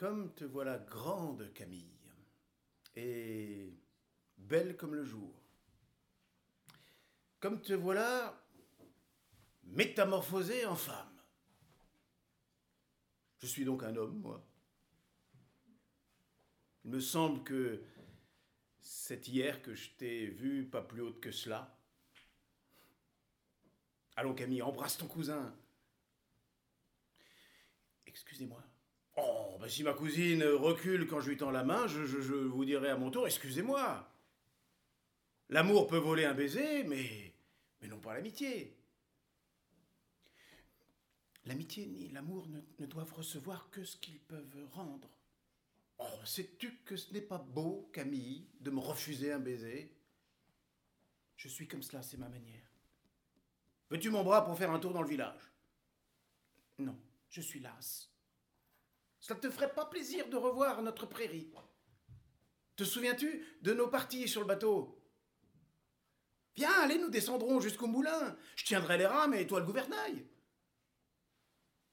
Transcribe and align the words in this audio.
Comme 0.00 0.32
te 0.32 0.46
voilà 0.46 0.78
grande, 0.78 1.52
Camille, 1.52 1.92
et 2.96 3.70
belle 4.38 4.74
comme 4.78 4.94
le 4.94 5.04
jour. 5.04 5.30
Comme 7.38 7.60
te 7.60 7.74
voilà 7.74 8.42
métamorphosée 9.62 10.64
en 10.64 10.74
femme. 10.74 11.20
Je 13.40 13.46
suis 13.46 13.66
donc 13.66 13.82
un 13.82 13.94
homme, 13.94 14.18
moi. 14.20 14.42
Il 16.86 16.92
me 16.92 17.00
semble 17.00 17.44
que 17.44 17.84
c'est 18.78 19.28
hier 19.28 19.60
que 19.60 19.74
je 19.74 19.90
t'ai 19.90 20.28
vu 20.28 20.64
pas 20.64 20.80
plus 20.80 21.02
haute 21.02 21.20
que 21.20 21.30
cela. 21.30 21.78
Allons 24.16 24.34
Camille, 24.34 24.62
embrasse 24.62 24.96
ton 24.96 25.08
cousin. 25.08 25.54
Excusez-moi. 28.06 28.64
Oh, 29.16 29.56
ben 29.60 29.68
si 29.68 29.82
ma 29.82 29.92
cousine 29.92 30.42
recule 30.44 31.06
quand 31.06 31.20
je 31.20 31.30
lui 31.30 31.36
tends 31.36 31.50
la 31.50 31.64
main, 31.64 31.86
je, 31.86 32.00
vous 32.00 32.64
dirai 32.64 32.90
à 32.90 32.96
mon 32.96 33.10
tour, 33.10 33.26
excusez-moi. 33.26 34.08
L'amour 35.48 35.86
peut 35.88 35.98
voler 35.98 36.24
un 36.24 36.34
baiser, 36.34 36.84
mais, 36.84 37.34
mais 37.80 37.88
non 37.88 37.98
pas 37.98 38.14
l'amitié. 38.14 38.76
L'amitié 41.46 41.86
ni 41.86 42.08
l'amour 42.10 42.46
ne, 42.48 42.60
ne, 42.78 42.86
doivent 42.86 43.12
recevoir 43.14 43.68
que 43.70 43.82
ce 43.82 43.96
qu'ils 43.96 44.20
peuvent 44.20 44.68
rendre. 44.72 45.08
Oh, 45.98 46.24
sais-tu 46.24 46.76
que 46.84 46.96
ce 46.96 47.12
n'est 47.12 47.20
pas 47.20 47.38
beau, 47.38 47.90
Camille, 47.92 48.46
de 48.60 48.70
me 48.70 48.78
refuser 48.78 49.32
un 49.32 49.38
baiser? 49.38 49.92
Je 51.36 51.48
suis 51.48 51.66
comme 51.66 51.82
cela, 51.82 52.02
c'est 52.02 52.18
ma 52.18 52.28
manière. 52.28 52.70
Veux-tu 53.90 54.10
mon 54.10 54.22
bras 54.22 54.44
pour 54.44 54.56
faire 54.56 54.70
un 54.70 54.78
tour 54.78 54.92
dans 54.92 55.02
le 55.02 55.08
village? 55.08 55.50
Non, 56.78 56.96
je 57.28 57.40
suis 57.40 57.60
lasse. 57.60 58.09
Cela 59.20 59.38
te 59.38 59.50
ferait 59.50 59.72
pas 59.72 59.84
plaisir 59.84 60.28
de 60.28 60.36
revoir 60.36 60.82
notre 60.82 61.06
prairie 61.06 61.52
Te 62.76 62.84
souviens-tu 62.84 63.46
de 63.62 63.74
nos 63.74 63.88
parties 63.88 64.28
sur 64.28 64.40
le 64.40 64.46
bateau? 64.46 64.96
Viens, 66.56 66.80
allez, 66.80 66.98
nous 66.98 67.10
descendrons 67.10 67.60
jusqu'au 67.60 67.86
moulin. 67.86 68.36
Je 68.56 68.64
tiendrai 68.64 68.98
les 68.98 69.06
rames 69.06 69.34
et 69.34 69.46
toi 69.46 69.60
le 69.60 69.66
gouvernail. 69.66 70.26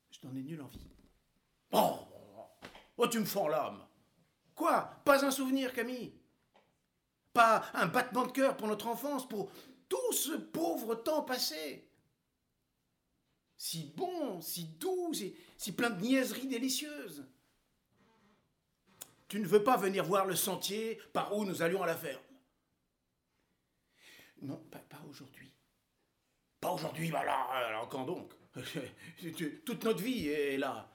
Je 0.10 0.28
n'en 0.28 0.36
ai 0.36 0.42
nulle 0.42 0.62
envie. 0.62 0.90
Oh, 1.72 2.00
oh 2.98 3.08
tu 3.08 3.20
me 3.20 3.26
fends 3.26 3.48
l'âme. 3.48 3.86
Quoi? 4.56 5.02
Pas 5.06 5.24
un 5.24 5.32
souvenir, 5.32 5.74
Camille? 5.74 6.14
Pas 7.34 7.66
un 7.74 7.86
battement 7.86 8.26
de 8.26 8.32
cœur 8.32 8.58
pour 8.58 8.68
notre 8.68 8.88
enfance, 8.88 9.28
pour 9.28 9.52
tout 9.88 10.14
ce 10.14 10.32
pauvre 10.32 10.96
temps 10.96 11.22
passé? 11.22 11.87
Si 13.58 13.92
bon, 13.96 14.40
si 14.42 14.66
doux, 14.66 15.14
si, 15.14 15.36
si 15.58 15.72
plein 15.72 15.90
de 15.90 16.02
niaiseries 16.02 16.48
délicieuses. 16.48 17.26
Tu 19.28 19.40
ne 19.40 19.48
veux 19.48 19.64
pas 19.64 19.78
venir 19.78 20.06
voir 20.06 20.26
le 20.26 20.36
sentier 20.36 21.00
par 21.12 21.36
où 21.36 21.44
nous 21.44 21.62
allions 21.62 21.84
à 21.84 21.88
la 21.88 21.98
ferme 21.98 22.22
Non, 24.42 24.64
pas, 24.72 24.82
aujourd'hui. 25.10 25.52
Pas 26.62 26.72
aujourd'hui, 26.72 27.12
bah 27.12 27.26
là, 27.26 27.88
quand 27.90 28.06
donc? 28.06 28.34
Toute 29.66 29.84
notre 29.84 30.02
vie 30.02 30.28
est 30.28 30.58
là. 30.58 30.92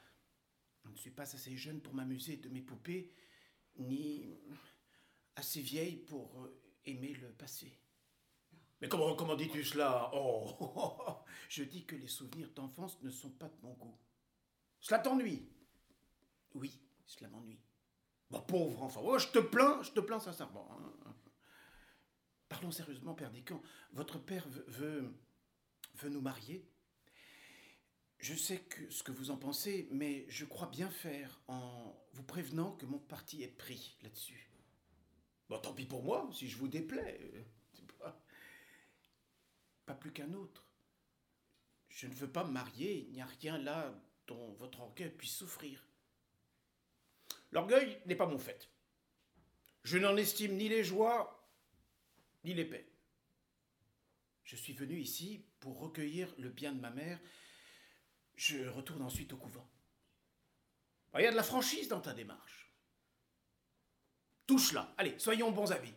Je 0.84 0.90
ne 0.90 0.96
suis 0.96 1.10
pas 1.10 1.22
assez 1.22 1.56
jeune 1.56 1.80
pour 1.80 1.94
m'amuser 1.94 2.36
de 2.36 2.48
mes 2.48 2.62
poupées, 2.62 3.12
ni 3.76 4.34
assez 5.36 5.60
vieille 5.60 5.96
pour 5.96 6.42
euh, 6.42 6.60
aimer 6.84 7.14
le 7.14 7.30
passé. 7.32 7.72
Mais 8.82 8.88
comment, 8.88 9.34
dis-tu 9.34 9.64
cela? 9.64 10.10
Oh 10.12 11.24
Je 11.48 11.62
dis 11.62 11.86
que 11.86 11.96
les 11.96 12.08
souvenirs 12.08 12.50
d'enfance 12.54 13.00
ne 13.02 13.10
sont 13.10 13.30
pas 13.30 13.48
de 13.48 13.56
mon 13.62 13.72
goût. 13.72 13.96
Cela 14.80 14.98
t'ennuie? 14.98 15.48
Oui, 16.54 16.78
cela 17.06 17.30
m'ennuie. 17.30 17.60
Bon, 18.30 18.40
pauvre 18.40 18.82
enfant, 18.82 19.02
oh, 19.04 19.18
je 19.18 19.28
te 19.28 19.38
plains, 19.38 19.82
je 19.82 19.92
te 19.92 20.00
plains 20.00 20.20
sincèrement. 20.20 20.68
Hein. 20.72 21.14
Parlons 22.50 22.70
sérieusement, 22.70 23.14
Père 23.14 23.30
Descamps. 23.30 23.62
Votre 23.92 24.18
père 24.18 24.46
veut, 24.48 25.14
veut 25.94 26.10
nous 26.10 26.20
marier 26.20 26.68
je 28.22 28.34
sais 28.34 28.64
ce 28.88 29.02
que 29.02 29.10
vous 29.10 29.32
en 29.32 29.36
pensez, 29.36 29.88
mais 29.90 30.24
je 30.28 30.44
crois 30.44 30.68
bien 30.68 30.88
faire 30.88 31.40
en 31.48 31.92
vous 32.12 32.22
prévenant 32.22 32.70
que 32.76 32.86
mon 32.86 33.00
parti 33.00 33.42
est 33.42 33.48
pris 33.48 33.96
là-dessus. 34.00 34.48
Bon, 35.48 35.58
tant 35.58 35.74
pis 35.74 35.86
pour 35.86 36.04
moi, 36.04 36.30
si 36.32 36.48
je 36.48 36.56
vous 36.56 36.68
déplais. 36.68 37.44
Pas... 39.86 39.94
plus 39.94 40.12
qu'un 40.12 40.32
autre. 40.32 40.64
Je 41.88 42.06
ne 42.06 42.14
veux 42.14 42.30
pas 42.30 42.44
me 42.44 42.52
marier, 42.52 43.06
il 43.08 43.12
n'y 43.12 43.20
a 43.20 43.26
rien 43.26 43.58
là 43.58 43.94
dont 44.26 44.52
votre 44.54 44.80
orgueil 44.80 45.10
puisse 45.10 45.36
souffrir. 45.36 45.86
L'orgueil 47.50 48.00
n'est 48.06 48.16
pas 48.16 48.26
mon 48.26 48.38
fait. 48.38 48.70
Je 49.84 49.98
n'en 49.98 50.16
estime 50.16 50.56
ni 50.56 50.68
les 50.68 50.84
joies, 50.84 51.46
ni 52.44 52.54
les 52.54 52.64
peines. 52.64 52.86
Je 54.44 54.56
suis 54.56 54.72
venu 54.72 54.98
ici 54.98 55.44
pour 55.60 55.78
recueillir 55.78 56.32
le 56.38 56.48
bien 56.48 56.72
de 56.72 56.80
ma 56.80 56.90
mère 56.90 57.20
je 58.36 58.66
retourne 58.68 59.02
ensuite 59.02 59.32
au 59.32 59.36
couvent. 59.36 59.68
Il 61.14 61.22
y 61.22 61.26
a 61.26 61.30
de 61.30 61.36
la 61.36 61.42
franchise 61.42 61.88
dans 61.88 62.00
ta 62.00 62.14
démarche. 62.14 62.72
Touche-la. 64.46 64.94
Allez, 64.96 65.18
soyons 65.18 65.52
bons 65.52 65.70
amis. 65.72 65.94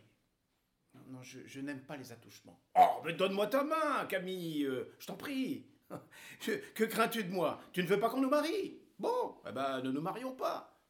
Non, 1.08 1.22
je, 1.22 1.60
n'aime 1.60 1.82
pas 1.82 1.96
les 1.96 2.12
attouchements. 2.12 2.60
Oh, 2.76 3.00
mais 3.04 3.12
donne-moi 3.12 3.46
ta 3.46 3.62
main, 3.62 4.06
Camille. 4.08 4.64
Euh, 4.64 4.92
je 4.98 5.06
t'en 5.06 5.16
prie. 5.16 5.66
que 6.74 6.84
crains-tu 6.84 7.24
de 7.24 7.32
moi? 7.32 7.60
Tu 7.72 7.82
ne 7.82 7.88
veux 7.88 8.00
pas 8.00 8.10
qu'on 8.10 8.20
nous 8.20 8.28
marie? 8.28 8.80
Bon, 8.98 9.36
eh 9.48 9.52
ben, 9.52 9.80
ne 9.82 9.90
nous 9.90 10.00
marions 10.00 10.32
pas. 10.32 10.80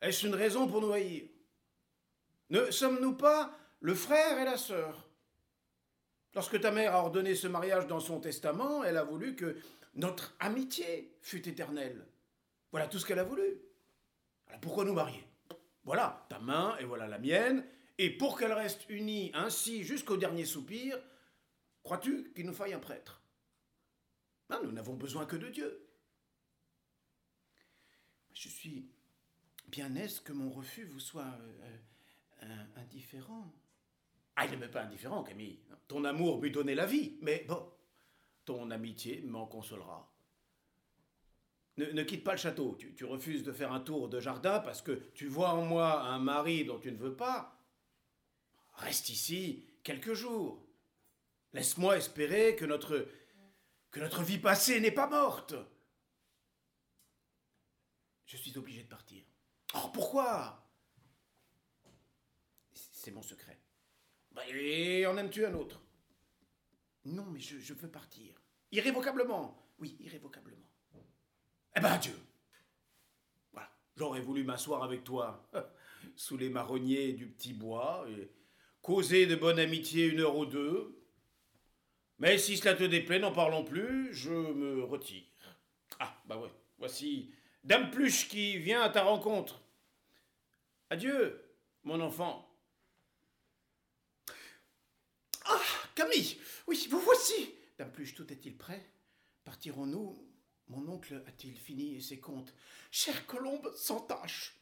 Est-ce 0.00 0.26
une 0.26 0.34
raison 0.34 0.66
pour 0.66 0.80
nous 0.80 0.92
haïr? 0.92 1.24
Ne 2.50 2.70
sommes-nous 2.70 3.14
pas 3.14 3.50
le 3.80 3.94
frère 3.94 4.38
et 4.38 4.44
la 4.44 4.56
sœur? 4.56 5.08
Lorsque 6.34 6.60
ta 6.60 6.70
mère 6.70 6.94
a 6.94 7.00
ordonné 7.00 7.34
ce 7.34 7.48
mariage 7.48 7.86
dans 7.86 8.00
son 8.00 8.20
testament, 8.20 8.84
elle 8.84 8.96
a 8.96 9.04
voulu 9.04 9.34
que 9.34 9.56
notre 9.94 10.34
amitié 10.38 11.16
fut 11.20 11.46
éternelle. 11.48 12.06
Voilà 12.70 12.86
tout 12.86 12.98
ce 12.98 13.06
qu'elle 13.06 13.18
a 13.18 13.24
voulu. 13.24 13.60
Alors 14.46 14.60
pourquoi 14.60 14.84
nous 14.84 14.92
marier 14.92 15.24
Voilà 15.84 16.26
ta 16.28 16.38
main 16.38 16.76
et 16.78 16.84
voilà 16.84 17.08
la 17.08 17.18
mienne, 17.18 17.66
et 17.98 18.10
pour 18.10 18.38
qu'elle 18.38 18.52
reste 18.52 18.88
unie 18.88 19.30
ainsi 19.34 19.82
jusqu'au 19.82 20.16
dernier 20.16 20.44
soupir, 20.44 20.98
crois-tu 21.82 22.32
qu'il 22.34 22.46
nous 22.46 22.54
faille 22.54 22.72
un 22.72 22.78
prêtre? 22.78 23.22
Non, 24.50 24.62
nous 24.62 24.72
n'avons 24.72 24.94
besoin 24.94 25.26
que 25.26 25.36
de 25.36 25.48
Dieu. 25.48 25.84
Je 28.32 28.48
suis 28.48 28.88
bien 29.66 29.94
aise 29.96 30.20
que 30.20 30.32
mon 30.32 30.50
refus 30.50 30.84
vous 30.84 31.00
soit 31.00 31.22
euh, 31.22 31.76
euh, 32.44 32.64
indifférent. 32.76 33.52
Ah, 34.36 34.46
il 34.46 34.58
n'est 34.58 34.68
pas 34.68 34.82
indifférent, 34.82 35.24
Camille. 35.24 35.58
Ton 35.88 36.04
amour 36.04 36.40
lui 36.40 36.52
donnait 36.52 36.76
la 36.76 36.86
vie, 36.86 37.18
mais 37.20 37.44
bon, 37.48 37.68
ton 38.44 38.70
amitié 38.70 39.20
m'en 39.22 39.46
consolera. 39.46 40.10
Ne, 41.76 42.02
quitte 42.02 42.24
pas 42.24 42.32
le 42.32 42.38
château. 42.38 42.76
Tu, 42.76 43.04
refuses 43.04 43.44
de 43.44 43.52
faire 43.52 43.72
un 43.72 43.80
tour 43.80 44.08
de 44.08 44.18
jardin 44.18 44.58
parce 44.58 44.82
que 44.82 44.92
tu 45.14 45.26
vois 45.26 45.50
en 45.50 45.64
moi 45.64 46.02
un 46.02 46.18
mari 46.18 46.64
dont 46.64 46.78
tu 46.78 46.90
ne 46.90 46.96
veux 46.96 47.14
pas. 47.14 47.57
Reste 48.78 49.08
ici 49.10 49.64
quelques 49.82 50.14
jours. 50.14 50.64
Laisse-moi 51.52 51.96
espérer 51.96 52.56
que 52.56 52.64
notre, 52.64 53.08
que 53.90 54.00
notre 54.00 54.22
vie 54.22 54.38
passée 54.38 54.80
n'est 54.80 54.92
pas 54.92 55.08
morte. 55.08 55.54
Je 58.26 58.36
suis 58.36 58.56
obligé 58.58 58.82
de 58.82 58.88
partir. 58.88 59.24
Oh, 59.74 59.88
pourquoi? 59.92 60.70
C'est 62.72 63.10
mon 63.10 63.22
secret. 63.22 63.58
Bah, 64.32 64.46
et 64.48 65.06
en 65.06 65.16
aimes-tu 65.16 65.44
un 65.44 65.54
autre? 65.54 65.80
Non, 67.06 67.24
mais 67.26 67.40
je, 67.40 67.72
veux 67.72 67.90
partir. 67.90 68.40
Irrévocablement. 68.70 69.72
Oui, 69.78 69.96
irrévocablement. 70.00 70.68
Eh 71.74 71.80
ben, 71.80 71.92
adieu. 71.92 72.18
Voilà. 73.52 73.70
J'aurais 73.96 74.20
voulu 74.20 74.44
m'asseoir 74.44 74.82
avec 74.82 75.04
toi 75.04 75.48
sous 76.16 76.36
les 76.36 76.50
marronniers 76.50 77.14
du 77.14 77.26
petit 77.28 77.54
bois 77.54 78.06
causer 78.82 79.26
de 79.26 79.36
bonne 79.36 79.58
amitié 79.58 80.06
une 80.06 80.20
heure 80.20 80.36
ou 80.36 80.46
deux. 80.46 80.94
Mais 82.18 82.38
si 82.38 82.56
cela 82.56 82.74
te 82.74 82.84
déplaît, 82.84 83.18
n'en 83.18 83.32
parlons 83.32 83.64
plus, 83.64 84.12
je 84.14 84.30
me 84.30 84.82
retire. 84.82 85.24
Ah, 86.00 86.20
bah 86.26 86.36
ouais, 86.38 86.50
voici 86.78 87.32
Dame 87.64 87.90
Pluche 87.90 88.28
qui 88.28 88.58
vient 88.58 88.82
à 88.82 88.88
ta 88.88 89.02
rencontre. 89.02 89.62
Adieu, 90.90 91.44
mon 91.84 92.00
enfant. 92.00 92.44
Ah, 95.44 95.60
Camille 95.94 96.38
oui, 96.68 96.86
vous 96.90 97.00
voici 97.00 97.54
Dame 97.78 97.90
Pluche, 97.90 98.14
tout 98.14 98.30
est-il 98.30 98.56
prêt? 98.56 98.84
Partirons-nous? 99.44 100.22
Mon 100.68 100.86
oncle 100.88 101.22
a-t-il 101.26 101.56
fini 101.56 102.02
ses 102.02 102.20
comptes? 102.20 102.52
Chère 102.90 103.26
Colombe 103.26 103.72
sans 103.74 104.00
tâche, 104.00 104.54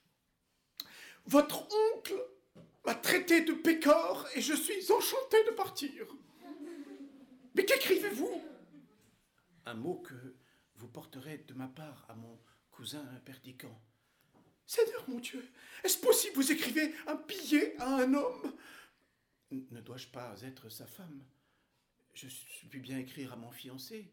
votre 1.25 1.67
oncle 1.95 2.15
m'a 2.85 2.95
traité 2.95 3.41
de 3.43 3.53
pécore 3.53 4.27
et 4.35 4.41
je 4.41 4.55
suis 4.55 4.93
enchanté 4.93 5.43
de 5.45 5.51
partir. 5.51 6.07
Mais 7.55 7.65
qu'écrivez-vous? 7.65 8.43
Un 9.65 9.75
mot 9.75 9.97
que 9.97 10.15
vous 10.77 10.89
porterez 10.89 11.39
de 11.39 11.55
ma 11.55 11.69
part 11.69 12.07
à 12.09 12.15
mon 12.15 12.39
cousin 12.71 13.05
Perdican. 13.25 13.81
Seigneur 14.67 15.09
mon 15.09 15.19
Dieu, 15.19 15.49
est-ce 15.85 15.99
possible 15.99 16.37
vous 16.37 16.53
écrivez 16.53 16.93
un 17.07 17.15
billet 17.15 17.77
à 17.79 17.97
un 17.97 18.15
homme? 18.15 18.55
Ne 19.51 19.81
dois-je 19.81 20.09
pas 20.09 20.35
être 20.43 20.69
sa 20.69 20.87
femme? 20.87 21.25
Je 22.15 22.27
puis 22.69 22.81
bien 22.81 22.99
écrire 22.99 23.33
à 23.33 23.37
mon 23.37 23.51
fiancé. 23.51 24.11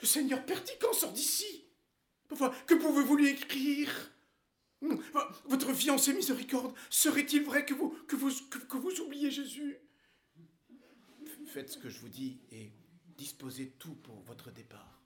Le 0.00 0.06
Seigneur 0.06 0.44
Perdican 0.44 0.92
sort 0.92 1.12
d'ici. 1.12 1.64
Que 2.66 2.74
pouvez-vous 2.74 3.16
lui 3.16 3.28
écrire? 3.28 4.10
Votre 5.46 5.72
fiancé 5.72 6.12
miséricorde, 6.12 6.74
serait-il 6.90 7.42
vrai 7.44 7.64
que 7.64 7.74
vous, 7.74 7.90
que, 8.06 8.16
vous, 8.16 8.30
que 8.50 8.76
vous 8.76 9.00
oubliez 9.00 9.30
Jésus? 9.30 9.78
Faites 11.46 11.70
ce 11.70 11.78
que 11.78 11.88
je 11.88 12.00
vous 12.00 12.08
dis 12.08 12.40
et 12.50 12.72
disposez 13.16 13.70
tout 13.78 13.94
pour 13.94 14.20
votre 14.22 14.50
départ. 14.50 15.00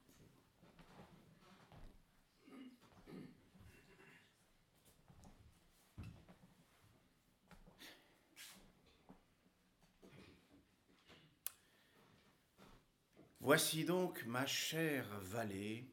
Voici 13.40 13.84
donc 13.84 14.26
ma 14.26 14.46
chère 14.46 15.08
vallée, 15.20 15.86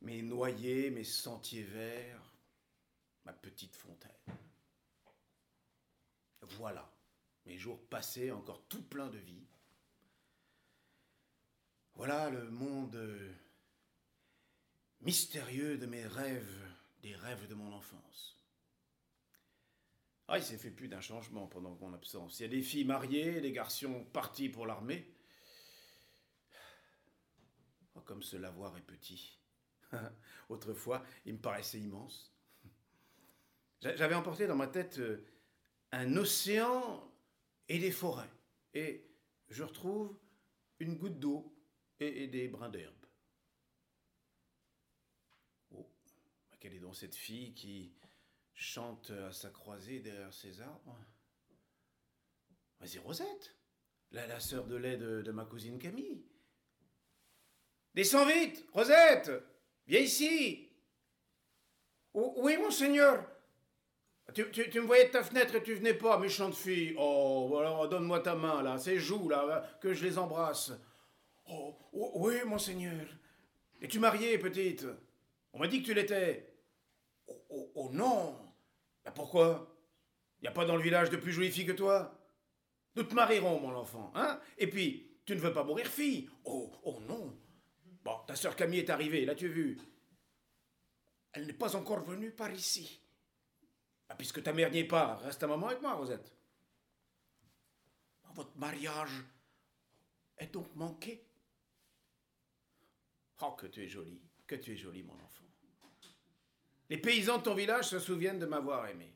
mes 0.00 0.22
noyers, 0.22 0.90
mes 0.90 1.04
sentiers 1.04 1.62
verts, 1.62 2.32
ma 3.24 3.32
petite 3.32 3.76
fontaine. 3.76 4.10
Voilà 6.42 6.90
mes 7.46 7.56
jours 7.56 7.80
passés 7.88 8.30
encore 8.30 8.62
tout 8.68 8.82
plein 8.82 9.08
de 9.08 9.18
vie. 9.18 9.46
Voilà 11.94 12.30
le 12.30 12.48
monde 12.50 12.98
mystérieux 15.00 15.76
de 15.76 15.86
mes 15.86 16.06
rêves, 16.06 16.70
des 17.02 17.14
rêves 17.14 17.48
de 17.48 17.54
mon 17.54 17.72
enfance. 17.72 18.38
Ah, 20.28 20.38
il 20.38 20.44
s'est 20.44 20.58
fait 20.58 20.70
plus 20.70 20.86
d'un 20.86 21.00
changement 21.00 21.48
pendant 21.48 21.74
mon 21.80 21.92
absence. 21.92 22.38
Il 22.38 22.42
y 22.44 22.46
a 22.46 22.48
des 22.48 22.62
filles 22.62 22.84
mariées, 22.84 23.40
des 23.40 23.50
garçons 23.50 24.04
partis 24.12 24.48
pour 24.48 24.64
l'armée. 24.64 25.12
Oh, 27.96 28.00
comme 28.02 28.22
ce 28.22 28.36
lavoir 28.36 28.76
est 28.76 28.82
petit. 28.82 29.39
Autrefois, 30.48 31.04
il 31.24 31.34
me 31.34 31.38
paraissait 31.38 31.80
immense. 31.80 32.32
J'avais 33.80 34.14
emporté 34.14 34.46
dans 34.46 34.56
ma 34.56 34.66
tête 34.66 34.98
euh, 34.98 35.24
un 35.92 36.16
océan 36.16 37.10
et 37.68 37.78
des 37.78 37.90
forêts. 37.90 38.30
Et 38.74 39.08
je 39.48 39.62
retrouve 39.62 40.14
une 40.78 40.96
goutte 40.96 41.18
d'eau 41.18 41.56
et, 41.98 42.26
des 42.26 42.48
brins 42.48 42.68
d'herbe. 42.68 42.94
Oh, 45.72 45.90
quelle 46.58 46.74
est 46.74 46.80
donc 46.80 46.96
cette 46.96 47.14
fille 47.14 47.54
qui 47.54 47.94
chante 48.54 49.10
à 49.10 49.32
sa 49.32 49.50
croisée 49.50 50.00
derrière 50.00 50.32
ces 50.32 50.60
arbres? 50.60 50.98
Vas-y, 52.80 52.98
Rosette, 52.98 53.56
la, 54.10 54.26
la 54.26 54.40
sœur 54.40 54.66
de 54.66 54.76
lait 54.76 54.96
de 54.96 55.32
ma 55.32 55.44
cousine 55.44 55.78
Camille. 55.78 56.24
Descends 57.94 58.26
vite, 58.26 58.64
Rosette 58.72 59.30
Viens 59.86 60.00
ici. 60.00 60.68
Oui, 62.14 62.56
monseigneur 62.58 63.24
tu, 64.32 64.80
me 64.80 64.86
voyais 64.86 65.06
de 65.06 65.10
ta 65.10 65.22
fenêtre 65.22 65.54
et 65.54 65.62
tu 65.62 65.74
venais 65.74 65.94
pas, 65.94 66.18
méchante 66.18 66.54
fille. 66.54 66.94
Oh, 66.98 67.56
alors 67.58 67.88
donne-moi 67.88 68.20
ta 68.20 68.34
main, 68.34 68.62
là, 68.62 68.78
ces 68.78 68.98
joues, 68.98 69.28
là, 69.28 69.68
que 69.80 69.92
je 69.92 70.04
les 70.04 70.18
embrasse. 70.18 70.72
Oh, 71.46 71.76
oui, 71.92 72.36
monseigneur. 72.46 73.06
Es-tu 73.80 73.98
mariée, 73.98 74.38
petite? 74.38 74.86
On 75.52 75.58
m'a 75.58 75.66
dit 75.66 75.82
que 75.82 75.86
tu 75.86 75.94
l'étais. 75.94 76.54
Oh, 77.26 77.44
oh, 77.50 77.72
oh 77.74 77.90
non. 77.92 78.36
Bah, 79.04 79.12
Pourquoi? 79.14 79.76
Y 80.42 80.46
a 80.46 80.52
pas 80.52 80.64
dans 80.64 80.76
le 80.76 80.82
village 80.82 81.10
de 81.10 81.16
plus 81.16 81.32
jolie 81.32 81.50
fille 81.50 81.66
que 81.66 81.72
toi? 81.72 82.16
Nous 82.96 83.02
te 83.02 83.14
marierons, 83.14 83.60
mon 83.60 83.74
enfant, 83.74 84.12
hein? 84.14 84.40
Et 84.58 84.68
puis, 84.68 85.18
tu 85.24 85.34
ne 85.34 85.40
veux 85.40 85.52
pas 85.52 85.64
mourir 85.64 85.86
fille. 85.86 86.28
Oh, 86.44 86.72
oh 86.84 87.00
non 87.08 87.36
Bon, 88.02 88.18
ta 88.26 88.34
sœur 88.34 88.56
Camille 88.56 88.80
est 88.80 88.90
arrivée, 88.90 89.24
l'as-tu 89.24 89.48
vu 89.48 89.78
Elle 91.32 91.46
n'est 91.46 91.52
pas 91.52 91.76
encore 91.76 92.00
venue 92.00 92.30
par 92.30 92.50
ici. 92.50 93.00
Ah, 94.08 94.14
puisque 94.16 94.42
ta 94.42 94.52
mère 94.52 94.70
n'y 94.70 94.78
est 94.78 94.84
pas, 94.84 95.16
reste 95.16 95.42
un 95.44 95.46
moment 95.46 95.68
avec 95.68 95.82
moi, 95.82 95.94
Rosette. 95.94 96.32
Votre 98.34 98.56
mariage 98.56 99.24
est 100.38 100.52
donc 100.52 100.74
manqué 100.74 101.26
Oh, 103.42 103.52
que 103.52 103.66
tu 103.66 103.82
es 103.82 103.88
jolie, 103.88 104.20
que 104.46 104.54
tu 104.54 104.72
es 104.72 104.76
jolie, 104.76 105.02
mon 105.02 105.14
enfant. 105.14 105.44
Les 106.88 106.98
paysans 106.98 107.38
de 107.38 107.44
ton 107.44 107.54
village 107.54 107.88
se 107.88 107.98
souviennent 107.98 108.38
de 108.38 108.46
m'avoir 108.46 108.88
aimé. 108.88 109.14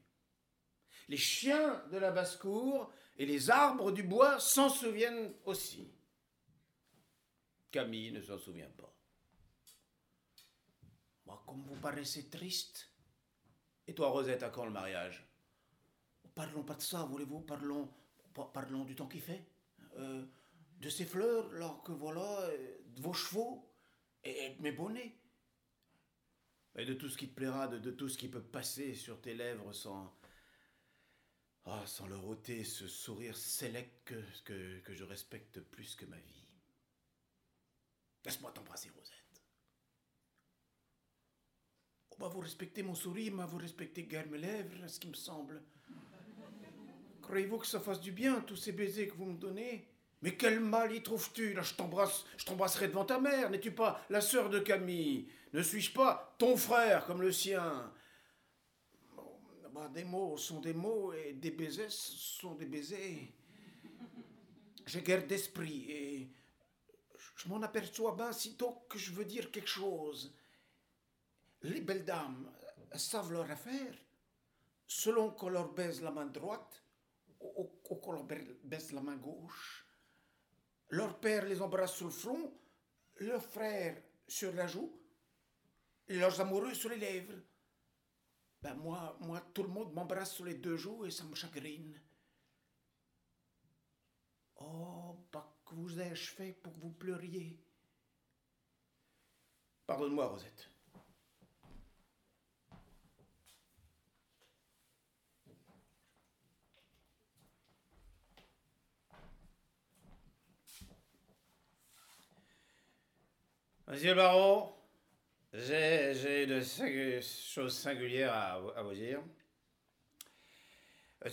Les 1.08 1.16
chiens 1.16 1.82
de 1.90 1.98
la 1.98 2.12
basse-cour 2.12 2.90
et 3.16 3.26
les 3.26 3.50
arbres 3.50 3.92
du 3.92 4.02
bois 4.02 4.38
s'en 4.40 4.69
souviennent 4.69 5.34
aussi. 5.44 5.92
Camille 7.75 8.12
ne 8.12 8.23
s'en 8.23 8.38
souvient 8.38 8.71
pas. 8.71 8.97
Moi, 11.26 11.43
comme 11.44 11.65
vous 11.65 11.75
paraissez 11.81 12.31
triste. 12.31 12.88
Et 13.88 13.94
toi, 13.97 14.11
Rosette, 14.11 14.44
à 14.44 14.50
quand 14.50 14.65
le 14.65 14.71
mariage? 14.71 15.26
Parlons 16.37 16.62
pas 16.62 16.76
de 16.76 16.82
ça, 16.82 17.03
voulez-vous? 17.03 17.41
Parlons, 17.41 17.93
parlons 18.53 18.85
du 18.85 18.94
temps 18.94 19.09
qui 19.09 19.19
fait. 19.19 19.44
Euh, 19.97 20.25
de 20.79 20.88
ces 20.88 21.05
fleurs, 21.05 21.53
alors 21.53 21.82
que 21.82 21.91
voilà, 21.91 22.43
euh, 22.43 22.79
de 22.94 23.00
vos 23.03 23.12
chevaux 23.12 23.69
et, 24.23 24.50
de 24.50 24.62
mes 24.62 24.70
bonnets. 24.70 25.19
Et 26.77 26.85
de 26.85 26.94
tout 26.94 27.09
ce 27.09 27.19
qui 27.19 27.29
te 27.29 27.35
plaira, 27.35 27.67
de, 27.67 27.91
tout 27.91 28.09
ce 28.09 28.17
qui 28.17 28.29
peut 28.29 28.41
passer 28.41 28.94
sur 28.94 29.20
tes 29.20 29.35
lèvres 29.35 29.73
sans. 29.73 30.17
Ah, 31.65 31.82
sans 31.87 32.06
leur 32.06 32.25
ôter 32.25 32.62
ce 32.62 32.87
sourire 32.87 33.37
sélect 33.37 34.15
que, 34.44 34.79
que 34.79 34.94
je 34.94 35.03
respecte 35.03 35.59
plus 35.59 35.97
que 35.97 36.05
ma 36.05 36.19
vie. 36.19 36.44
Laisse-moi 38.25 38.50
t'embrasser, 38.53 38.91
Rosette. 38.97 39.43
Oh, 42.11 42.17
bah, 42.19 42.29
vous 42.29 42.41
respectez 42.41 42.82
mon 42.82 42.94
sourire, 42.94 43.32
mais 43.35 43.44
vous 43.44 43.59
respectez 43.59 44.05
guère 44.05 44.29
mes 44.29 44.38
lèvres, 44.38 44.87
ce 44.87 44.99
qui 44.99 45.09
me 45.09 45.15
semble. 45.15 45.62
Croyez-vous 47.23 47.59
que 47.59 47.67
ça 47.67 47.81
fasse 47.81 48.00
du 48.00 48.12
bien, 48.12 48.41
tous 48.43 48.56
ces 48.56 48.73
baisers 48.73 49.09
que 49.09 49.15
vous 49.15 49.26
me 49.26 49.38
donnez? 49.38 49.88
Mais 50.23 50.37
quel 50.37 50.61
mal 50.61 50.94
y 50.94 51.03
trouves-tu? 51.03 51.53
Là, 51.53 51.62
je 51.62 51.75
t'embrasse, 51.75 52.25
je 52.38 52.47
t'embrasserai 52.47 52.88
devant 52.88 53.05
ta 53.05 53.21
mère. 53.21 53.50
N'es-tu 53.50 53.73
pas 53.73 54.03
la 54.09 54.21
sœur 54.23 54.49
de 54.49 54.59
Camille? 54.59 55.29
Ne 55.53 55.62
suis-je 55.62 55.93
pas 55.93 56.35
ton 56.38 56.56
frère 56.56 57.05
comme 57.05 57.20
le 57.20 57.31
sien? 57.32 57.93
Bah, 59.72 59.91
Des 59.93 60.05
mots 60.05 60.37
sont 60.39 60.60
des 60.60 60.72
mots 60.72 61.13
et 61.13 61.32
des 61.32 61.51
baisers 61.51 61.91
sont 61.91 62.55
des 62.55 62.65
baisers. 62.65 63.34
J'ai 64.87 65.03
guère 65.03 65.27
d'esprit 65.27 65.91
je 67.44 67.51
m'en 67.51 67.63
aperçois 67.63 68.15
bien 68.15 68.32
sitôt 68.32 68.86
que 68.89 68.98
je 68.98 69.13
veux 69.13 69.24
dire 69.24 69.51
quelque 69.51 69.69
chose. 69.69 70.34
Les 71.63 71.82
belles 71.82 72.05
dames 72.05 72.51
savent 72.94 73.32
leur 73.32 73.51
affaire, 73.51 73.94
selon 74.86 75.31
qu'on 75.31 75.51
leur 75.51 75.72
baise 75.72 76.01
la 76.01 76.10
main 76.10 76.27
droite 76.27 76.82
ou, 77.41 77.65
qu'on 77.84 78.13
leur 78.13 78.24
baise 78.24 78.93
la 78.93 79.03
main 79.03 79.17
gauche. 79.17 79.86
Leur 80.89 81.19
père 81.20 81.44
les 81.44 81.60
embrasse 81.60 81.96
sur 81.96 82.06
le 82.06 82.13
front, 82.13 82.53
leur 83.17 83.43
frère 83.43 84.01
sur 84.27 84.53
la 84.55 84.67
joue, 84.67 84.98
et 86.08 86.19
leurs 86.19 86.41
amoureux 86.41 86.74
sur 86.74 86.91
les 86.91 86.96
lèvres. 86.96 87.41
Ben 88.63 88.74
moi, 88.74 89.19
moi, 89.20 89.43
tout 89.53 89.63
le 89.63 89.69
monde 89.69 89.93
m'embrasse 89.93 90.32
sur 90.32 90.46
les 90.46 90.55
deux 90.55 90.77
joues 90.77 91.05
et 91.05 91.10
ça 91.10 91.24
me 91.24 91.34
chagrine. 91.34 92.01
Oh, 94.56 95.04
vous 95.74 96.00
ai-je 96.00 96.31
fait 96.31 96.52
pour 96.62 96.72
que 96.72 96.81
vous 96.81 96.90
pleuriez 96.90 97.58
Pardonne-moi, 99.86 100.26
Rosette. 100.26 100.70
Monsieur 113.86 114.10
le 114.10 114.14
baron, 114.14 114.72
j'ai 115.52 116.46
de 116.46 116.60
choses 117.20 117.76
singulières 117.76 118.32
à, 118.32 118.52
à 118.76 118.82
vous 118.82 118.94
dire. 118.94 119.20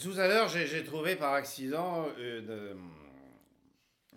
Tout 0.01 0.13
à 0.17 0.27
l'heure, 0.27 0.48
j'ai 0.50 0.83
trouvé 0.83 1.15
par 1.15 1.33
accident 1.33 2.07
une, 2.17 2.77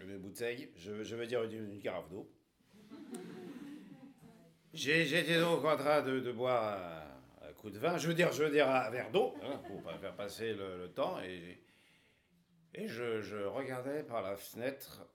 une 0.04 0.18
bouteille, 0.18 0.70
je, 0.76 1.02
je, 1.02 1.16
veux 1.16 1.26
dire 1.26 1.42
une, 1.44 1.80
carafe 1.80 2.08
d'eau. 2.10 2.30
J'étais 4.74 5.38
donc 5.38 5.64
en 5.64 5.76
train 5.76 6.02
de, 6.02 6.32
boire 6.32 6.78
un, 7.42 7.52
coup 7.52 7.70
de 7.70 7.78
vin, 7.78 7.96
je 7.96 8.08
veux 8.08 8.14
dire, 8.14 8.32
je 8.32 8.44
veux 8.44 8.50
dire 8.50 8.68
un 8.68 8.90
verre 8.90 9.10
d'eau, 9.10 9.34
hein, 9.42 9.60
pour 9.66 9.82
pas 9.82 9.96
faire 9.98 10.14
passer 10.14 10.54
le, 10.54 10.90
temps, 10.94 11.20
et, 11.22 11.62
et 12.74 12.88
je, 12.88 13.20
je, 13.22 13.36
regardais 13.36 14.02
par 14.02 14.22
la 14.22 14.36
fenêtre 14.36 15.06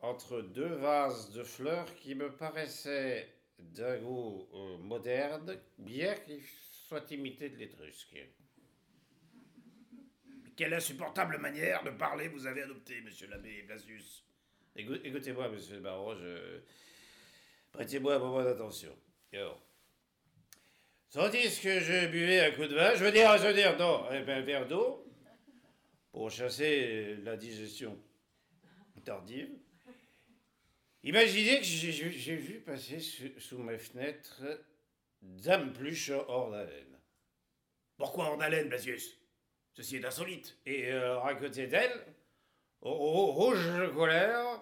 entre 0.00 0.40
deux 0.40 0.74
vases 0.74 1.30
de 1.32 1.44
fleurs 1.44 1.94
qui 1.94 2.14
me 2.14 2.32
paraissaient 2.32 3.28
d'un 3.58 3.98
goût 3.98 4.48
euh, 4.54 4.78
moderne, 4.78 5.58
bien 5.78 6.14
qu'il 6.16 6.40
soit 6.88 7.10
imité 7.10 7.48
de 7.48 7.56
l'étrusque. 7.56 8.16
Quelle 10.56 10.74
insupportable 10.74 11.38
manière 11.38 11.82
de 11.82 11.90
parler 11.90 12.28
vous 12.28 12.46
avez 12.46 12.62
adoptée, 12.62 13.00
monsieur 13.00 13.26
l'abbé 13.28 13.62
Blasius. 13.62 14.24
Écou- 14.76 14.98
Écoutez-moi, 15.04 15.48
monsieur 15.48 15.74
le 15.74 15.80
baron, 15.80 16.16
prêtez-moi 17.72 18.14
un 18.14 18.18
moment 18.18 18.42
d'attention. 18.42 18.96
Alors, 19.32 19.60
tandis 21.10 21.60
que 21.60 21.80
je 21.80 22.06
buvais 22.08 22.40
un 22.40 22.50
coup 22.52 22.66
de 22.66 22.74
vin, 22.74 22.94
je 22.94 23.04
veux 23.04 23.12
dire, 23.12 23.36
je 23.38 23.46
veux 23.48 23.54
dire, 23.54 23.76
non, 23.78 24.04
un, 24.10 24.26
un 24.26 24.40
verre 24.40 24.66
d'eau, 24.66 25.06
pour 26.10 26.30
chasser 26.30 27.16
euh, 27.18 27.24
la 27.24 27.36
digestion 27.36 27.98
tardive, 29.04 29.50
imaginez 31.02 31.58
que 31.58 31.64
j'ai 31.64 32.36
vu 32.36 32.60
passer 32.60 33.00
sous, 33.00 33.40
sous 33.40 33.58
mes 33.58 33.78
fenêtres 33.78 34.42
Dame 35.20 35.72
Pluche 35.72 36.10
hors 36.10 36.50
d'haleine. 36.50 36.98
Pourquoi 37.96 38.26
hors 38.26 38.38
d'haleine, 38.38 38.68
Blasius 38.68 39.18
Ceci 39.74 39.96
est 39.96 40.04
insolite. 40.04 40.58
Et 40.66 40.92
euh, 40.92 41.18
à 41.22 41.34
côté 41.34 41.66
d'elle, 41.66 41.92
rouge 42.90 43.64
de 43.66 43.86
colère, 43.88 44.60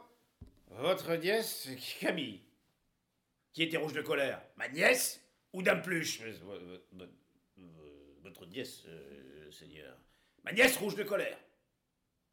votre 0.68 1.14
nièce 1.16 1.68
Camille. 2.00 2.40
Qui 3.52 3.64
était 3.64 3.76
rouge 3.78 3.92
de 3.94 4.02
colère 4.02 4.40
Ma 4.56 4.68
nièce 4.68 5.20
ou 5.52 5.62
Dame 5.62 5.82
Pluche? 5.82 6.20
Votre 8.22 8.46
nièce, 8.46 8.84
euh, 8.86 9.50
Seigneur. 9.50 9.96
Ma 10.44 10.52
nièce 10.52 10.76
rouge 10.76 10.94
de 10.94 11.02
colère. 11.02 11.38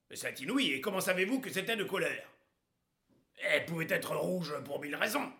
Mais 0.09 0.15
c'est 0.15 0.39
inouï, 0.41 0.73
et 0.73 0.81
comment 0.81 1.01
savez-vous 1.01 1.39
que 1.41 1.49
c'était 1.49 1.75
de 1.75 1.83
colère? 1.83 2.29
Elle 3.39 3.65
pouvait 3.65 3.87
être 3.89 4.15
rouge 4.15 4.53
pour 4.63 4.79
mille 4.79 4.95
raisons. 4.95 5.31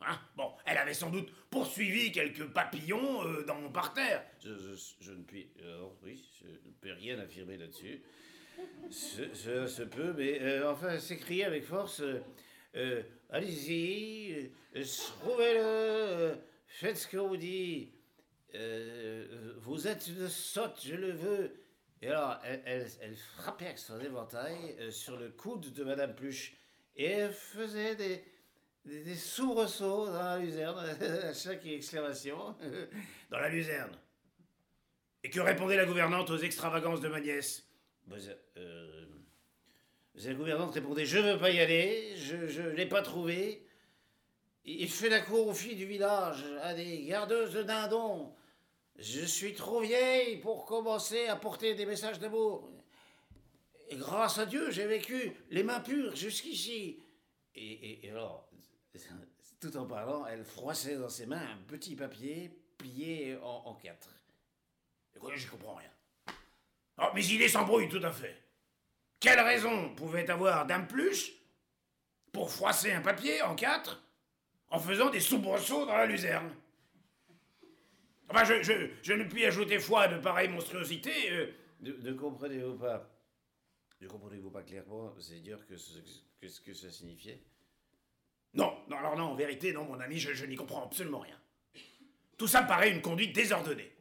Hein? 0.00 0.18
Bon, 0.36 0.52
elle 0.66 0.78
avait 0.78 0.94
sans 0.94 1.10
doute 1.10 1.30
poursuivi 1.50 2.12
quelques 2.12 2.46
papillons 2.46 3.24
euh, 3.26 3.44
dans 3.44 3.54
mon 3.60 3.70
parterre. 3.70 4.24
Je, 4.42 4.54
je- 4.54 4.94
je 5.00 5.12
ne 5.12 5.22
puis. 5.22 5.50
Alors, 5.62 5.96
oui, 6.02 6.22
je 6.40 6.46
ne 6.46 6.72
peux 6.80 6.92
rien 6.92 7.18
affirmer 7.18 7.56
là-dessus. 7.56 8.02
Ce, 8.90 9.34
ce- 9.34 9.66
se 9.66 9.82
peut, 9.82 10.12
mais 10.16 10.40
euh, 10.40 10.70
enfin, 10.70 10.98
s'écrier 10.98 11.44
avec 11.44 11.64
force 11.64 12.00
euh, 12.00 12.20
euh, 12.76 13.02
Allez-y, 13.30 14.50
euh, 14.76 14.84
trouvez-le, 15.20 16.36
faites 16.68 16.96
ce 16.96 17.08
qu'on 17.08 17.28
vous 17.28 17.36
dit. 17.36 17.92
Vous 19.58 19.86
êtes 19.86 20.06
une 20.06 20.28
sotte, 20.28 20.80
je 20.82 20.94
le 20.94 21.10
veux. 21.10 21.52
Et 22.00 22.08
alors, 22.08 22.38
elle, 22.44 22.86
frappait 23.36 23.66
avec 23.66 23.78
son 23.78 24.00
éventail 24.00 24.76
sur 24.90 25.18
le 25.18 25.30
coude 25.30 25.72
de 25.74 25.84
Madame 25.84 26.14
Pluche 26.14 26.54
et 26.94 27.28
faisait 27.28 27.96
des, 27.96 28.24
des, 28.84 29.02
des 29.02 29.14
soubresauts 29.16 30.06
dans 30.06 30.12
la 30.22 30.38
luzerne 30.38 30.78
à 31.00 31.34
chaque 31.34 31.66
exclamation. 31.66 32.56
Dans 33.30 33.38
la 33.38 33.48
luzerne. 33.50 33.98
Et 35.24 35.28
que 35.30 35.40
répondait 35.40 35.76
la 35.76 35.84
gouvernante 35.84 36.30
aux 36.30 36.38
extravagances 36.38 37.00
de 37.00 37.08
ma 37.08 37.20
nièce? 37.20 37.65
Euh, 38.56 39.06
la 40.14 40.34
gouvernante 40.34 40.74
répondait 40.74 41.04
Je 41.04 41.18
veux 41.18 41.38
pas 41.38 41.50
y 41.50 41.60
aller, 41.60 42.16
je 42.16 42.62
ne 42.62 42.70
l'ai 42.70 42.86
pas 42.86 43.02
trouvé. 43.02 43.66
Il 44.64 44.90
fait 44.90 45.08
la 45.08 45.20
cour 45.20 45.46
aux 45.46 45.54
filles 45.54 45.76
du 45.76 45.86
village, 45.86 46.44
à 46.62 46.74
des 46.74 47.04
gardeuses 47.04 47.52
de 47.52 47.62
dindons. 47.62 48.34
Je 48.98 49.24
suis 49.24 49.54
trop 49.54 49.80
vieille 49.80 50.38
pour 50.38 50.64
commencer 50.64 51.26
à 51.26 51.36
porter 51.36 51.74
des 51.74 51.86
messages 51.86 52.18
d'amour. 52.18 52.68
Et 53.88 53.96
grâce 53.96 54.38
à 54.38 54.46
Dieu, 54.46 54.70
j'ai 54.70 54.86
vécu 54.86 55.32
les 55.50 55.62
mains 55.62 55.80
pures 55.80 56.16
jusqu'ici. 56.16 56.98
Et, 57.54 58.10
alors, 58.10 58.50
tout 59.60 59.76
en 59.76 59.86
parlant, 59.86 60.26
elle 60.26 60.44
froissait 60.44 60.96
dans 60.96 61.08
ses 61.08 61.26
mains 61.26 61.46
un 61.48 61.62
petit 61.68 61.94
papier 61.94 62.50
plié 62.76 63.36
en, 63.36 63.62
en 63.66 63.74
quatre. 63.74 64.10
Je 65.14 65.48
comprends 65.48 65.76
rien. 65.76 65.95
Oh, 66.98 67.08
mes 67.14 67.30
idées 67.32 67.48
s'embrouillent 67.48 67.88
tout 67.88 68.02
à 68.02 68.12
fait. 68.12 68.42
Quelle 69.20 69.40
raison 69.40 69.94
pouvait 69.94 70.28
avoir 70.30 70.66
Dame 70.66 70.86
Pluche 70.86 71.32
pour 72.32 72.50
froisser 72.50 72.92
un 72.92 73.00
papier 73.00 73.42
en 73.42 73.54
quatre 73.54 74.02
en 74.68 74.78
faisant 74.78 75.10
des 75.10 75.20
soubresauts 75.20 75.86
dans 75.86 75.96
la 75.96 76.06
luzerne? 76.06 76.54
Enfin, 78.28 78.44
je, 78.44 78.62
je, 78.62 78.90
je 79.02 79.12
ne 79.12 79.24
puis 79.24 79.44
ajouter 79.44 79.78
foi 79.78 80.02
à 80.02 80.08
de 80.08 80.18
pareilles 80.18 80.48
monstruosités. 80.48 81.30
euh, 81.30 81.52
Ne, 81.80 81.92
ne 81.92 82.12
comprenez-vous 82.12 82.76
pas 82.76 83.08
Ne 84.00 84.08
comprenez-vous 84.08 84.50
pas 84.50 84.62
clairement, 84.62 85.14
c'est 85.20 85.40
dire 85.40 85.64
que 85.66 85.76
ce 85.76 85.98
que, 86.40 86.48
ce 86.48 86.60
que 86.60 86.74
ça 86.74 86.90
signifiait? 86.90 87.42
Non, 88.54 88.76
non, 88.88 88.96
alors 88.96 89.16
non, 89.16 89.24
en 89.24 89.34
vérité, 89.34 89.72
non, 89.72 89.84
mon 89.84 90.00
ami, 90.00 90.18
je, 90.18 90.32
je 90.32 90.46
n'y 90.46 90.56
comprends 90.56 90.84
absolument 90.84 91.20
rien. 91.20 91.38
Tout 92.38 92.46
ça 92.46 92.62
me 92.62 92.68
paraît 92.68 92.90
une 92.90 93.02
conduite 93.02 93.34
désordonnée. 93.34 93.92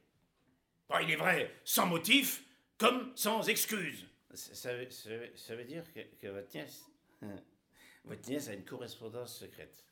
Bon, 0.89 0.97
il 0.99 1.11
est 1.11 1.17
vrai, 1.17 1.53
sans 1.63 1.85
motif, 1.87 2.44
comme 2.77 3.15
sans 3.15 3.47
excuse. 3.47 4.05
ça, 4.33 4.53
ça 4.55 4.75
veut- 4.75 4.89
ça 4.89 5.09
veut- 5.09 5.31
ça 5.35 5.55
veut 5.55 5.63
dire 5.65 5.83
que, 5.93 5.99
que 6.19 6.27
votre 6.27 6.53
nièce. 6.53 6.85
votre 8.05 8.29
nièce 8.29 8.49
a 8.49 8.53
une 8.53 8.65
correspondance 8.65 9.37
secrète. 9.39 9.83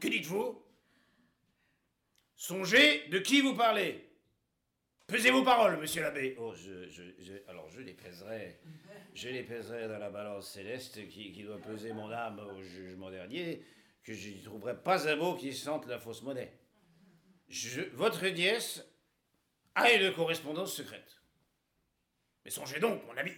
Que 0.00 0.08
dites-vous? 0.08 0.62
Songez 2.36 3.06
de 3.08 3.18
qui 3.18 3.40
vous 3.42 3.54
parlez. 3.54 4.06
Pesez 5.06 5.30
vos 5.30 5.42
paroles, 5.42 5.78
monsieur 5.78 6.02
l'abbé. 6.02 6.36
Oh, 6.38 6.54
je, 6.54 6.88
je, 6.88 7.02
je- 7.18 7.48
alors 7.48 7.68
je 7.68 7.80
les 7.80 7.94
pèserai. 7.94 8.60
Je 9.14 9.28
les 9.28 9.42
pèserai 9.42 9.88
dans 9.88 9.98
la 9.98 10.08
balance 10.10 10.50
céleste 10.50 11.06
qui, 11.08 11.32
qui 11.32 11.42
doit 11.42 11.58
peser 11.58 11.92
mon 11.92 12.10
âme 12.12 12.38
au 12.38 12.62
jugement 12.62 13.10
dernier, 13.10 13.62
que 14.04 14.14
je 14.14 14.28
n'y 14.28 14.40
trouverai 14.40 14.80
pas 14.82 15.08
un 15.08 15.16
mot 15.16 15.34
qui 15.34 15.52
sente 15.52 15.86
la 15.86 15.98
fausse 15.98 16.22
monnaie. 16.22 16.52
Je, 17.48 17.82
votre 17.94 18.24
nièce 18.28 18.84
a 19.74 19.92
une 19.92 20.12
correspondance 20.14 20.74
secrète. 20.74 21.19
Mais 22.44 22.50
songez 22.50 22.80
donc, 22.80 23.04
mon 23.06 23.16
ami, 23.16 23.32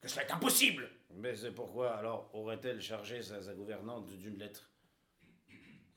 que 0.00 0.08
cela 0.08 0.24
est 0.26 0.30
impossible. 0.32 0.90
Mais 1.14 1.36
c'est 1.36 1.52
pourquoi 1.52 1.94
alors 1.96 2.30
aurait-elle 2.34 2.80
chargé 2.82 3.22
sa, 3.22 3.40
sa 3.42 3.54
gouvernante 3.54 4.06
d'une 4.16 4.38
lettre? 4.38 4.70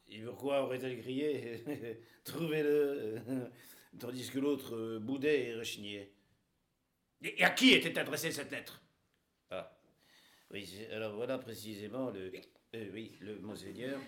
Et 0.09 0.19
pourquoi 0.21 0.61
aurait-elle 0.63 0.99
crié 1.01 1.63
Trouvez-le 2.23 3.21
Tandis 3.99 4.29
que 4.29 4.39
l'autre 4.39 4.75
euh, 4.75 4.99
boudait 4.99 5.47
et 5.47 5.55
rechignait? 5.55 6.11
Et 7.23 7.43
à 7.43 7.49
qui 7.49 7.73
était 7.73 7.97
adressée 7.97 8.31
cette 8.31 8.51
lettre? 8.51 8.81
Ah, 9.49 9.75
oui, 10.51 10.69
alors 10.91 11.15
voilà 11.15 11.37
précisément 11.39 12.11
le. 12.11 12.31
euh, 12.75 12.89
oui, 12.93 13.17
le 13.21 13.39
Monseigneur. 13.39 13.99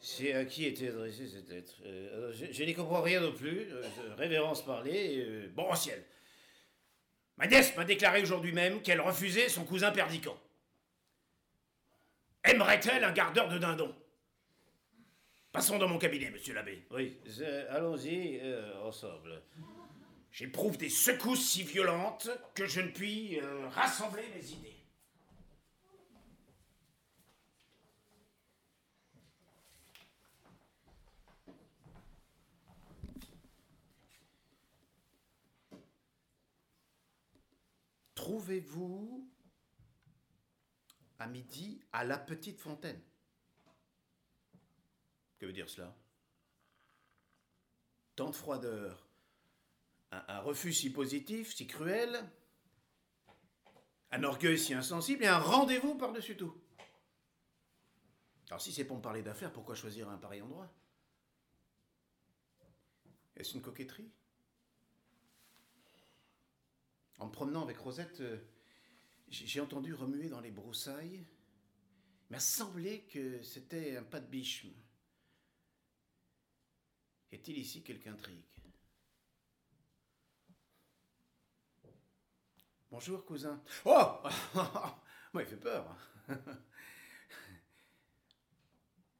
C'est 0.00 0.32
à 0.34 0.44
qui 0.44 0.66
était 0.66 0.88
adressée 0.88 1.26
cette 1.26 1.48
lettre? 1.48 1.74
Euh, 1.84 2.16
alors, 2.18 2.32
Je, 2.32 2.52
je 2.52 2.62
n'y 2.64 2.74
comprends 2.74 3.02
rien 3.02 3.20
non 3.20 3.32
plus. 3.32 3.66
euh, 3.72 3.82
révérence 4.16 4.64
parler. 4.64 5.16
euh, 5.26 5.48
Bon 5.54 5.68
au 5.72 5.74
ciel. 5.74 6.04
Ma 7.38 7.46
nièce 7.46 7.76
m'a 7.76 7.84
déclaré 7.84 8.20
aujourd'hui 8.20 8.52
même 8.52 8.82
qu'elle 8.82 9.00
refusait 9.00 9.48
son 9.48 9.64
cousin 9.64 9.92
Perdican. 9.92 10.36
Aimerait-elle 12.42 13.04
un 13.04 13.12
gardeur 13.12 13.48
de 13.48 13.58
dindon? 13.58 13.94
Passons 15.52 15.78
dans 15.78 15.88
mon 15.88 15.98
cabinet, 15.98 16.30
monsieur 16.30 16.54
l'abbé. 16.54 16.82
oui, 16.90 17.16
allons-y 17.70 18.40
euh, 18.42 18.82
ensemble. 18.82 19.42
J'éprouve 20.32 20.76
des 20.76 20.90
secousses 20.90 21.48
si 21.48 21.62
violentes 21.62 22.28
que 22.54 22.66
je 22.66 22.80
ne 22.80 22.90
puis 22.90 23.40
euh, 23.40 23.68
rassembler 23.68 24.24
mes 24.34 24.44
idées. 24.50 24.77
Trouvez-vous 38.48 39.30
à 41.18 41.26
midi 41.26 41.82
à 41.92 42.02
la 42.02 42.16
petite 42.16 42.58
fontaine? 42.58 42.98
Que 45.38 45.44
veut 45.44 45.52
dire 45.52 45.68
cela? 45.68 45.94
Tant 48.16 48.30
de 48.30 48.34
froideur, 48.34 49.06
un, 50.12 50.24
un 50.28 50.40
refus 50.40 50.72
si 50.72 50.90
positif, 50.90 51.54
si 51.54 51.66
cruel, 51.66 52.26
un 54.12 54.24
orgueil 54.24 54.58
si 54.58 54.72
insensible 54.72 55.24
et 55.24 55.28
un 55.28 55.38
rendez-vous 55.38 55.96
par-dessus 55.96 56.38
tout. 56.38 56.58
Alors 58.48 58.62
si 58.62 58.72
c'est 58.72 58.86
pour 58.86 58.96
me 58.96 59.02
parler 59.02 59.20
d'affaires, 59.20 59.52
pourquoi 59.52 59.74
choisir 59.74 60.08
un 60.08 60.16
pareil 60.16 60.40
endroit? 60.40 60.72
Est-ce 63.36 63.56
une 63.56 63.60
coquetterie? 63.60 64.10
En 67.18 67.26
me 67.26 67.32
promenant 67.32 67.62
avec 67.62 67.78
Rosette, 67.78 68.20
euh, 68.20 68.38
j'ai 69.28 69.60
entendu 69.60 69.92
remuer 69.94 70.28
dans 70.28 70.40
les 70.40 70.50
broussailles. 70.50 71.26
Il 72.28 72.32
m'a 72.32 72.40
semblé 72.40 73.02
que 73.04 73.42
c'était 73.42 73.96
un 73.96 74.04
pas 74.04 74.20
de 74.20 74.26
biche. 74.26 74.66
Est-il 77.32 77.58
ici 77.58 77.82
quelque 77.82 78.08
intrigue 78.08 78.44
Bonjour, 82.90 83.24
cousin. 83.24 83.62
Oh 83.84 84.22
Moi, 85.34 85.42
il 85.42 85.46
fait 85.46 85.56
peur. 85.56 85.94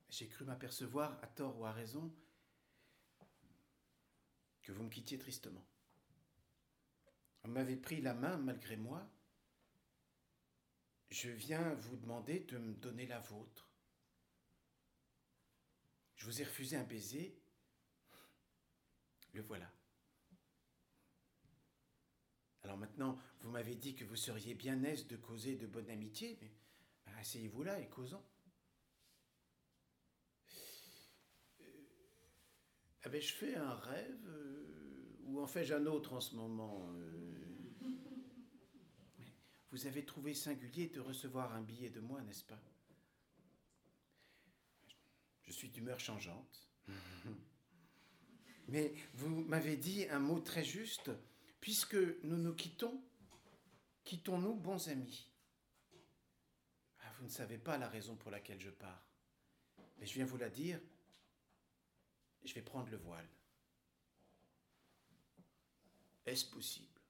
j'ai 0.09 0.27
cru 0.27 0.45
m'apercevoir, 0.45 1.19
à 1.23 1.27
tort 1.27 1.59
ou 1.61 1.67
à 1.67 1.73
raison, 1.73 2.11
que 4.63 4.73
vous 4.73 4.83
me 4.83 4.89
quittiez 4.89 5.19
tristement. 5.19 5.65
M'avait 7.45 7.77
pris 7.77 8.03
la 8.03 8.13
main 8.13 8.37
malgré 8.37 8.77
moi. 8.77 9.11
Je 11.11 11.31
viens 11.31 11.75
vous 11.75 11.97
demander 11.97 12.41
de 12.41 12.59
me 12.59 12.75
donner 12.75 13.07
la 13.07 13.21
vôtre. 13.21 13.71
Je 16.17 16.27
vous 16.27 16.43
ai 16.43 16.45
refusé 16.45 16.77
un 16.77 16.85
baiser. 16.85 17.41
Le 19.33 19.41
voilà. 19.43 19.73
Alors 22.63 22.77
maintenant, 22.77 23.19
vous 23.41 23.51
m'avez 23.51 23.77
dit 23.77 23.95
que 23.95 24.05
vous 24.05 24.17
seriez 24.17 24.55
bien 24.55 24.83
aise 24.83 25.07
de 25.07 25.17
causer 25.17 25.57
de 25.57 25.67
bonne 25.67 25.89
amitié, 25.89 26.37
mais 26.43 26.53
ben, 27.07 27.17
asseyez-vous 27.19 27.63
là 27.63 27.81
et 27.81 27.89
causons. 27.89 28.23
Euh, 31.61 31.65
ah 33.05 33.09
ben, 33.09 33.23
je 33.23 33.33
fais 33.33 33.55
un 33.55 33.75
rêve, 33.75 34.27
euh, 34.27 35.17
ou 35.23 35.41
en 35.41 35.47
fais-je 35.47 35.73
un 35.73 35.87
autre 35.87 36.13
en 36.13 36.21
ce 36.21 36.35
moment 36.35 36.93
euh? 36.93 37.18
Vous 39.79 39.87
avez 39.87 40.05
trouvé 40.05 40.35
singulier 40.35 40.89
de 40.89 40.99
recevoir 40.99 41.55
un 41.55 41.63
billet 41.63 41.89
de 41.89 42.01
moi, 42.01 42.21
n'est-ce 42.23 42.43
pas? 42.43 42.61
Je 45.45 45.53
suis 45.53 45.69
d'humeur 45.69 46.01
changeante. 46.01 46.69
Mais 48.67 48.93
vous 49.15 49.29
m'avez 49.45 49.77
dit 49.77 50.09
un 50.09 50.19
mot 50.19 50.41
très 50.41 50.65
juste. 50.65 51.13
Puisque 51.61 51.95
nous 52.25 52.39
nous 52.39 52.55
quittons, 52.55 53.01
quittons-nous 54.03 54.57
bons 54.57 54.89
amis? 54.89 55.31
Ah, 56.99 57.13
vous 57.21 57.27
ne 57.27 57.31
savez 57.31 57.59
pas 57.59 57.79
la 57.79 57.89
raison 57.89 58.17
pour 58.17 58.33
laquelle 58.33 58.61
je 58.61 58.71
pars. 58.71 59.07
Mais 59.99 60.07
je 60.07 60.15
viens 60.15 60.27
vous 60.27 60.39
la 60.39 60.51
dire. 60.51 60.81
Je 62.43 62.53
vais 62.53 62.63
prendre 62.63 62.91
le 62.91 62.97
voile. 62.97 63.29
Est-ce 66.27 66.47
possible? 66.47 67.01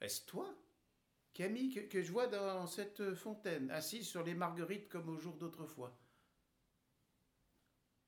Est-ce 0.00 0.26
toi? 0.26 0.52
Camille, 1.36 1.86
que, 1.90 2.02
je 2.02 2.12
vois 2.12 2.28
dans 2.28 2.66
cette 2.66 3.12
fontaine, 3.12 3.70
assise 3.70 4.08
sur 4.08 4.22
les 4.22 4.32
marguerites 4.32 4.88
comme 4.88 5.10
au 5.10 5.18
jour 5.18 5.36
d'autrefois. 5.36 5.94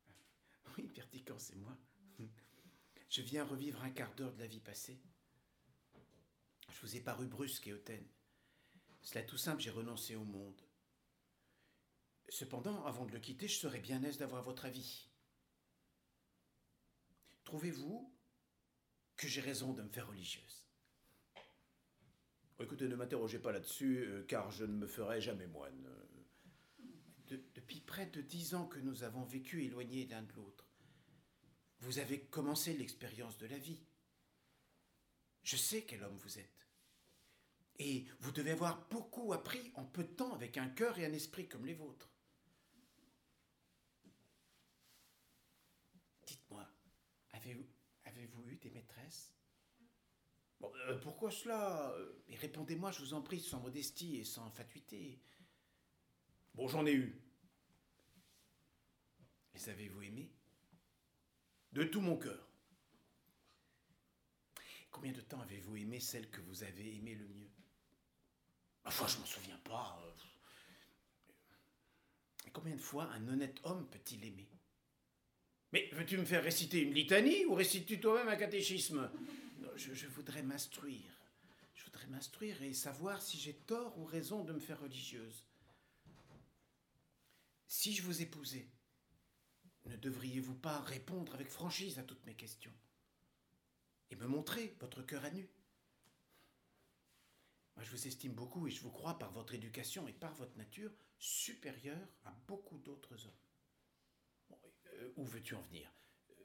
Oui, 0.78 0.88
Pertican, 0.88 1.38
c'est 1.38 1.56
moi. 1.56 1.76
Je 3.11 3.20
viens 3.20 3.44
revivre 3.44 3.82
un 3.82 3.90
quart 3.90 4.14
d'heure 4.14 4.32
de 4.32 4.38
la 4.38 4.47
vie 4.47 4.61
passée. 4.61 4.99
Je 6.70 6.80
vous 6.80 6.97
ai 6.97 7.00
paru 7.00 7.26
brusque 7.26 7.66
et 7.66 7.75
hautaine. 7.75 8.06
Cela 9.02 9.23
tout 9.25 9.37
simple, 9.37 9.61
j'ai 9.61 9.70
renoncé 9.70 10.14
au 10.16 10.25
monde. 10.25 10.62
Cependant, 12.30 12.82
avant 12.87 13.04
de 13.04 13.12
le 13.12 13.20
quitter, 13.20 13.47
je 13.47 13.58
serais 13.58 13.80
bien 13.80 14.02
aise 14.04 14.16
d'avoir 14.16 14.42
votre 14.42 14.64
avis. 14.64 15.11
Trouvez-vous 17.44 18.11
que 19.16 19.28
j'ai 19.28 19.42
raison 19.42 19.75
de 19.75 19.82
me 19.82 19.90
faire 19.90 20.08
religieuse? 20.08 20.67
Écoutez, 22.60 22.88
ne 22.88 22.96
m'interrogez 22.96 23.38
pas 23.38 23.52
là-dessus, 23.52 24.04
euh, 24.04 24.24
car 24.24 24.50
je 24.50 24.64
ne 24.64 24.72
me 24.72 24.86
ferai 24.86 25.20
jamais 25.20 25.46
moine. 25.46 25.86
depuis 27.54 27.80
près 27.80 28.06
de 28.06 28.22
dix 28.22 28.54
ans 28.54 28.66
que 28.66 28.78
nous 28.78 29.04
avons 29.04 29.22
vécu 29.22 29.64
éloignés 29.64 30.06
l'un 30.06 30.22
de 30.22 30.32
l'autre, 30.32 30.66
vous 31.80 31.98
avez 31.98 32.20
commencé 32.20 32.72
l'expérience 32.74 33.36
de 33.38 33.46
la 33.46 33.58
vie. 33.58 33.84
Je 35.42 35.56
sais 35.56 35.84
quel 35.84 36.02
homme 36.02 36.16
vous 36.16 36.38
êtes. 36.38 36.68
Et 37.78 38.06
vous 38.20 38.32
devez 38.32 38.52
avoir 38.52 38.88
beaucoup 38.88 39.32
appris 39.32 39.70
en 39.74 39.84
peu 39.84 40.02
de 40.02 40.12
temps 40.12 40.34
avec 40.34 40.56
un 40.56 40.68
cœur 40.68 40.98
et 40.98 41.06
un 41.06 41.12
esprit 41.12 41.48
comme 41.48 41.64
les 41.64 41.74
vôtres. 41.74 42.10
Dites-moi, 46.26 46.68
avez-vous 47.34 47.66
avez 48.04 48.52
eu 48.52 48.56
des 48.56 48.70
maîtresses 48.70 49.32
euh, 50.62 50.98
pourquoi 50.98 51.30
cela? 51.30 51.94
Mais 52.28 52.37
répondez-moi, 52.37 52.90
je 52.90 53.00
vous 53.00 53.14
en 53.14 53.22
prie, 53.22 53.40
sans 53.40 53.61
modestie 53.61 54.16
et 54.16 54.24
sans 54.24 54.50
fatuité. 54.50 55.20
Bon, 56.54 56.66
j'en 56.68 56.87
ai 56.87 56.92
eu. 56.92 57.20
Les 59.54 59.68
avez-vous 59.68 60.02
aimées 60.02 60.30
De 61.72 61.85
tout 61.85 62.00
mon 62.00 62.16
cœur. 62.16 62.48
Combien 64.90 65.12
de 65.12 65.20
temps 65.20 65.40
avez-vous 65.40 65.76
aimé 65.76 66.00
celle 66.00 66.28
que 66.30 66.40
vous 66.40 66.64
avez 66.64 66.96
aimée 66.96 67.14
le 67.14 67.28
mieux? 67.28 67.50
Enfin, 68.85 69.06
je 69.06 69.18
m'en 69.18 69.26
souviens 69.26 69.59
pas. 69.59 70.02
Et 72.46 72.50
combien 72.50 72.74
de 72.74 72.80
fois 72.80 73.04
un 73.12 73.28
honnête 73.28 73.61
homme 73.64 73.87
peut-il 73.88 74.24
aimer? 74.24 74.48
Mais 75.72 75.90
veux-tu 75.92 76.16
me 76.16 76.24
faire 76.24 76.42
réciter 76.42 76.80
une 76.80 76.94
litanie 76.94 77.44
ou 77.44 77.54
récites-tu 77.54 78.00
toi-même 78.00 78.28
un 78.28 78.37
catéchisme? 78.37 79.11
Je, 79.77 80.07
voudrais 80.07 80.42
m'instruire. 80.42 81.12
Je 81.75 81.85
voudrais 81.85 82.07
m'instruire 82.09 82.62
et 82.62 82.75
savoir 82.75 83.23
si 83.23 83.38
j'ai 83.38 83.55
tort 83.55 83.99
ou 83.99 84.05
raison 84.05 84.44
de 84.44 84.53
me 84.53 84.59
faire 84.59 84.81
religieuse. 84.81 85.44
Si 87.66 87.92
je 87.92 88.03
vous 88.03 88.23
épousais, 88.23 88.68
ne 89.85 89.97
devriez-vous 89.97 90.55
pas 90.55 90.81
répondre 90.81 91.35
avec 91.35 91.49
franchise 91.49 91.99
à 91.99 92.03
toutes 92.03 92.25
mes 92.27 92.35
questions 92.35 92.75
et 94.11 94.16
me 94.16 94.27
montrer 94.27 94.77
votre 94.81 95.03
cœur 95.03 95.25
à 95.25 95.31
nu? 95.31 95.49
Moi, 97.77 97.85
je 97.85 97.90
vous 97.90 98.07
estime 98.07 98.33
beaucoup 98.33 98.66
et 98.66 98.71
je 98.71 98.81
vous 98.81 98.90
crois 98.90 99.18
par 99.18 99.31
votre 99.31 99.55
éducation 99.55 100.09
et 100.09 100.12
par 100.12 100.35
votre 100.35 100.57
nature 100.57 100.90
supérieure 101.18 102.09
à 102.25 102.33
beaucoup 102.49 102.79
d'autres 102.79 103.27
hommes. 103.27 104.59
Euh, 104.94 105.12
où 105.16 105.25
veux-tu 105.25 105.55
en 105.55 105.61
venir? 105.62 105.92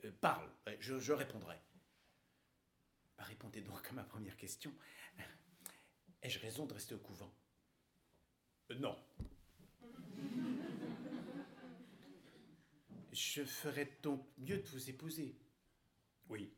Euh, 0.05 0.11
Parle, 0.21 0.51
je 0.79 1.11
répondrai. 1.11 1.59
Bah, 3.17 3.23
répondez 3.23 3.61
donc 3.61 3.87
à 3.89 3.91
ma 3.93 4.03
première 4.03 4.37
question. 4.37 4.73
Ai-je 6.21 6.39
raison 6.39 6.65
de 6.65 6.73
rester 6.73 6.95
au 6.95 6.99
couvent? 6.99 7.33
Euh, 8.71 8.75
Non. 8.75 8.97
Je 13.11 13.43
ferais 13.45 13.99
donc 14.01 14.27
mieux 14.37 14.57
de 14.57 14.67
vous 14.69 14.89
épouser. 14.89 15.37
Oui. 16.29 16.51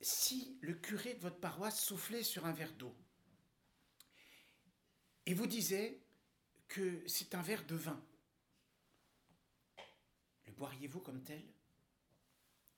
Si 0.00 0.58
le 0.62 0.74
curé 0.74 1.14
de 1.14 1.20
votre 1.20 1.38
paroisse 1.38 1.80
soufflait 1.80 2.22
sur 2.22 2.46
un 2.46 2.52
verre 2.52 2.72
d'eau 2.72 2.96
et 5.26 5.34
vous 5.34 5.46
disait 5.46 6.00
que 6.66 7.06
c'est 7.06 7.34
un 7.34 7.42
verre 7.42 7.66
de 7.66 7.74
vin, 7.76 8.02
le 10.46 10.52
boiriez-vous 10.52 11.00
comme 11.00 11.22
tel? 11.22 11.42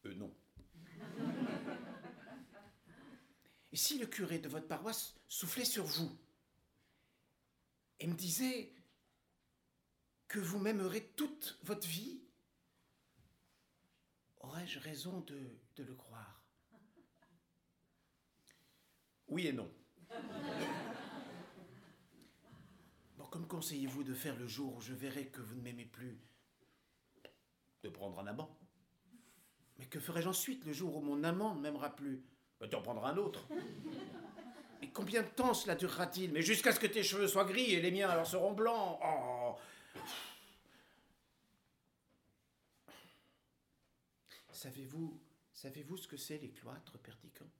Euh, 0.06 0.14
non. 0.14 0.34
Et 3.72 3.76
si 3.76 3.98
le 3.98 4.06
curé 4.06 4.38
de 4.38 4.48
votre 4.48 4.66
paroisse 4.66 5.14
soufflait 5.28 5.64
sur 5.64 5.84
vous 5.84 6.10
et 8.00 8.06
me 8.06 8.14
disait 8.14 8.74
que 10.26 10.40
vous 10.40 10.58
m'aimerez 10.58 11.06
toute 11.16 11.58
votre 11.62 11.86
vie, 11.86 12.22
aurais-je 14.38 14.78
raison 14.78 15.20
de, 15.20 15.58
de 15.76 15.84
le 15.84 15.94
croire? 15.94 16.42
Oui 19.28 19.46
et 19.46 19.52
non. 19.52 19.72
Bon, 23.16 23.26
comme 23.26 23.46
conseillez-vous 23.46 24.02
de 24.02 24.14
faire 24.14 24.36
le 24.36 24.48
jour 24.48 24.74
où 24.76 24.80
je 24.80 24.94
verrai 24.94 25.28
que 25.28 25.40
vous 25.40 25.54
ne 25.54 25.62
m'aimez 25.62 25.86
plus? 25.86 26.20
De 27.84 27.88
prendre 27.88 28.18
un 28.18 28.26
amant. 28.26 28.59
Mais 29.90 29.98
que 29.98 29.98
ferai-je 29.98 30.28
ensuite 30.28 30.64
le 30.66 30.72
jour 30.72 30.96
où 30.96 31.00
mon 31.00 31.24
amant 31.24 31.56
ne 31.56 31.62
m'aimera 31.62 31.96
plus? 31.96 32.22
Bah, 32.60 32.68
Tu 32.68 32.76
en 32.76 32.82
prendras 32.82 33.10
un 33.10 33.16
autre. 33.16 33.48
Et 34.82 34.88
combien 34.90 35.22
de 35.22 35.28
temps 35.28 35.52
cela 35.52 35.74
durera-t-il? 35.74 36.32
Mais 36.32 36.42
jusqu'à 36.42 36.70
ce 36.72 36.78
que 36.78 36.86
tes 36.86 37.02
cheveux 37.02 37.26
soient 37.26 37.44
gris 37.44 37.74
et 37.74 37.80
les 37.80 37.90
miens 37.90 38.08
alors 38.08 38.26
seront 38.26 38.52
blancs. 38.52 39.00
Oh 39.04 39.56
Savez-vous, 44.52 45.20
savez-vous 45.52 45.96
ce 45.96 46.06
que 46.06 46.16
c'est 46.16 46.38
les 46.38 46.50
cloîtres, 46.50 46.96
Perdican? 46.98 47.50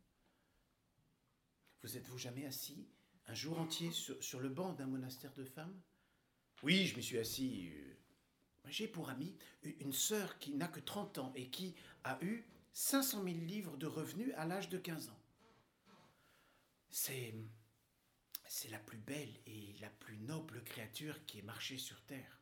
Vous 1.83 1.97
êtes-vous 1.97 2.19
jamais 2.19 2.47
assis 2.47 2.89
un 3.27 3.35
jour 3.35 3.59
entier 3.59 3.91
sur, 3.91 4.23
sur 4.23 4.39
le 4.41 4.49
banc 4.49 4.73
d'un 4.73 4.87
monastère 4.87 5.35
de 5.35 5.45
femmes? 5.45 5.79
Oui, 6.63 6.87
je 6.87 6.97
m'y 6.97 7.03
suis 7.03 7.19
assis. 7.19 7.73
Euh, 7.75 8.00
j'ai 8.69 8.89
pour 8.89 9.11
ami 9.11 9.37
une 9.81 9.93
sœur 9.93 10.39
qui 10.39 10.55
n'a 10.55 10.69
que 10.69 10.81
30 10.81 11.19
ans 11.19 11.33
et 11.35 11.49
qui 11.49 11.75
a 12.05 12.19
eu 12.23 12.45
500 12.73 13.25
000 13.25 13.37
livres 13.39 13.77
de 13.77 13.87
revenus 13.87 14.33
à 14.37 14.45
l'âge 14.45 14.69
de 14.69 14.79
15 14.79 15.09
ans. 15.09 15.21
C'est, 16.91 17.35
c'est 18.47 18.71
la 18.71 18.79
plus 18.79 18.99
belle 18.99 19.35
et 19.47 19.75
la 19.81 19.91
plus 19.91 20.19
noble 20.19 20.63
créature 20.65 21.25
qui 21.27 21.39
ait 21.39 21.43
marché 21.43 21.79
sur 21.79 22.01
terre. 22.03 22.39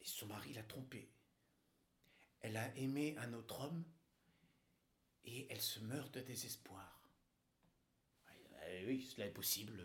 Et 0.00 0.06
son 0.06 0.26
mari 0.26 0.52
l'a 0.52 0.62
trompée. 0.62 1.08
Elle 2.40 2.56
a 2.56 2.76
aimé 2.76 3.16
un 3.18 3.32
autre 3.32 3.60
homme 3.60 3.84
et 5.24 5.46
elle 5.50 5.60
se 5.60 5.80
meurt 5.80 6.14
de 6.14 6.20
désespoir. 6.20 6.92
Oui, 8.86 9.02
cela 9.02 9.26
est 9.26 9.30
possible. 9.30 9.82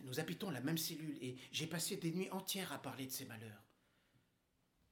Nous 0.00 0.20
habitons 0.20 0.50
la 0.50 0.60
même 0.60 0.78
cellule 0.78 1.16
et 1.22 1.36
j'ai 1.52 1.66
passé 1.66 1.96
des 1.96 2.12
nuits 2.12 2.30
entières 2.30 2.72
à 2.72 2.80
parler 2.80 3.06
de 3.06 3.12
ses 3.12 3.24
malheurs. 3.24 3.62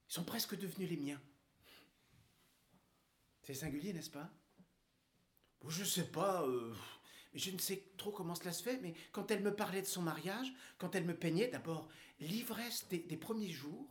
Ils 0.09 0.13
sont 0.13 0.23
presque 0.23 0.57
devenus 0.57 0.89
les 0.89 0.97
miens. 0.97 1.21
C'est 3.43 3.53
singulier, 3.53 3.93
n'est-ce 3.93 4.09
pas? 4.09 4.31
Je 5.67 5.81
ne 5.81 5.85
sais 5.85 6.07
pas. 6.07 6.43
Euh, 6.43 6.73
je 7.33 7.51
ne 7.51 7.57
sais 7.57 7.83
trop 7.97 8.11
comment 8.11 8.35
cela 8.35 8.51
se 8.51 8.63
fait, 8.63 8.77
mais 8.81 8.93
quand 9.11 9.31
elle 9.31 9.41
me 9.41 9.55
parlait 9.55 9.81
de 9.81 9.87
son 9.87 10.01
mariage, 10.01 10.53
quand 10.77 10.95
elle 10.95 11.05
me 11.05 11.15
peignait, 11.15 11.47
d'abord 11.47 11.87
l'ivresse 12.19 12.87
des, 12.89 13.17
premiers 13.17 13.49
jours, 13.51 13.89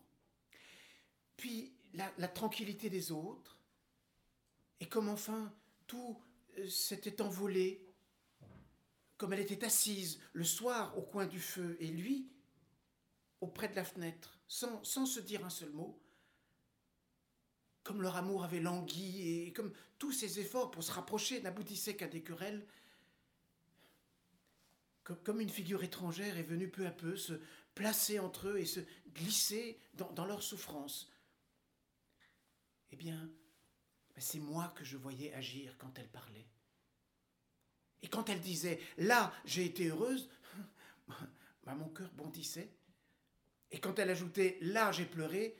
puis 1.37 1.73
la, 1.95 2.29
tranquillité 2.29 2.91
des 2.91 3.13
autres, 3.13 3.59
et 4.79 4.87
comme 4.87 5.09
enfin 5.09 5.53
tout 5.87 6.21
euh, 6.59 6.69
s'était 6.69 7.23
envolé, 7.23 7.90
comme 9.21 9.35
elle 9.35 9.41
était 9.41 9.67
assise 9.67 10.19
le 10.33 10.45
soir 10.45 10.97
au 10.97 11.03
coin 11.03 11.27
du 11.27 11.41
feu, 11.41 11.77
et 11.79 11.89
lui, 11.89 12.27
auprès 13.43 13.69
de 13.69 13.77
la 13.77 13.85
fenêtre, 13.85 14.41
sans, 14.49 14.83
se 14.83 15.21
dire 15.21 15.45
un 15.45 15.51
seul 15.51 15.69
mot, 15.73 16.01
comme 17.83 18.01
leur 18.01 18.17
amour 18.17 18.45
avait 18.45 18.61
langui 18.61 19.29
et 19.29 19.53
comme 19.53 19.75
tous 19.99 20.13
ses 20.13 20.41
efforts 20.41 20.71
pour 20.71 20.83
se 20.83 20.93
rapprocher 20.93 21.43
n'aboutissaient 21.43 21.97
qu'à 21.97 22.09
des 22.09 22.23
querelles, 22.23 22.67
comme 25.05 25.43
une 25.43 25.51
figure 25.51 25.85
étrangère 25.85 26.39
est 26.39 26.43
venue 26.43 26.71
peu 26.71 26.87
à 26.87 26.91
peu 26.91 27.15
se 27.15 27.35
placer 27.75 28.19
entre 28.21 28.49
eux 28.49 28.59
et 28.59 28.65
se 28.65 28.81
glisser 29.13 29.79
dans, 29.93 30.25
leur 30.25 30.43
souffrance. 30.43 31.13
Eh 32.91 32.97
bien, 32.97 33.31
c'est 34.17 34.41
moi 34.41 34.73
que 34.75 34.85
je 34.85 34.97
voyais 34.97 35.35
agir 35.35 35.77
quand 35.77 35.99
elle 35.99 36.09
parlait. 36.09 36.49
Et 38.03 38.09
quand 38.09 38.29
elle 38.29 38.41
disait⁇ 38.41 38.81
Là, 39.07 39.33
j'ai 39.45 39.65
été 39.65 39.89
heureuse 39.89 40.29
ben, 41.65 41.75
mon 41.75 41.89
cœur 41.89 42.11
bondissait. 42.13 42.71
Et 43.71 43.79
quand 43.79 43.99
elle 43.99 44.11
ajoutait⁇ 44.11 44.59
Là, 44.73 44.93
j'ai 44.93 45.07
pleuré 45.07 45.57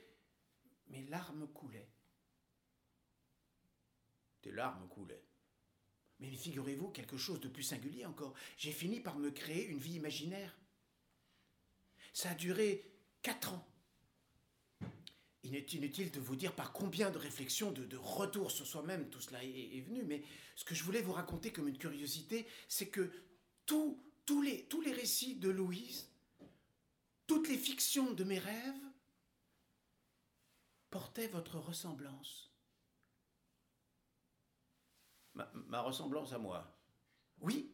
⁇mes 0.91 1.03
larmes 1.03 1.47
coulaient. 1.47 1.89
Tes 4.41 4.51
larmes 4.51 4.87
coulaient. 4.89 5.23
Mais 6.19 6.29
figurez-vous 6.31 6.89
quelque 6.89 7.17
chose 7.17 7.39
de 7.39 7.47
plus 7.47 7.63
singulier 7.63 8.05
encore. 8.05 8.33
J'ai 8.57 8.71
fini 8.71 8.99
par 8.99 9.17
me 9.17 9.31
créer 9.31 9.65
une 9.67 9.79
vie 9.79 9.95
imaginaire. 9.95 10.55
Ça 12.13 12.31
a 12.31 12.35
duré 12.35 12.85
quatre 13.21 13.53
ans. 13.53 13.70
Il 15.43 15.55
est 15.55 15.73
inutile 15.73 16.11
de 16.11 16.19
vous 16.19 16.35
dire 16.35 16.53
par 16.53 16.71
combien 16.71 17.09
de 17.09 17.17
réflexions, 17.17 17.71
de, 17.71 17.97
retours 17.97 18.51
sur 18.51 18.67
soi-même 18.67 19.09
tout 19.09 19.21
cela 19.21 19.43
est, 19.43 19.81
venu, 19.81 20.03
mais 20.03 20.23
ce 20.55 20.63
que 20.63 20.75
je 20.75 20.83
voulais 20.83 21.01
vous 21.01 21.13
raconter 21.13 21.51
comme 21.51 21.67
une 21.67 21.77
curiosité, 21.77 22.45
c'est 22.67 22.89
que 22.89 23.11
tous, 23.65 23.97
les, 24.43 24.65
tous 24.65 24.81
les 24.81 24.91
récits 24.93 25.35
de 25.35 25.49
Louise, 25.49 26.07
toutes 27.25 27.47
les 27.47 27.57
fictions 27.57 28.11
de 28.11 28.23
mes 28.23 28.37
rêves, 28.37 28.91
portaient 30.91 31.29
votre 31.29 31.57
ressemblance. 31.57 32.51
Ma, 35.33 35.81
ressemblance 35.81 36.33
à 36.33 36.37
moi? 36.37 36.77
Oui, 37.39 37.73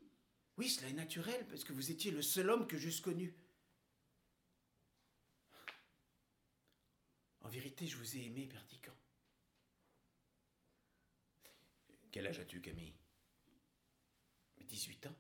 oui, 0.57 0.69
cela 0.69 0.89
est 0.89 0.93
naturel, 0.93 1.45
parce 1.49 1.63
que 1.63 1.73
vous 1.73 1.91
étiez 1.91 2.11
le 2.11 2.21
seul 2.21 2.49
homme 2.49 2.67
que 2.67 2.77
j'eusse 2.77 3.01
connu. 3.01 3.33
En 7.47 7.49
vérité, 7.49 7.87
je 7.87 7.95
vous 7.95 8.17
ai 8.17 8.25
aimé, 8.25 8.45
Perdican. 8.45 8.91
Quel 12.11 12.27
âge 12.27 12.39
as-tu, 12.39 12.59
Camille? 12.59 12.93
18 14.67 15.07
ans. 15.07 15.15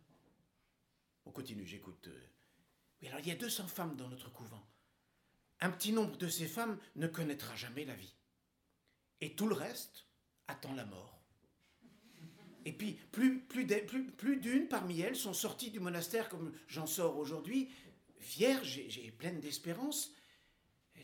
On 1.25 1.31
continue, 1.31 1.65
j'écoute. 1.65 2.09
Oui, 3.01 3.07
alors 3.07 3.21
il 3.21 3.27
y 3.27 3.31
a 3.31 3.35
200 3.35 3.67
femmes 3.67 3.95
dans 3.95 4.09
notre 4.09 4.29
couvent. 4.29 4.61
Un 5.61 5.69
petit 5.69 5.93
nombre 5.93 6.17
de 6.17 6.27
ces 6.27 6.47
femmes 6.47 6.77
ne 6.97 7.07
connaîtra 7.07 7.55
jamais 7.55 7.85
la 7.85 7.95
vie. 7.95 8.13
Et 9.21 9.33
tout 9.33 9.47
le 9.47 9.55
reste 9.55 10.05
attend 10.49 10.73
la 10.73 10.85
mort. 10.85 11.21
Et 12.65 12.73
puis, 12.73 12.99
plus, 13.13 13.45
d'une 14.41 14.67
parmi 14.67 14.99
elles 14.99 15.15
sont 15.15 15.33
sorties 15.33 15.71
du 15.71 15.79
monastère 15.79 16.27
comme 16.27 16.53
j'en 16.67 16.87
sors 16.87 17.15
aujourd'hui, 17.15 17.71
vierges 18.19 18.79
et, 18.79 19.13
pleines 19.17 19.39
d'espérance. 19.39 20.11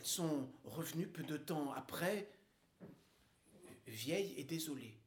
Sont 0.03 0.49
revenues 0.65 1.07
peu 1.07 1.23
de 1.23 1.37
temps 1.37 1.71
après, 1.71 2.29
vieilles 3.87 4.33
et 4.37 4.43
désolées. 4.43 4.99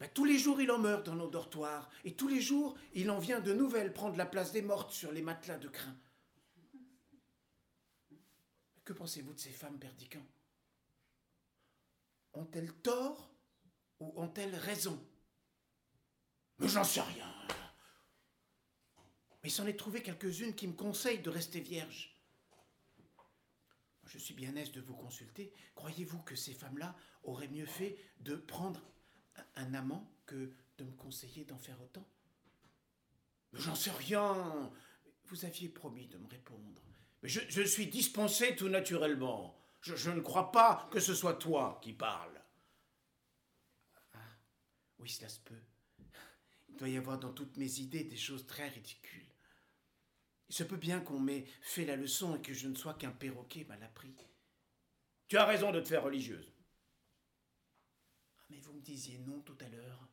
Ben, 0.00 0.10
tous 0.12 0.24
les 0.24 0.38
jours, 0.38 0.60
il 0.60 0.70
en 0.70 0.78
meurt 0.78 1.04
dans 1.04 1.14
nos 1.14 1.28
dortoirs, 1.28 1.90
et 2.04 2.14
tous 2.14 2.28
les 2.28 2.40
jours, 2.40 2.76
il 2.94 3.10
en 3.10 3.18
vient 3.18 3.40
de 3.40 3.52
nouvelles 3.52 3.92
prendre 3.92 4.16
la 4.16 4.26
place 4.26 4.50
des 4.52 4.62
mortes 4.62 4.92
sur 4.92 5.12
les 5.12 5.22
matelas 5.22 5.58
de 5.58 5.68
crin. 5.68 5.96
Que 8.84 8.92
pensez-vous 8.92 9.34
de 9.34 9.40
ces 9.40 9.50
femmes 9.50 9.78
perdicants 9.78 10.26
Ont-elles 12.32 12.72
tort 12.72 13.30
ou 14.00 14.12
ont-elles 14.16 14.54
raison? 14.54 14.98
Mais 16.58 16.68
j'en 16.68 16.84
sais 16.84 17.02
rien. 17.02 17.30
Mais 19.42 19.50
s'en 19.50 19.66
est 19.66 19.78
trouvé 19.78 20.02
quelques-unes 20.02 20.54
qui 20.54 20.66
me 20.66 20.72
conseillent 20.72 21.20
de 21.20 21.30
rester 21.30 21.60
vierge. 21.60 22.15
Je 24.06 24.18
suis 24.18 24.34
bien 24.34 24.54
aise 24.56 24.72
de 24.72 24.80
vous 24.80 24.94
consulter. 24.94 25.52
Croyez-vous 25.74 26.22
que 26.22 26.36
ces 26.36 26.54
femmes-là 26.54 26.94
auraient 27.24 27.48
mieux 27.48 27.66
fait 27.66 27.98
de 28.20 28.36
prendre 28.36 28.80
un 29.56 29.74
amant 29.74 30.10
que 30.26 30.52
de 30.78 30.84
me 30.84 30.92
conseiller 30.92 31.44
d'en 31.44 31.58
faire 31.58 31.80
autant? 31.82 32.06
J'en 33.52 33.74
sais 33.74 33.90
rien. 33.90 34.70
Vous 35.24 35.44
aviez 35.44 35.68
promis 35.68 36.06
de 36.06 36.18
me 36.18 36.26
répondre. 36.28 36.82
Mais 37.22 37.28
je, 37.28 37.62
suis 37.62 37.88
dispensé 37.88 38.54
tout 38.54 38.68
naturellement. 38.68 39.58
je 39.80 40.10
ne 40.10 40.20
crois 40.20 40.52
pas 40.52 40.88
que 40.92 41.00
ce 41.00 41.14
soit 41.14 41.34
toi 41.34 41.80
qui 41.82 41.92
parles. 41.92 42.40
Oui, 44.98 45.08
cela 45.08 45.28
se 45.28 45.40
peut. 45.40 45.62
Il 46.68 46.76
doit 46.76 46.88
y 46.88 46.96
avoir 46.96 47.18
dans 47.18 47.32
toutes 47.32 47.56
mes 47.56 47.80
idées 47.80 48.04
des 48.04 48.16
choses 48.16 48.46
très 48.46 48.68
ridicules. 48.68 49.25
Il 50.48 50.54
se 50.54 50.62
peut 50.64 50.76
bien 50.76 51.00
qu'on 51.00 51.18
m'ait 51.18 51.44
fait 51.60 51.84
la 51.84 51.96
leçon 51.96 52.36
et 52.36 52.42
que 52.42 52.54
je 52.54 52.68
ne 52.68 52.74
sois 52.74 52.94
qu'un 52.94 53.10
perroquet 53.10 53.64
mal 53.64 53.82
appris. 53.82 54.14
Tu 55.28 55.36
as 55.36 55.44
raison 55.44 55.72
de 55.72 55.80
te 55.80 55.88
faire 55.88 56.04
religieuse. 56.04 56.52
Ah, 58.38 58.44
mais 58.50 58.60
vous 58.60 58.72
me 58.72 58.80
disiez 58.80 59.18
non 59.18 59.40
tout 59.40 59.56
à 59.60 59.68
l'heure. 59.68 60.08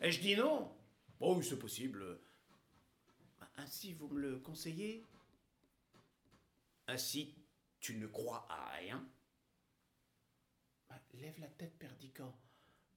Et 0.00 0.10
je 0.10 0.20
dis 0.20 0.34
non 0.34 0.76
Oh, 1.20 1.40
c'est 1.40 1.58
possible. 1.58 2.18
Bah, 3.38 3.48
ainsi, 3.56 3.92
vous 3.92 4.08
me 4.08 4.20
le 4.20 4.38
conseillez? 4.40 5.06
Ainsi, 6.88 7.36
tu 7.78 7.96
ne 7.96 8.08
crois 8.08 8.44
à 8.50 8.72
rien? 8.72 9.08
Bah, 10.88 11.00
Lève 11.14 11.38
la 11.38 11.46
tête, 11.46 11.78
Perdican. 11.78 12.36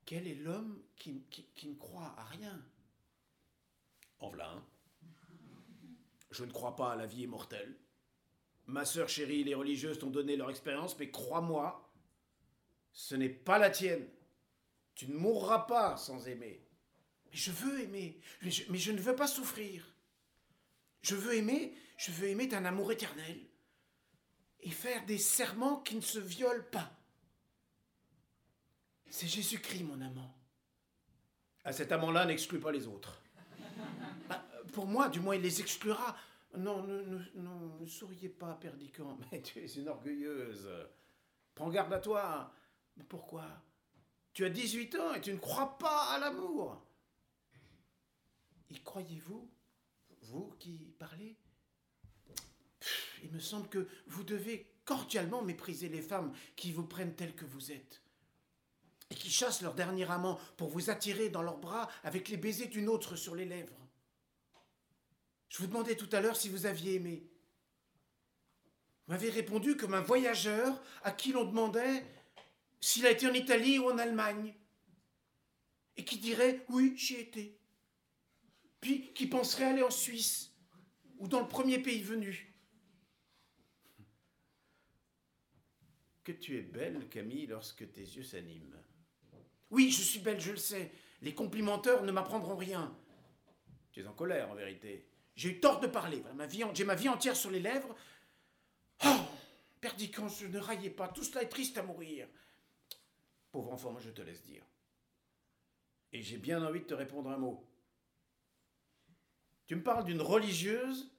Quel 0.06 0.28
est 0.28 0.36
l'homme 0.36 0.82
qui, 0.96 1.24
ne 1.64 1.76
croit 1.76 2.16
à 2.18 2.26
rien? 2.26 2.60
En 4.20 4.30
voilà 4.30 4.64
Je 6.36 6.44
ne 6.44 6.52
crois 6.52 6.76
pas 6.76 6.92
à 6.92 6.96
la 6.98 7.06
vie 7.06 7.24
immortelle. 7.24 7.74
Ma 8.68 8.84
sœur 8.84 9.08
chérie, 9.08 9.46
les 9.46 9.56
religieuses 9.56 10.00
t'ont 10.00 10.10
donné 10.10 10.36
leur 10.36 10.50
expérience, 10.50 10.98
mais 11.00 11.10
crois-moi, 11.10 11.90
ce 12.92 13.16
n'est 13.16 13.30
pas 13.30 13.58
la 13.58 13.70
tienne. 13.70 14.06
Tu 14.96 15.08
ne 15.08 15.16
mourras 15.16 15.60
pas 15.60 15.96
sans 15.96 16.28
aimer. 16.28 16.62
Mais 17.26 17.38
je 17.38 17.52
veux 17.52 17.80
aimer, 17.82 18.20
mais 18.42 18.50
je, 18.52 18.92
ne 18.92 19.00
veux 19.00 19.16
pas 19.16 19.28
souffrir. 19.28 19.96
Je 21.02 21.16
veux 21.16 21.36
aimer, 21.36 21.74
je 21.98 22.12
veux 22.12 22.28
aimer 22.28 22.48
d'un 22.48 22.66
amour 22.66 22.92
éternel 22.92 23.40
et 24.60 24.72
faire 24.72 25.06
des 25.06 25.20
serments 25.20 25.80
qui 25.80 25.96
ne 25.96 26.02
se 26.02 26.20
violent 26.20 26.66
pas. 26.70 26.92
C'est 29.10 29.28
Jésus-Christ, 29.28 29.84
mon 29.84 30.02
amant. 30.02 30.36
À 31.64 31.72
cet 31.72 31.94
amant-là, 31.94 32.26
n'exclus 32.26 32.60
pas 32.60 32.74
les 32.74 32.88
autres. 32.88 33.22
Pour 34.74 34.86
moi, 34.86 35.10
du 35.10 35.20
moins, 35.20 35.36
il 35.36 35.42
les 35.42 35.62
exclura. 35.62 36.16
Non, 36.58 36.84
ne, 36.84 37.86
souriez 37.86 38.30
pas, 38.30 38.56
Perdican. 38.56 39.18
Mais 39.32 39.42
tu 39.42 39.60
es 39.60 39.68
une 39.74 39.88
orgueilleuse. 39.88 40.70
Prends 41.54 41.70
garde 41.70 41.94
à 41.94 42.00
toi. 42.00 42.54
Pourquoi? 43.10 43.46
Tu 44.34 44.46
as 44.46 44.50
18 44.50 44.96
ans 44.96 45.14
et 45.14 45.22
tu 45.22 45.32
ne 45.32 45.38
crois 45.38 45.78
pas 45.78 46.14
à 46.14 46.20
l'amour. 46.20 46.82
Y 48.70 48.82
croyez-vous 48.82 49.50
Vous 50.24 50.56
qui 50.60 50.94
parlez? 51.00 51.38
Il 53.24 53.32
me 53.32 53.40
semble 53.40 53.68
que 53.70 53.88
vous 54.08 54.24
devez 54.24 54.72
cordialement 54.84 55.42
mépriser 55.42 55.90
les 55.90 56.02
femmes 56.02 56.34
qui 56.56 56.72
vous 56.72 56.86
prennent 56.86 57.16
telles 57.16 57.36
que 57.36 57.46
vous 57.46 57.72
êtes 57.72 58.02
et 59.10 59.16
qui 59.16 59.30
chassent 59.30 59.62
leur 59.62 59.74
dernier 59.74 60.10
amant 60.10 60.40
pour 60.58 60.70
vous 60.70 60.90
attirer 60.90 61.30
dans 61.30 61.42
leurs 61.42 61.58
bras 61.58 61.90
avec 62.04 62.30
les 62.30 62.38
baisers 62.38 62.68
d'une 62.68 62.90
autre 62.90 63.16
sur 63.16 63.36
les 63.36 63.46
lèvres. 63.46 63.85
Je 65.56 65.62
vous 65.62 65.68
demandais 65.68 65.96
tout 65.96 66.10
à 66.12 66.20
l'heure 66.20 66.36
si 66.36 66.50
vous 66.50 66.66
aviez 66.66 66.96
aimé. 66.96 67.24
Vous 69.08 69.14
m'avez 69.14 69.30
répondu 69.30 69.78
comme 69.78 69.94
un 69.94 70.02
voyageur 70.02 70.84
à 71.02 71.14
qui 71.14 71.32
l'on 71.32 71.46
demandait 71.46 72.04
s'il 72.82 73.06
a 73.06 73.12
été 73.12 73.26
en 73.26 73.34
Italie 73.34 73.80
ou 73.80 73.90
en 73.90 73.98
Allemagne, 73.98 74.54
et 75.96 76.04
qui 76.04 76.18
dirait 76.18 76.66
oui, 76.68 76.94
j'y 76.98 77.16
étais. 77.16 77.58
puis 78.82 79.14
qui 79.14 79.28
penserait 79.28 79.64
aller 79.64 79.82
en 79.82 79.90
Suisse 79.90 80.52
ou 81.20 81.30
dans 81.30 81.40
le 81.40 81.48
premier 81.48 81.80
pays 81.80 82.04
venu. 82.04 82.54
Que 86.26 86.34
tu 86.34 86.58
es 86.58 86.64
belle, 86.64 87.08
Camille, 87.08 87.48
lorsque 87.48 87.90
tes 87.94 88.02
yeux 88.02 88.24
s'animent. 88.24 88.76
Oui, 89.70 89.90
je 89.90 90.02
suis 90.02 90.20
belle, 90.20 90.42
je 90.42 90.52
le 90.52 90.58
sais. 90.58 90.92
Les 91.22 91.34
complimenteurs 91.34 92.04
ne 92.04 92.12
m'apprendront 92.12 92.58
rien. 92.58 92.94
Tu 93.94 94.02
es 94.02 94.06
en 94.06 94.14
colère, 94.14 94.52
en 94.52 94.56
vérité. 94.56 95.15
J'ai 95.36 95.50
eu 95.50 95.60
tort 95.60 95.80
de 95.80 95.88
parler. 95.88 96.24
j'ai 96.74 96.86
ma 96.86 96.96
vie 96.96 97.10
entière 97.10 97.36
sur 97.36 97.52
les 97.52 97.60
lèvres. 97.60 97.94
Oh, 99.06 99.20
perdicant, 99.82 100.30
je 100.30 100.48
ne 100.48 100.60
raillais 100.60 100.90
pas. 100.90 101.10
Tout 101.10 101.24
cela 101.24 101.44
est 101.44 101.50
triste 101.50 101.78
à 101.78 101.84
mourir. 101.84 102.28
Pauvre 103.52 103.74
enfant, 103.74 103.92
moi 103.92 104.02
je 104.02 104.10
te 104.10 104.22
laisse 104.22 104.44
dire. 104.44 104.64
Et 106.14 106.22
j'ai 106.22 106.38
bien 106.38 106.66
envie 106.66 106.80
de 106.80 106.86
te 106.86 106.94
répondre 106.94 107.30
un 107.30 107.38
mot. 107.38 107.68
Tu 109.68 109.76
me 109.76 109.84
parles 109.84 110.06
d'une 110.06 110.22
religieuse 110.22 111.12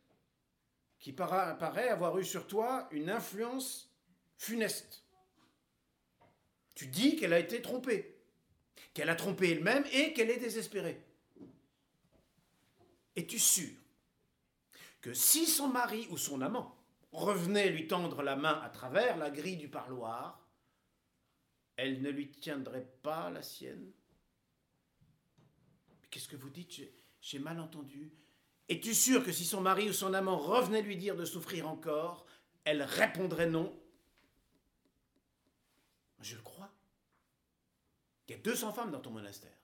qui 0.99 1.13
paraît 1.13 1.89
avoir 1.89 2.19
eu 2.19 2.25
sur 2.25 2.47
toi 2.47 2.89
une 2.93 3.11
influence 3.11 3.93
funeste. 4.39 5.03
Tu 6.75 6.87
dis 6.87 7.17
qu'elle 7.17 7.33
a 7.33 7.39
été 7.39 7.61
trompée, 7.61 8.19
qu'elle 8.95 9.11
a 9.11 9.15
trompé 9.15 9.51
elle-même 9.51 9.85
et 9.93 10.13
qu'elle 10.15 10.31
est 10.31 10.39
désespérée. 10.39 11.03
Es-tu 13.15 13.39
sûr 13.39 13.71
que 15.07 15.15
si 15.15 15.47
son 15.47 15.69
mari 15.69 16.09
ou 16.11 16.17
son 16.17 16.41
amant 16.41 16.77
revenait 17.13 17.71
lui 17.71 17.87
tendre 17.87 18.25
la 18.25 18.35
main 18.35 18.61
à 18.61 18.69
travers 18.69 19.17
la 19.17 19.31
grille 19.31 19.57
du 19.57 19.69
parloir, 19.69 20.45
elle 21.77 22.03
ne 22.03 22.11
lui 22.11 22.29
tiendrait 22.33 22.91
pas 23.05 23.31
la 23.31 23.41
sienne? 23.41 23.93
Qu'est-ce 26.11 26.27
que 26.27 26.35
vous 26.35 26.51
dites? 26.51 26.81
J'ai 27.21 27.39
mal 27.39 27.61
entendu. 27.61 28.11
Es-tu 28.69 28.97
sûr 28.97 29.25
que 29.25 29.31
si 29.31 29.45
son 29.45 29.61
mari 29.61 29.89
ou 29.89 29.93
son 29.93 30.13
amant 30.13 30.39
revenait 30.39 30.83
lui 30.83 30.97
dire 30.97 31.15
de 31.15 31.25
souffrir 31.25 31.69
encore, 31.69 32.27
elle 32.65 32.83
répondrait 32.83 33.49
non? 33.49 33.81
Je 36.19 36.35
le 36.35 36.43
crois. 36.43 36.73
Il 38.27 38.33
y 38.33 38.35
a 38.35 38.43
200 38.43 38.73
femmes 38.73 38.91
dans 38.91 38.99
ton 38.99 39.13
monastère. 39.13 39.57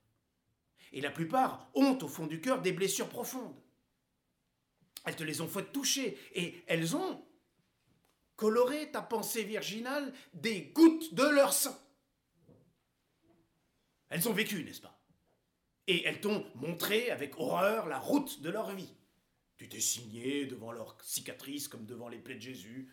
Et 0.93 1.01
la 1.01 1.11
plupart 1.11 1.69
ont 1.75 1.99
au 2.01 2.07
fond 2.07 2.29
du 2.29 2.41
cœur 2.41 2.63
des 2.63 2.73
blessures 2.73 3.09
profondes. 3.09 3.61
Elles 5.05 5.17
te 5.17 5.25
les 5.25 5.41
ont 5.41 5.49
fait 5.49 5.73
toucher 5.73 6.19
et 6.35 6.63
elles 6.67 6.97
ont 6.97 7.25
coloré 8.37 8.91
ta 8.91 9.03
pensée 9.03 9.45
virginale 9.45 10.13
des 10.35 10.63
gouttes 10.75 11.15
de 11.15 11.25
leur 11.25 11.53
sang. 11.53 11.79
Elles 14.09 14.29
ont 14.29 14.33
vécu, 14.33 14.63
n'est-ce 14.65 14.81
pas? 14.81 15.01
Et 15.87 16.05
elles 16.05 16.21
t'ont 16.21 16.47
montré 16.57 17.11
avec 17.11 17.39
horreur 17.39 17.87
la 17.87 17.99
route 17.99 18.41
de 18.43 18.51
leur 18.51 18.75
vie. 18.75 18.95
Tu 19.57 19.69
t'es 19.69 19.81
signé 19.81 20.47
devant 20.47 20.73
leurs 20.73 20.97
cicatrices 21.03 21.69
comme 21.69 21.87
devant 21.87 22.09
les 22.09 22.19
plaies 22.19 22.35
de 22.35 22.41
Jésus. 22.41 22.93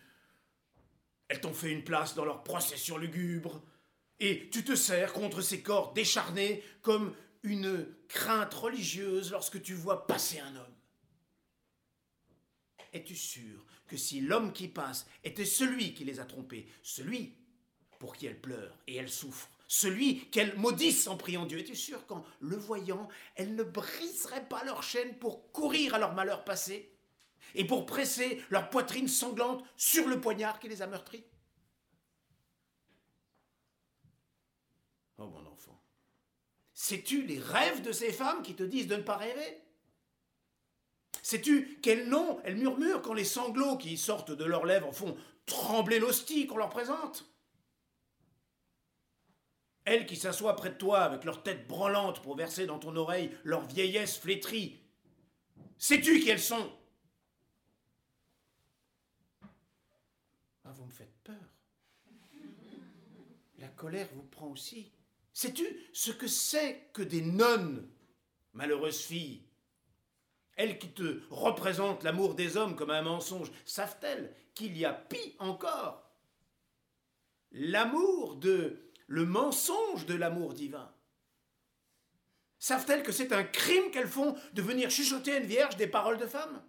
Elles 1.28 1.42
t'ont 1.42 1.54
fait 1.54 1.72
une 1.72 1.84
place 1.84 2.16
dans 2.16 2.26
leur 2.26 2.44
procession 2.44 2.98
lugubre. 2.98 3.62
Et 4.20 4.50
tu 4.50 4.64
te 4.64 4.76
sers 4.76 5.14
contre 5.14 5.42
ces 5.42 5.62
corps 5.62 5.94
décharnés 5.94 6.64
comme 6.82 7.16
une 7.44 7.88
crainte 8.08 8.54
religieuse 8.54 9.32
lorsque 9.32 9.62
tu 9.62 9.74
vois 9.74 10.08
passer 10.08 10.40
un 10.40 10.56
homme. 10.56 10.79
Es-tu 12.94 13.16
sûr 13.16 13.66
que 13.88 13.98
si 13.98 14.22
l'homme 14.22 14.54
qui 14.54 14.68
passe 14.68 15.08
était 15.24 15.46
celui 15.46 15.94
qui 15.94 16.06
les 16.06 16.20
a 16.20 16.26
trompés, 16.26 16.68
celui 16.82 17.36
pour 18.00 18.16
qui 18.16 18.26
elles 18.26 18.40
pleurent 18.40 18.78
et 18.88 18.96
elles 18.96 19.10
souffrent, 19.10 19.50
celui 19.68 20.30
qu'elles 20.30 20.58
maudissent 20.58 21.08
en 21.08 21.18
priant 21.18 21.46
Dieu, 21.46 21.60
es-tu 21.60 21.76
sûr 21.76 22.06
qu'en 22.08 22.26
le 22.40 22.56
voyant, 22.56 23.08
elles 23.36 23.56
ne 23.56 23.64
briseraient 23.64 24.48
pas 24.48 24.64
leur 24.64 24.82
chaîne 24.82 25.18
pour 25.20 25.52
courir 25.52 25.94
à 25.94 26.00
leur 26.00 26.14
malheur 26.14 26.44
passé 26.44 26.92
et 27.56 27.66
pour 27.66 27.86
presser 27.86 28.44
leur 28.50 28.70
poitrine 28.70 29.08
sanglante 29.08 29.64
sur 29.78 30.08
le 30.08 30.20
poignard 30.20 30.60
qui 30.60 30.70
les 30.70 30.82
a 30.82 30.88
meurtris 30.88 31.24
Oh 35.18 35.28
mon 35.28 35.46
enfant, 35.46 35.84
sais-tu 36.74 37.24
les 37.24 37.40
rêves 37.40 37.82
de 37.82 37.92
ces 37.92 38.14
femmes 38.14 38.42
qui 38.42 38.56
te 38.56 38.64
disent 38.64 38.88
de 38.88 38.96
ne 38.96 39.02
pas 39.02 39.18
rêver? 39.18 39.62
Sais-tu 41.22 41.80
quel 41.82 42.10
nom 42.10 42.40
elles 42.44 42.58
murmurent 42.58 43.02
quand 43.02 43.14
les 43.14 43.24
sanglots 43.24 43.78
qui 43.78 43.98
sortent 43.98 44.32
de 44.32 44.46
leurs 44.46 44.66
lèvres 44.66 44.92
font 44.92 45.18
trembler 45.46 46.00
l'hostie 46.00 46.48
qu'on 46.48 46.58
leur 46.58 46.70
présente? 46.70 47.26
Elles 49.86 50.06
qui 50.06 50.16
s'assoient 50.16 50.56
près 50.56 50.70
de 50.70 50.76
toi 50.76 51.00
avec 51.00 51.24
leur 51.24 51.42
tête 51.42 51.68
branlante 51.68 52.22
pour 52.22 52.36
verser 52.36 52.66
dans 52.66 52.80
ton 52.80 52.96
oreille 52.96 53.36
leur 53.44 53.66
vieillesse 53.66 54.18
flétrie. 54.18 54.80
Sais-tu 55.78 56.20
qui 56.20 56.30
elles 56.30 56.40
sont? 56.40 56.72
Ah, 60.64 60.72
vous 60.74 60.86
me 60.86 60.92
faites 60.92 61.18
peur. 61.24 61.36
La 63.58 63.70
colère 63.70 64.08
vous 64.14 64.24
prend 64.24 64.48
aussi. 64.48 64.92
Sais-tu 65.34 65.66
ce 65.94 66.12
que 66.12 66.28
c'est 66.28 66.90
que 66.94 67.02
des 67.02 67.22
nonnes, 67.22 67.90
malheureuses 68.54 69.02
filles? 69.02 69.49
Elles 70.60 70.78
qui 70.78 70.90
te 70.90 71.22
représentent 71.30 72.04
l'amour 72.04 72.36
des 72.36 72.58
hommes 72.58 72.76
comme 72.76 72.90
un 72.90 73.02
mensonge, 73.02 73.50
savent-elles 73.64 74.36
qu'il 74.54 74.78
y 74.78 74.84
a 74.84 74.92
pis 74.92 75.36
encore? 75.40 76.04
L'amour 77.54 78.36
de. 78.36 78.92
le 79.08 79.26
mensonge 79.26 80.06
de 80.06 80.16
l'amour 80.16 80.54
divin. 80.54 80.94
Savent-elles 82.60 83.04
que 83.04 83.14
c'est 83.14 83.32
un 83.32 83.46
crime 83.46 83.90
qu'elles 83.90 84.10
font 84.10 84.36
de 84.52 84.62
venir 84.62 84.92
chuchoter 84.92 85.32
à 85.32 85.38
une 85.38 85.46
vierge 85.46 85.78
des 85.78 85.88
paroles 85.88 86.18
de 86.18 86.28
femme 86.28 86.62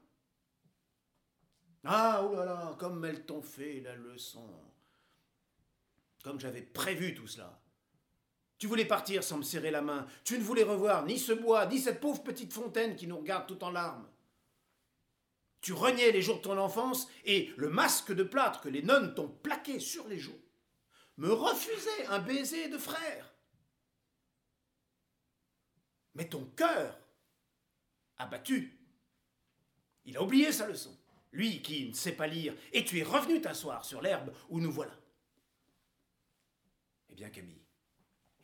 Ah, 1.82 2.24
oh 2.24 2.36
là 2.36 2.44
là, 2.44 2.76
comme 2.78 3.04
elles 3.04 3.26
t'ont 3.26 3.42
fait 3.42 3.80
la 3.80 3.96
leçon. 3.96 4.48
Comme 6.22 6.38
j'avais 6.38 6.62
prévu 6.62 7.12
tout 7.12 7.26
cela. 7.26 7.60
Tu 8.60 8.66
voulais 8.66 8.84
partir 8.84 9.24
sans 9.24 9.38
me 9.38 9.42
serrer 9.42 9.70
la 9.70 9.80
main. 9.80 10.06
Tu 10.22 10.38
ne 10.38 10.44
voulais 10.44 10.62
revoir 10.62 11.06
ni 11.06 11.18
ce 11.18 11.32
bois, 11.32 11.66
ni 11.66 11.78
cette 11.78 11.98
pauvre 11.98 12.22
petite 12.22 12.52
fontaine 12.52 12.94
qui 12.94 13.06
nous 13.08 13.18
regarde 13.18 13.48
tout 13.48 13.64
en 13.64 13.70
larmes. 13.70 14.06
Tu 15.62 15.72
reniais 15.72 16.12
les 16.12 16.22
jours 16.22 16.36
de 16.36 16.42
ton 16.42 16.58
enfance 16.58 17.08
et 17.24 17.52
le 17.56 17.70
masque 17.70 18.12
de 18.12 18.22
plâtre 18.22 18.60
que 18.60 18.68
les 18.68 18.82
nonnes 18.82 19.14
t'ont 19.14 19.28
plaqué 19.28 19.80
sur 19.80 20.06
les 20.06 20.18
joues 20.18 20.38
me 21.16 21.32
refusait 21.32 22.06
un 22.08 22.18
baiser 22.18 22.68
de 22.68 22.78
frère. 22.78 23.34
Mais 26.14 26.28
ton 26.28 26.44
cœur, 26.56 26.98
abattu, 28.16 28.78
il 30.04 30.16
a 30.16 30.22
oublié 30.22 30.50
sa 30.50 30.66
leçon. 30.66 30.96
Lui 31.32 31.62
qui 31.62 31.88
ne 31.88 31.94
sait 31.94 32.12
pas 32.12 32.26
lire, 32.26 32.54
et 32.72 32.84
tu 32.84 32.98
es 32.98 33.02
revenu 33.02 33.40
t'asseoir 33.40 33.84
sur 33.84 34.00
l'herbe 34.00 34.34
où 34.48 34.60
nous 34.60 34.72
voilà. 34.72 34.98
Eh 37.10 37.14
bien, 37.14 37.30
Camille, 37.30 37.59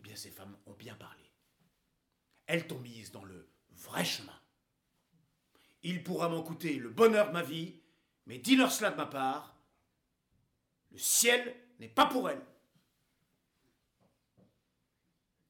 bien 0.06 0.16
ces 0.16 0.30
femmes 0.30 0.56
ont 0.66 0.72
bien 0.72 0.94
parlé. 0.94 1.24
Elles 2.46 2.66
t'ont 2.66 2.78
mise 2.78 3.10
dans 3.10 3.24
le 3.24 3.48
vrai 3.72 4.04
chemin. 4.04 4.40
Il 5.82 6.04
pourra 6.04 6.28
m'en 6.28 6.42
coûter 6.42 6.76
le 6.76 6.90
bonheur 6.90 7.28
de 7.28 7.32
ma 7.32 7.42
vie, 7.42 7.80
mais 8.26 8.38
dis-leur 8.38 8.70
cela 8.70 8.90
de 8.90 8.96
ma 8.96 9.06
part, 9.06 9.56
le 10.92 10.98
ciel 10.98 11.54
n'est 11.80 11.88
pas 11.88 12.06
pour 12.06 12.30
elles. 12.30 12.44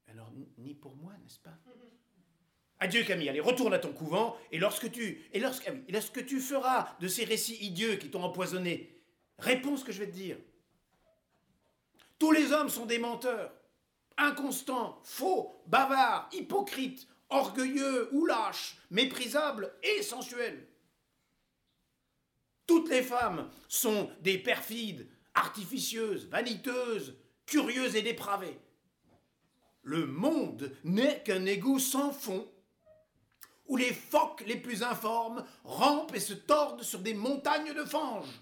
Alors, 0.08 0.30
ni 0.56 0.74
pour 0.74 0.96
moi, 0.96 1.12
n'est-ce 1.18 1.38
pas? 1.38 1.58
Adieu 2.78 3.04
Camille, 3.04 3.28
allez, 3.28 3.40
retourne 3.40 3.74
à 3.74 3.78
ton 3.78 3.92
couvent, 3.92 4.36
et 4.50 4.58
lorsque 4.58 4.90
tu, 4.90 5.28
et 5.32 5.40
lorsque, 5.40 5.66
et 5.66 5.92
lorsque 5.92 6.26
tu 6.26 6.40
feras 6.40 6.96
de 7.00 7.08
ces 7.08 7.24
récits 7.24 7.56
idieux 7.60 7.96
qui 7.96 8.10
t'ont 8.10 8.22
empoisonné, 8.22 9.02
réponds 9.38 9.76
ce 9.76 9.84
que 9.84 9.92
je 9.92 10.00
vais 10.00 10.10
te 10.10 10.16
dire. 10.16 10.38
Tous 12.18 12.32
les 12.32 12.52
hommes 12.52 12.70
sont 12.70 12.86
des 12.86 12.98
menteurs 12.98 13.52
inconstant, 14.18 15.00
faux, 15.04 15.54
bavard, 15.66 16.28
hypocrite, 16.32 17.06
orgueilleux 17.28 18.08
ou 18.12 18.26
lâche, 18.26 18.78
méprisable 18.90 19.72
et 19.82 20.02
sensuel. 20.02 20.66
Toutes 22.66 22.88
les 22.88 23.02
femmes 23.02 23.50
sont 23.68 24.10
des 24.20 24.38
perfides, 24.38 25.08
artificieuses, 25.34 26.26
vaniteuses, 26.26 27.16
curieuses 27.46 27.96
et 27.96 28.02
dépravées. 28.02 28.58
Le 29.82 30.06
monde 30.06 30.76
n'est 30.82 31.22
qu'un 31.22 31.44
égout 31.46 31.78
sans 31.78 32.10
fond, 32.10 32.50
où 33.68 33.76
les 33.76 33.92
phoques 33.92 34.44
les 34.46 34.56
plus 34.56 34.82
informes 34.82 35.44
rampent 35.64 36.14
et 36.14 36.20
se 36.20 36.34
tordent 36.34 36.82
sur 36.82 37.00
des 37.00 37.14
montagnes 37.14 37.74
de 37.74 37.84
fange. 37.84 38.40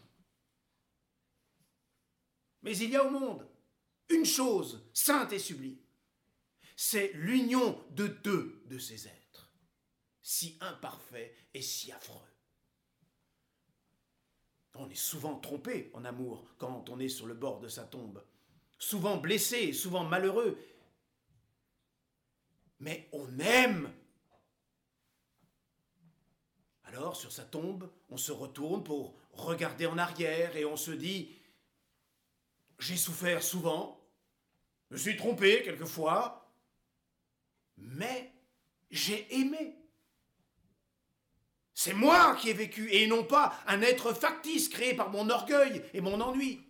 Mais 2.63 2.77
il 2.79 2.91
y 2.91 2.97
a 2.97 3.05
au 3.05 3.11
monde 3.11 3.47
une 4.09 4.25
chose 4.25 4.89
sainte 4.93 5.33
et 5.33 5.39
sublime. 5.39 5.79
C'est 6.77 7.13
l'union 7.15 7.85
de 7.91 8.07
deux 8.07 8.63
de 8.67 8.79
ces 8.79 9.07
êtres, 9.07 9.53
si 10.23 10.59
imparfaits 10.61 11.33
et 11.55 11.63
si 11.63 11.93
affreux. 11.93 12.21
On 14.75 14.91
est 14.91 14.97
souvent 14.97 15.39
trompé 15.39 15.91
en 15.95 16.05
amour 16.05 16.49
quand 16.59 16.89
on 16.91 16.99
est 16.99 17.09
sur 17.09 17.27
le 17.27 17.35
bord 17.35 17.61
de 17.61 17.69
sa 17.69 17.85
tombe, 17.85 18.25
souvent 18.79 19.19
blessé, 19.19 19.73
souvent 19.73 20.05
malheureux, 20.05 20.59
mais 22.81 23.09
on 23.13 23.39
aime. 23.39 23.93
Alors, 26.85 27.17
sur 27.17 27.33
sa 27.33 27.45
tombe, 27.45 27.91
on 28.11 28.17
se 28.17 28.33
retourne 28.33 28.85
pour 28.85 29.17
regarder 29.33 29.87
en 29.87 29.99
arrière 29.99 30.57
et 30.57 30.65
on 30.65 30.77
se 30.77 30.91
dit 30.91 31.34
J'ai 32.79 32.97
souffert 32.97 33.43
souvent, 33.43 34.05
me 34.91 34.97
suis 34.99 35.17
trompé 35.17 35.63
quelquefois, 35.63 36.53
mais 37.77 38.33
j'ai 38.91 39.27
aimé. 39.35 39.77
C'est 41.73 41.95
moi 41.95 42.37
qui 42.37 42.51
ai 42.51 42.53
vécu 42.53 42.93
et 42.93 43.07
non 43.07 43.25
pas 43.25 43.59
un 43.67 43.83
être 43.83 44.13
factice 44.13 44.69
créé 44.69 44.95
par 44.95 45.11
mon 45.11 45.29
orgueil 45.31 45.83
et 45.93 46.01
mon 46.01 46.21
ennui. 46.21 46.61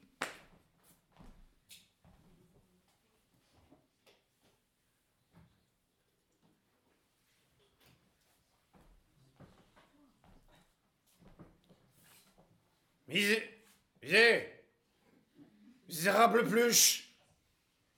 Misé... 13.06 13.64
Misé... 14.02 14.53
Misérable 15.94 16.44
pluche 16.44 17.08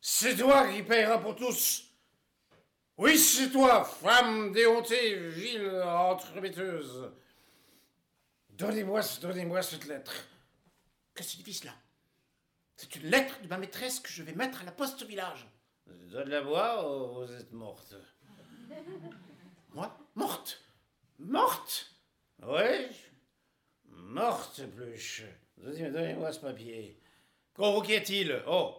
C'est 0.02 0.36
toi 0.36 0.68
qui 0.68 0.82
payeras 0.82 1.16
pour 1.16 1.34
tous 1.34 1.90
Oui, 2.98 3.16
c'est 3.16 3.48
toi, 3.50 3.86
femme 3.86 4.52
déhontée, 4.52 5.30
ville 5.30 5.80
entremetteuse 5.82 7.10
Donnez-moi 8.50 9.00
donnez 9.22 9.62
cette 9.62 9.86
lettre. 9.86 10.12
Que 11.14 11.24
signifie 11.24 11.54
cela? 11.54 11.72
C'est 12.76 12.94
une 12.96 13.08
lettre 13.08 13.40
de 13.40 13.48
ma 13.48 13.56
maîtresse 13.56 13.98
que 14.00 14.10
je 14.10 14.22
vais 14.22 14.34
mettre 14.34 14.60
à 14.60 14.64
la 14.66 14.72
poste 14.72 15.00
au 15.00 15.06
village. 15.06 15.48
Donne-la-moi 15.86 16.86
ou 16.86 17.24
vous 17.24 17.32
êtes 17.32 17.52
morte? 17.52 17.94
Moi? 19.70 19.98
Morte? 20.14 20.62
Morte? 21.18 21.96
Oui 22.42 22.88
Morte, 23.86 24.60
Pluche. 24.76 25.22
Donnez-moi 25.56 26.30
ce 26.30 26.40
papier. 26.40 27.00
Qu'y 27.56 27.96
a-t-il 27.96 28.42
Oh 28.46 28.74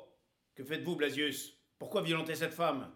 Que 0.55 0.63
faites-vous, 0.63 0.95
Blasius? 0.95 1.57
Pourquoi 1.79 2.03
violenter 2.03 2.35
cette 2.35 2.53
femme? 2.53 2.91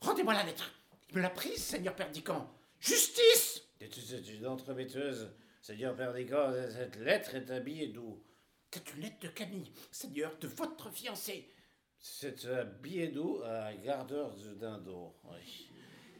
Rendez-moi 0.00 0.34
la 0.34 0.42
lettre. 0.42 0.72
Il 1.08 1.16
me 1.16 1.22
l'a 1.22 1.30
prise, 1.30 1.62
Seigneur 1.62 1.94
Perdican. 1.94 2.52
Justice 2.80 3.62
C'est 3.78 4.28
une 4.34 4.46
entremetteuse. 4.46 5.30
Seigneur 5.62 5.94
Perdican, 5.94 6.52
cette 6.70 6.96
lettre 6.96 7.36
est 7.36 7.50
un 7.50 7.60
billet 7.60 7.86
d'où? 7.88 8.22
C'est 8.72 8.92
une 8.94 9.02
lettre 9.02 9.20
de 9.20 9.28
Camille, 9.28 9.72
Seigneur, 9.92 10.36
de 10.40 10.48
votre 10.48 10.90
fiancé. 10.90 11.48
C'est 11.96 12.44
un 12.46 12.64
billet 12.64 13.08
d'eau 13.08 13.40
à 13.44 13.66
un 13.66 13.74
gardeur 13.76 14.34
de 14.34 14.54
dindon, 14.54 15.14
oui. 15.24 15.68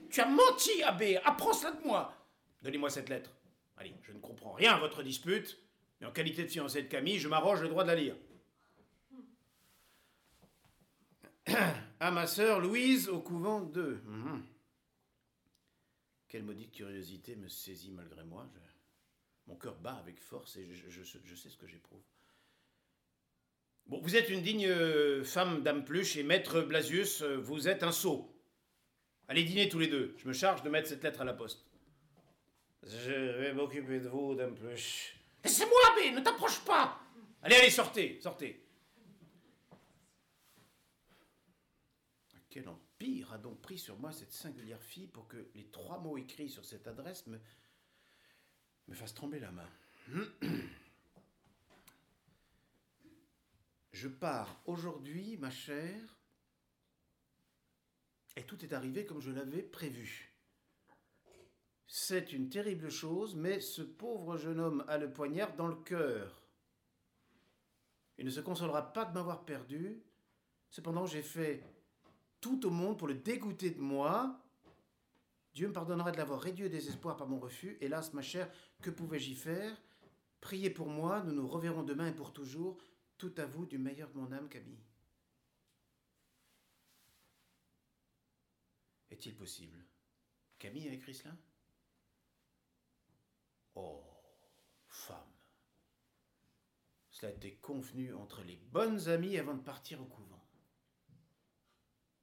Tu 0.09 0.21
as 0.21 0.27
menti, 0.27 0.83
abbé 0.85 1.17
Apprends 1.25 1.53
cela 1.53 1.73
de 1.73 1.85
moi 1.85 2.15
Donnez-moi 2.63 2.91
cette 2.91 3.09
lettre. 3.09 3.31
Allez, 3.77 3.93
je 4.03 4.13
ne 4.13 4.21
comprends 4.21 4.53
rien 4.53 4.75
à 4.75 4.79
votre 4.79 5.03
dispute, 5.03 5.59
mais 6.01 6.07
en 6.07 6.13
qualité 6.13 6.45
de 6.45 6.49
fiancé 6.49 6.83
de 6.83 6.89
Camille, 6.89 7.19
je 7.19 7.29
m'arroge 7.29 7.61
le 7.61 7.69
droit 7.69 7.83
de 7.83 7.89
la 7.89 7.97
lire. 7.97 8.15
à 12.01 12.11
ma 12.11 12.27
sœur 12.27 12.61
Louise 12.61 13.09
au 13.09 13.21
couvent 13.21 13.61
de. 13.61 13.99
Mhm. 14.05 14.45
Quelle 16.29 16.43
maudite 16.43 16.73
curiosité 16.73 17.37
me 17.37 17.49
saisit 17.49 17.93
malgré 17.93 18.25
moi. 18.25 18.49
Mon 19.47 19.57
cœur 19.57 19.77
bat 19.77 19.95
avec 19.95 20.21
force 20.21 20.57
et 20.57 20.67
je, 20.89 21.03
sais 21.03 21.49
ce 21.49 21.57
que 21.57 21.67
j'éprouve. 21.67 22.03
Bon, 23.87 24.01
vous 24.01 24.17
êtes 24.17 24.31
une 24.31 24.41
digne 24.41 24.67
euh, 24.67 25.23
femme 25.23 25.63
dame 25.63 25.85
Pluche 25.85 26.17
et 26.17 26.23
maître 26.23 26.63
Blasius, 26.63 27.21
euh, 27.23 27.37
vous 27.37 27.69
êtes 27.69 27.83
un 27.83 27.93
sot. 27.93 28.35
Allez 29.29 29.45
dîner 29.45 29.69
tous 29.69 29.79
les 29.79 29.89
deux. 29.89 30.15
Je 30.17 30.27
me 30.27 30.33
charge 30.33 30.63
de 30.63 30.71
mettre 30.71 30.89
cette 30.89 31.05
lettre 31.05 31.21
à 31.21 31.25
la 31.25 31.35
poste. 31.35 31.67
Je 32.83 33.13
vais 33.13 33.53
m'occuper 33.53 34.01
de 34.01 34.09
vous, 34.09 34.35
Dame 34.35 34.55
Pluche. 34.55 35.15
Laissez-moi, 35.45 35.79
abbé, 35.93 36.11
ne 36.11 36.21
t'approche 36.21 36.61
pas 36.65 37.01
Allez, 37.43 37.57
allez, 37.57 37.71
sortez, 37.71 38.19
sortez 38.23 38.64
Quel 42.55 42.69
empire 42.69 43.33
a 43.33 43.39
donc 43.39 43.61
pris 43.61 43.79
sur 43.79 43.99
moi 43.99 44.13
cette 44.13 44.31
singulière 44.31 44.81
fille 44.81 45.09
pour 45.09 45.27
que 45.27 45.49
les 45.57 45.67
trois 45.73 45.99
mots 45.99 46.17
écrits 46.17 46.49
sur 46.49 46.65
cette 46.65 46.87
adresse 46.87 47.27
me, 47.27 47.41
me 48.87 48.95
fassent 48.95 49.15
trembler 49.15 49.41
la 49.41 49.51
main? 49.51 49.69
Je 53.93 54.07
pars 54.07 54.63
aujourd'hui, 54.67 55.37
ma 55.37 55.51
chère, 55.51 56.17
et 58.37 58.47
tout 58.47 58.65
est 58.65 58.73
arrivé 58.73 59.05
comme 59.05 59.21
je 59.21 59.33
l'avais 59.33 59.63
prévu. 59.63 60.33
C'est 61.89 62.33
une 62.33 62.51
terrible 62.51 62.89
chose, 62.89 63.35
mais 63.35 63.59
ce 63.59 63.83
pauvre 63.83 64.37
jeune 64.37 64.61
homme 64.61 64.85
a 64.87 64.97
le 64.99 65.13
poignard 65.13 65.57
dans 65.57 65.67
le 65.67 65.83
cœur. 65.83 66.41
Il 68.17 68.25
ne 68.25 68.31
se 68.31 68.39
consolera 68.39 68.93
pas 68.93 69.07
de 69.07 69.15
m'avoir 69.15 69.45
perdu. 69.45 70.05
Cependant, 70.71 71.07
j'ai 71.07 71.23
fait 71.23 71.74
tout 72.45 72.67
au 72.67 72.71
monde 72.71 72.99
pour 72.99 73.09
le 73.09 73.15
dégoûter 73.15 73.71
de 73.71 73.81
moi. 73.81 74.39
Dieu 75.55 75.67
me 75.67 75.73
pardonnera 75.73 76.13
de 76.13 76.19
l'avoir 76.19 76.43
réduit 76.43 76.67
au 76.67 76.69
désespoir 76.69 77.17
par 77.17 77.27
mon 77.27 77.39
refus. 77.39 77.79
Hélas, 77.81 78.13
ma 78.13 78.21
chère, 78.21 78.53
que 78.83 78.91
pouvais-je 78.91 79.31
y 79.31 79.35
faire? 79.35 79.75
Priez 80.43 80.69
pour 80.69 80.89
moi, 80.89 81.23
nous 81.23 81.33
nous 81.33 81.49
reverrons 81.49 81.85
demain 81.85 82.09
et 82.09 82.15
pour 82.15 82.35
toujours. 82.35 82.77
Tout 83.17 83.33
à 83.39 83.47
vous 83.47 83.65
du 83.65 83.79
meilleur 83.79 84.11
de 84.11 84.19
mon 84.19 84.31
âme, 84.31 84.51
Camille. 84.51 84.85
Est-il 89.11 89.35
possible? 89.35 89.83
Camille 90.59 90.91
a 90.91 90.93
écrit 90.93 91.15
cela? 91.15 91.35
Oh, 93.75 94.05
femme. 94.87 95.33
Cela 97.11 97.33
été 97.33 97.55
convenu 97.55 98.13
entre 98.13 98.43
les 98.43 98.57
bonnes 98.57 99.09
amies 99.09 99.39
avant 99.39 99.55
de 99.55 99.63
partir 99.63 100.03
au 100.03 100.05
couvent. 100.05 100.34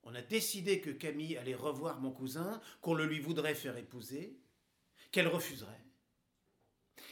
On 0.04 0.16
a 0.16 0.22
décidé 0.22 0.82
que 0.82 0.90
Camille 0.90 1.38
allait 1.38 1.56
revoir 1.56 2.00
mon 2.00 2.12
cousin, 2.12 2.60
qu'on 2.82 2.94
le 2.94 3.06
lui 3.06 3.20
voudrait 3.20 3.56
faire 3.56 3.78
épouser, 3.78 4.40
qu'elle 5.12 5.28
refuserait, 5.28 5.86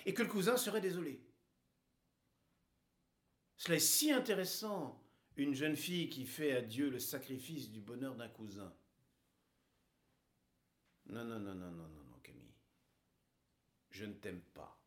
et 0.06 0.14
que 0.14 0.24
le 0.24 0.30
cousin 0.30 0.58
serait 0.58 0.82
désolé. 0.82 1.22
Cela 3.58 3.76
est 3.76 3.80
si 3.80 4.12
intéressant, 4.12 5.04
une 5.36 5.54
jeune 5.54 5.76
fille 5.76 6.10
qui 6.10 6.26
fait 6.26 6.56
à 6.56 6.62
Dieu 6.62 6.90
le 6.90 7.00
sacrifice 7.00 7.70
du 7.70 7.82
bonheur 7.82 8.16
d'un 8.16 8.30
cousin. 8.30 8.74
Non, 11.08 11.24
non, 11.24 11.40
non, 11.40 11.56
non, 11.56 11.72
non, 11.72 11.88
non. 11.88 12.00
Je 14.00 14.06
ne 14.06 14.14
t'aime 14.14 14.42
pas. 14.54 14.82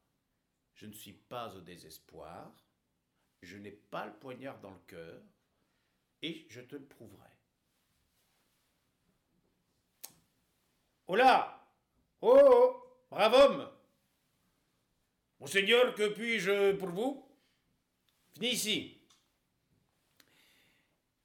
Je 0.74 0.86
ne 0.86 0.92
suis 0.92 1.12
pas 1.12 1.54
au 1.54 1.60
désespoir. 1.60 2.50
Je 3.42 3.58
n'ai 3.58 3.72
pas 3.72 4.06
le 4.06 4.14
poignard 4.14 4.58
dans 4.60 4.70
le 4.70 4.80
cœur. 4.86 5.22
Et 6.22 6.46
je 6.48 6.62
te 6.62 6.76
le 6.76 6.86
prouverai. 6.86 7.28
Oh 11.12 11.16
là 11.16 11.62
Oh, 12.22 12.40
oh 12.42 12.86
Brave 13.10 13.34
homme 13.34 13.68
Monseigneur, 15.40 15.94
que 15.94 16.08
puis-je 16.08 16.72
pour 16.76 16.88
vous? 16.88 17.28
Venez 18.36 18.52
ici. 18.52 18.96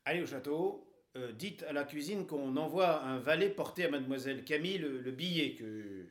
Allez 0.04 0.22
au 0.22 0.28
château. 0.28 0.92
Euh, 1.16 1.32
dites 1.32 1.64
à 1.64 1.72
la 1.72 1.86
cuisine 1.86 2.28
qu'on 2.28 2.58
envoie 2.58 3.02
un 3.02 3.20
valet 3.20 3.50
porter 3.50 3.86
à 3.86 3.90
mademoiselle 3.90 4.44
Camille 4.44 4.78
le 4.80 5.12
billet 5.12 5.56
que 5.56 6.06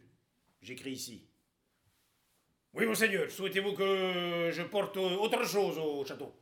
j'écris 0.63 0.93
ici. 0.93 1.27
Oui, 2.73 2.87
monseigneur, 2.87 3.31
souhaitez-vous 3.31 3.75
que 3.75 4.53
je 4.55 4.63
porte 4.63 4.97
autre 4.97 5.45
chose 5.45 5.77
au 5.77 6.03
château? 6.03 6.35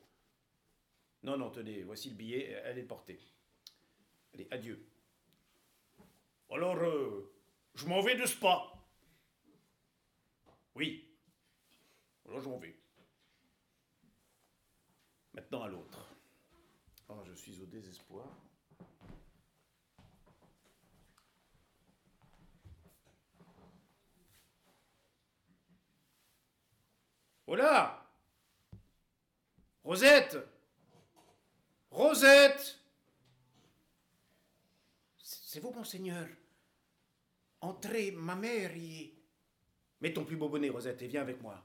Non, 1.24 1.36
non, 1.36 1.50
tenez, 1.50 1.82
voici 1.82 2.10
le 2.10 2.14
billet, 2.14 2.62
elle 2.64 2.78
est 2.78 2.84
portée. 2.84 3.18
Allez, 4.32 4.46
adieu. 4.52 4.86
Alors, 6.54 6.76
euh, 6.76 7.32
je 7.74 7.84
m'en 7.86 8.00
vais 8.00 8.14
de 8.14 8.24
spa. 8.26 8.62
Oui. 10.76 11.04
Alors, 12.28 12.40
je 12.40 12.48
m'en 12.48 12.58
vais. 12.58 12.78
Maintenant 15.32 15.64
à 15.64 15.68
l'autre. 15.68 16.14
Oh, 17.08 17.20
je 17.24 17.32
suis 17.32 17.60
au 17.60 17.66
désespoir. 17.66 18.28
Voilà 27.48 28.08
Rosette 29.82 30.38
Rosette 31.90 32.80
C'est 35.18 35.60
vous, 35.60 35.72
monseigneur? 35.72 36.26
Entrez, 37.64 38.10
ma 38.10 38.36
mère 38.36 38.76
y 38.76 39.00
est. 39.00 39.14
Mets 40.02 40.12
ton 40.12 40.26
plus 40.26 40.36
beau 40.36 40.50
bonnet, 40.50 40.68
Rosette, 40.68 41.00
et 41.00 41.06
viens 41.06 41.22
avec 41.22 41.40
moi. 41.40 41.64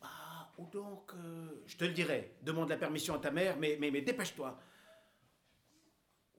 Ah, 0.00 0.52
ou 0.58 0.66
donc. 0.66 1.12
Euh, 1.14 1.62
je 1.64 1.76
te 1.76 1.84
le 1.84 1.92
dirai. 1.92 2.34
Demande 2.42 2.70
la 2.70 2.76
permission 2.76 3.14
à 3.14 3.18
ta 3.20 3.30
mère, 3.30 3.56
mais, 3.56 3.78
mais, 3.80 4.02
dépêche-toi. 4.02 4.58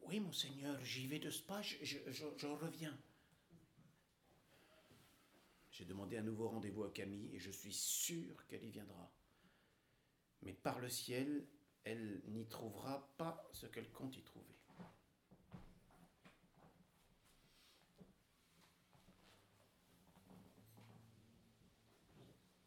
Oui, 0.01 0.19
monseigneur, 0.19 0.83
j'y 0.83 1.07
vais 1.07 1.19
de 1.19 1.29
ce 1.29 1.41
pas, 1.41 1.61
je, 1.61 1.97
je 2.11 2.47
reviens. 2.47 2.97
J'ai 5.71 5.85
demandé 5.85 6.17
un 6.17 6.21
nouveau 6.21 6.49
rendez-vous 6.49 6.83
à 6.83 6.91
Camille 6.91 7.33
et 7.33 7.39
je 7.39 7.51
suis 7.51 7.73
sûr 7.73 8.45
qu'elle 8.47 8.65
y 8.65 8.69
viendra. 8.69 9.09
Mais 10.41 10.53
par 10.53 10.79
le 10.79 10.89
ciel, 10.89 11.47
elle 11.85 12.21
n'y 12.27 12.47
trouvera 12.47 13.09
pas 13.17 13.49
ce 13.53 13.65
qu'elle 13.65 13.89
compte 13.91 14.17
y 14.17 14.21
trouver. 14.23 14.52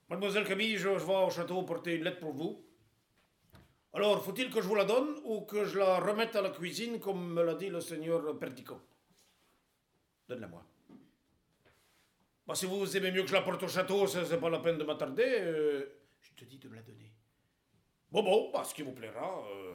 Mademoiselle 0.09 0.47
Camille, 0.47 0.77
je, 0.77 0.89
vais 0.89 1.15
au 1.15 1.31
château 1.31 1.63
porter 1.63 1.95
une 1.97 2.05
lettre 2.05 2.21
pour 2.21 2.33
vous. 2.33 2.65
Alors, 3.93 4.23
faut-il 4.25 4.51
que 4.51 4.61
je 4.61 4.69
vous 4.69 4.75
la 4.75 4.85
donne 4.85 5.21
ou 5.25 5.41
que 5.41 5.65
je 5.65 5.79
la 5.79 5.99
remette 5.99 6.37
à 6.37 6.43
la 6.43 6.51
cuisine 6.51 7.01
comme 7.01 7.33
me 7.33 7.43
l'a 7.43 7.55
dit 7.55 7.69
le 7.71 7.81
seigneur 7.81 8.39
Perticot 8.39 8.81
Donne-la-moi. 10.29 10.65
Bah, 12.47 12.55
si 12.55 12.67
vous 12.67 12.97
aimez 12.97 13.11
mieux 13.11 13.23
que 13.23 13.29
je 13.29 13.33
la 13.35 13.43
porte 13.43 13.63
au 13.63 13.69
château, 13.69 14.07
c'est 14.07 14.39
pas 14.39 14.51
la 14.51 14.61
peine 14.61 14.79
de 14.79 14.85
m'attarder. 14.85 15.25
euh. 15.41 16.03
Je 16.21 16.33
te 16.35 16.45
dis 16.45 16.59
de 16.59 16.69
me 16.69 16.77
la 16.77 16.83
donner. 16.83 17.13
Bon, 18.11 18.23
bon, 18.23 18.51
bah, 18.53 18.63
ce 18.63 18.75
qui 18.75 18.83
vous 18.83 18.93
plaira. 18.93 19.45
euh. 19.49 19.75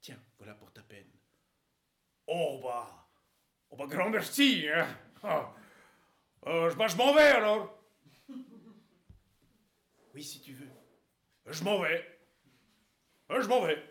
Tiens, 0.00 0.18
voilà 0.38 0.54
pour 0.54 0.72
ta 0.72 0.82
peine. 0.82 1.10
Oh, 2.26 2.60
bah. 2.62 3.06
Oh, 3.70 3.76
bah, 3.76 3.86
grand 3.86 4.10
merci, 4.10 4.66
hein. 4.74 4.88
Ah. 5.22 5.54
Euh, 6.46 6.74
bah, 6.74 6.88
je 6.88 6.96
m'en 6.96 7.14
vais 7.14 7.22
alors. 7.22 7.81
Oui, 10.14 10.22
si 10.22 10.40
tu 10.40 10.54
veux. 10.54 10.70
Je 11.46 11.64
m'en 11.64 11.80
vais. 11.80 12.18
Euh, 13.30 13.40
Je 13.40 13.48
m'en 13.48 13.64
vais. 13.64 13.82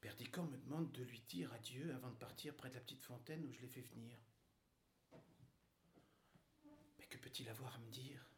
Perdican 0.00 0.44
me 0.44 0.58
demande 0.58 0.92
de 0.92 1.02
lui 1.02 1.20
dire 1.20 1.52
adieu 1.52 1.94
avant 1.94 2.10
de 2.10 2.16
partir 2.16 2.54
près 2.54 2.68
de 2.68 2.74
la 2.74 2.80
petite 2.80 3.02
fontaine 3.02 3.44
où 3.44 3.52
je 3.52 3.60
l'ai 3.60 3.68
fait 3.68 3.80
venir. 3.80 4.18
Mais 6.98 7.06
que 7.06 7.16
peut-il 7.18 7.48
avoir 7.48 7.74
à 7.74 7.78
me 7.78 7.90
dire? 7.90 8.28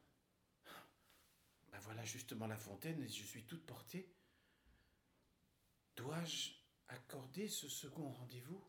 Ben 1.72 1.80
voilà 1.80 2.04
justement 2.04 2.46
la 2.46 2.56
fontaine 2.56 3.02
et 3.02 3.08
je 3.08 3.24
suis 3.24 3.44
toute 3.44 3.66
portée. 3.66 4.14
Dois-je 5.96 6.50
accorder 6.88 7.48
ce 7.48 7.68
second 7.68 8.10
rendez-vous? 8.10 8.64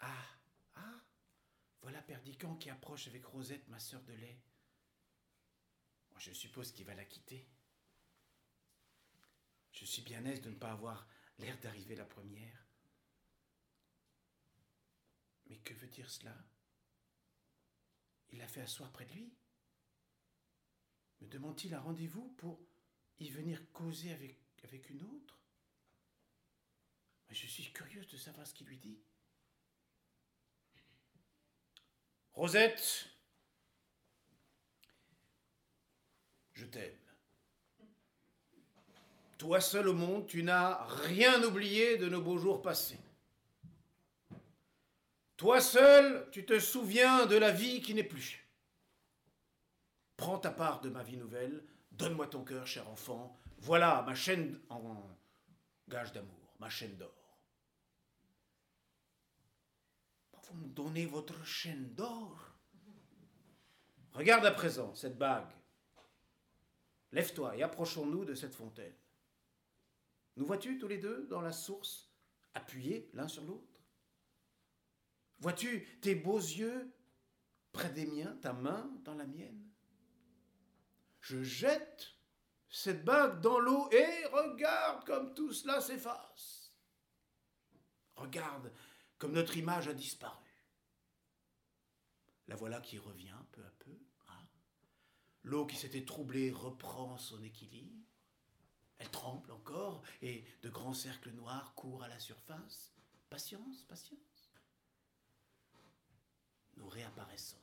Ah 0.00 0.39
Voilà 1.82 2.02
Perdican 2.02 2.56
qui 2.56 2.70
approche 2.70 3.06
avec 3.08 3.24
Rosette, 3.24 3.66
ma 3.68 3.78
sœur 3.78 4.02
de 4.02 4.12
lait. 4.12 4.40
Je 6.18 6.32
suppose 6.32 6.72
qu'il 6.72 6.84
va 6.84 6.94
la 6.94 7.06
quitter. 7.06 7.48
Je 9.72 9.86
suis 9.86 10.02
bien 10.02 10.24
aise 10.26 10.42
de 10.42 10.50
ne 10.50 10.56
pas 10.56 10.72
avoir 10.72 11.08
l'air 11.38 11.58
d'arriver 11.60 11.96
la 11.96 12.04
première. 12.04 12.66
Mais 15.46 15.56
que 15.58 15.72
veut 15.72 15.88
dire 15.88 16.10
cela? 16.10 16.36
Il 18.28 18.38
l'a 18.38 18.46
fait 18.46 18.60
asseoir 18.60 18.92
près 18.92 19.06
de 19.06 19.12
lui? 19.14 19.32
Me 21.20 21.28
demande-t-il 21.28 21.74
un 21.74 21.80
rendez-vous 21.80 22.28
pour 22.36 22.60
y 23.18 23.30
venir 23.30 23.72
causer 23.72 24.12
avec, 24.12 24.38
avec 24.62 24.90
une 24.90 25.02
autre? 25.02 25.38
Je 27.30 27.46
suis 27.46 27.72
curieuse 27.72 28.08
de 28.08 28.16
savoir 28.16 28.46
ce 28.46 28.54
qu'il 28.54 28.66
lui 28.66 28.78
dit. 28.78 29.00
Rosette, 32.40 33.06
je 36.54 36.64
t'aime. 36.64 36.96
Toi 39.36 39.60
seul 39.60 39.88
au 39.88 39.92
monde, 39.92 40.26
tu 40.26 40.42
n'as 40.42 40.82
rien 40.86 41.42
oublié 41.42 41.98
de 41.98 42.08
nos 42.08 42.22
beaux 42.22 42.38
jours 42.38 42.62
passés. 42.62 42.98
Toi 45.36 45.60
seul, 45.60 46.30
tu 46.32 46.46
te 46.46 46.58
souviens 46.58 47.26
de 47.26 47.36
la 47.36 47.50
vie 47.50 47.82
qui 47.82 47.92
n'est 47.92 48.02
plus. 48.02 48.48
Prends 50.16 50.38
ta 50.38 50.50
part 50.50 50.80
de 50.80 50.88
ma 50.88 51.02
vie 51.02 51.18
nouvelle, 51.18 51.62
donne-moi 51.92 52.26
ton 52.26 52.42
cœur, 52.42 52.66
cher 52.66 52.88
enfant. 52.88 53.38
Voilà 53.58 54.00
ma 54.06 54.14
chaîne 54.14 54.58
en 54.70 55.06
gage 55.90 56.14
d'amour, 56.14 56.54
ma 56.58 56.70
chaîne 56.70 56.96
d'or. 56.96 57.19
Vous 60.50 60.58
me 60.58 60.68
donnez 60.68 61.06
votre 61.06 61.44
chaîne 61.44 61.94
d'or. 61.94 62.50
Regarde 64.12 64.44
à 64.44 64.50
présent 64.50 64.94
cette 64.94 65.16
bague. 65.16 65.52
Lève-toi 67.12 67.56
et 67.56 67.62
approchons-nous 67.62 68.24
de 68.24 68.34
cette 68.34 68.54
fontaine. 68.54 68.94
Nous 70.36 70.44
vois-tu 70.44 70.78
tous 70.78 70.88
les 70.88 70.98
deux 70.98 71.26
dans 71.26 71.40
la 71.40 71.52
source, 71.52 72.10
appuyés 72.54 73.10
l'un 73.14 73.28
sur 73.28 73.44
l'autre? 73.44 73.80
Vois-tu 75.38 75.86
tes 76.00 76.14
beaux 76.14 76.38
yeux 76.38 76.92
près 77.72 77.90
des 77.90 78.06
miens, 78.06 78.36
ta 78.42 78.52
main 78.52 78.90
dans 79.04 79.14
la 79.14 79.26
mienne? 79.26 79.68
Je 81.20 81.42
jette 81.42 82.14
cette 82.68 83.04
bague 83.04 83.40
dans 83.40 83.58
l'eau 83.58 83.88
et 83.90 84.26
regarde 84.26 85.04
comme 85.04 85.34
tout 85.34 85.52
cela 85.52 85.80
s'efface. 85.80 86.74
Regarde 88.16 88.72
comme 89.18 89.32
notre 89.32 89.56
image 89.56 89.88
a 89.88 89.94
disparu. 89.94 90.39
La 92.50 92.56
voilà 92.56 92.80
qui 92.80 92.98
revient 92.98 93.38
peu 93.52 93.64
à 93.64 93.70
peu. 93.78 93.96
hein. 94.28 94.46
L'eau 95.44 95.66
qui 95.66 95.76
s'était 95.76 96.04
troublée 96.04 96.50
reprend 96.50 97.16
son 97.16 97.40
équilibre. 97.44 98.04
Elle 98.98 99.08
tremble 99.10 99.52
encore 99.52 100.02
et 100.20 100.44
de 100.62 100.68
grands 100.68 100.92
cercles 100.92 101.30
noirs 101.30 101.74
courent 101.76 102.02
à 102.02 102.08
la 102.08 102.18
surface. 102.18 102.92
Patience, 103.28 103.84
patience. 103.84 104.50
Nous 106.76 106.88
réapparaissons. 106.88 107.62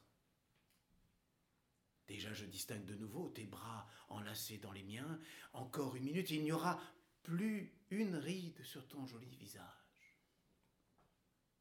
Déjà, 2.08 2.32
je 2.32 2.46
distingue 2.46 2.86
de 2.86 2.96
nouveau 2.96 3.28
tes 3.28 3.46
bras 3.46 3.90
enlacés 4.08 4.58
dans 4.58 4.72
les 4.72 4.84
miens. 4.84 5.20
Encore 5.52 5.98
une 5.98 6.06
minute, 6.06 6.30
il 6.30 6.44
n'y 6.44 6.54
aura 6.54 6.80
plus 7.24 7.78
une 7.90 8.16
ride 8.16 8.64
sur 8.64 8.88
ton 8.88 9.06
joli 9.06 9.36
visage. 9.36 10.08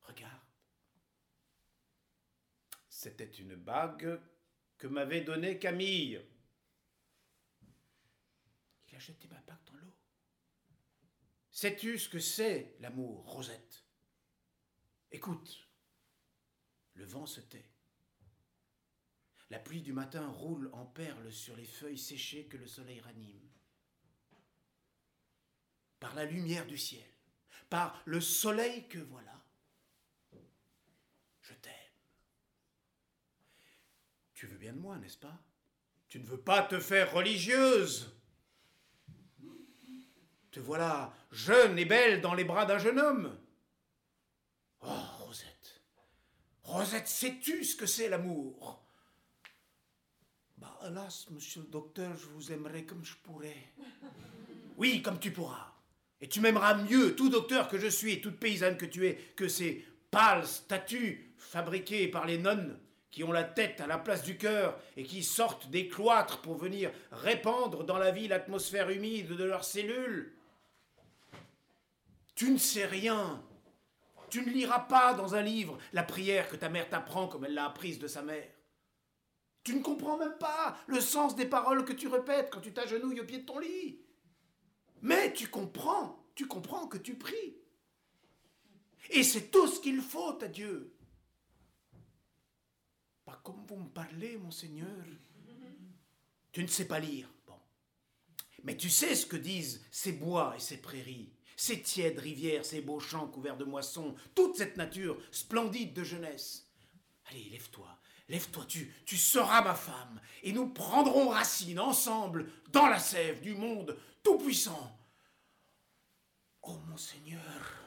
Regarde. 0.03 0.46
C'était 2.99 3.25
une 3.25 3.57
bague 3.57 4.19
que 4.79 4.87
m'avait 4.87 5.21
donnée 5.21 5.59
Camille. 5.59 6.19
Il 8.89 8.95
a 8.95 8.99
jeté 8.99 9.29
ma 9.29 9.39
bague 9.43 9.63
dans 9.67 9.75
l'eau. 9.75 9.93
Sais-tu 11.51 11.99
ce 11.99 12.09
que 12.09 12.19
c'est 12.19 12.75
l'amour, 12.81 13.31
Rosette? 13.31 13.85
Écoute, 15.11 15.69
le 16.95 17.05
vent 17.05 17.27
se 17.27 17.43
tait. 17.43 17.71
La 19.51 19.59
pluie 19.59 19.83
du 19.83 19.93
matin 19.93 20.27
roule 20.31 20.71
en 20.73 20.87
perles 20.87 21.31
sur 21.31 21.55
les 21.55 21.67
feuilles 21.67 21.99
séchées 21.99 22.47
que 22.47 22.57
le 22.57 22.67
soleil 22.67 23.01
ranime. 23.01 23.51
Par 26.01 26.15
la 26.15 26.25
lumière 26.25 26.67
du 26.67 26.79
ciel, 26.79 27.11
par 27.69 28.03
le 28.07 28.23
soleil 28.23 28.89
que 28.89 29.01
voilà, 29.01 29.45
je 31.43 31.53
t'aime. 31.53 31.76
Tu 34.37 34.47
veux 34.47 34.59
bien 34.59 34.75
de 34.75 34.79
moi, 34.79 34.99
n'est-ce 34.99 35.17
pas? 35.17 35.43
Tu 36.09 36.21
ne 36.21 36.27
veux 36.27 36.39
pas 36.39 36.63
te 36.63 36.79
faire 36.79 37.11
religieuse 37.11 38.15
Te 40.51 40.61
voilà 40.61 41.15
jeune 41.33 41.79
et 41.79 41.87
belle 41.87 42.21
dans 42.21 42.35
les 42.35 42.45
bras 42.45 42.67
d'un 42.67 42.77
jeune 42.77 43.01
homme. 43.01 43.35
Oh, 44.83 44.93
Rosette. 45.21 45.81
Rosette, 46.65 47.09
sais-tu 47.09 47.65
ce 47.65 47.77
que 47.77 47.87
c'est 47.87 48.11
l'amour? 48.11 48.85
Bah, 50.59 50.79
hélas, 50.87 51.31
monsieur 51.31 51.63
le 51.63 51.69
docteur, 51.69 52.15
je 52.19 52.27
vous 52.27 52.53
aimerais 52.53 52.85
comme 52.85 53.07
je 53.07 53.15
pourrais. 53.17 53.73
Oui, 54.77 55.01
comme 55.01 55.19
tu 55.19 55.33
pourras. 55.33 55.73
Et 56.21 56.29
tu 56.29 56.41
m'aimeras 56.41 56.75
mieux, 56.75 57.17
tout 57.17 57.31
docteur 57.31 57.69
que 57.69 57.79
je 57.79 57.87
suis 57.87 58.21
toute 58.21 58.39
paysanne 58.39 58.77
que 58.77 58.85
tu 58.85 59.07
es, 59.07 59.15
que 59.35 59.49
ces 59.49 59.83
pâles 60.11 60.47
statues 60.47 61.35
fabriquées 61.39 62.09
par 62.09 62.27
les 62.27 62.37
nonnes 62.37 62.79
qui 63.11 63.25
ont 63.25 63.33
la 63.33 63.45
tête 63.45 63.81
à 63.81 63.87
la 63.87 63.99
place 63.99 64.23
du 64.23 64.37
cœur 64.37 64.79
et 64.97 65.05
qui 65.05 65.23
sortent 65.23 65.71
des 65.71 65.89
cloîtres 65.89 66.43
pour 66.43 66.57
venir 66.57 66.91
répandre 67.11 67.85
dans 67.85 67.99
la 67.99 68.11
vie 68.11 68.29
l'atmosphère 68.29 68.91
humide 68.91 69.29
de 69.29 69.45
leurs 69.45 69.65
cellules. 69.65 70.35
Tu 72.35 72.51
ne 72.51 72.59
sais 72.59 72.85
rien. 72.85 73.43
Tu 74.29 74.43
ne 74.43 74.51
liras 74.51 74.81
pas 74.81 75.15
dans 75.15 75.35
un 75.35 75.43
livre 75.43 75.79
la 75.93 76.03
prière 76.03 76.49
que 76.49 76.57
ta 76.57 76.69
mère 76.69 76.89
t'apprend 76.89 77.29
comme 77.29 77.45
elle 77.45 77.55
l'a 77.55 77.67
apprise 77.67 77.99
de 77.99 78.09
sa 78.09 78.23
mère. 78.23 78.51
Tu 79.65 79.75
ne 79.75 79.83
comprends 79.83 80.19
même 80.19 80.37
pas 80.39 80.77
le 80.87 81.01
sens 81.01 81.35
des 81.35 81.47
paroles 81.47 81.85
que 81.85 81.93
tu 81.93 82.09
répètes 82.09 82.51
quand 82.51 82.61
tu 82.61 82.73
t'agenouilles 82.73 83.21
au 83.21 83.25
pied 83.25 83.39
de 83.39 83.47
ton 83.47 83.59
lit. 83.59 84.01
Mais 85.03 85.33
tu 85.33 85.49
comprends, 85.49 86.25
tu 86.35 86.47
comprends 86.47 86.87
que 86.87 86.99
tu 86.99 87.17
pries. 87.17 87.57
Et 89.11 89.23
c'est 89.23 89.51
tout 89.51 89.67
ce 89.67 89.81
qu'il 89.81 90.01
faut 90.01 90.39
à 90.43 90.49
Dieu. 90.49 90.96
Comme 93.47 93.65
vous 93.69 93.77
me 93.77 93.89
parlez, 93.89 94.37
monseigneur. 94.39 94.89
Tu 96.51 96.65
ne 96.65 96.67
sais 96.67 96.89
pas 96.89 96.99
lire. 96.99 97.29
Bon. 97.47 97.55
Mais 98.65 98.77
tu 98.77 98.91
sais 98.91 99.15
ce 99.15 99.25
que 99.25 99.37
disent 99.37 99.87
ces 99.93 100.11
bois 100.11 100.55
et 100.57 100.59
ces 100.59 100.79
prairies, 100.79 101.33
ces 101.57 101.81
tièdes 101.81 102.19
rivières, 102.19 102.65
ces 102.65 102.81
beaux 102.81 102.99
champs 102.99 103.29
couverts 103.29 103.57
de 103.57 103.65
moissons, 103.65 104.17
toute 104.35 104.57
cette 104.57 104.77
nature 104.77 105.17
splendide 105.31 105.95
de 105.95 106.03
jeunesse. 106.03 106.67
Allez, 107.27 107.49
lève-toi, 107.51 107.87
lève-toi, 108.29 108.65
tu, 108.67 108.93
tu 109.05 109.17
seras 109.17 109.63
ma 109.63 109.77
femme, 109.77 110.21
et 110.43 110.53
nous 110.53 110.69
prendrons 110.69 111.29
racine 111.29 111.79
ensemble 111.79 112.51
dans 112.73 112.89
la 112.89 112.99
sève 112.99 113.41
du 113.43 113.55
monde 113.55 113.97
tout-puissant. 114.25 114.99
Oh 116.63 116.81
mon 116.89 116.97
Seigneur, 116.97 117.86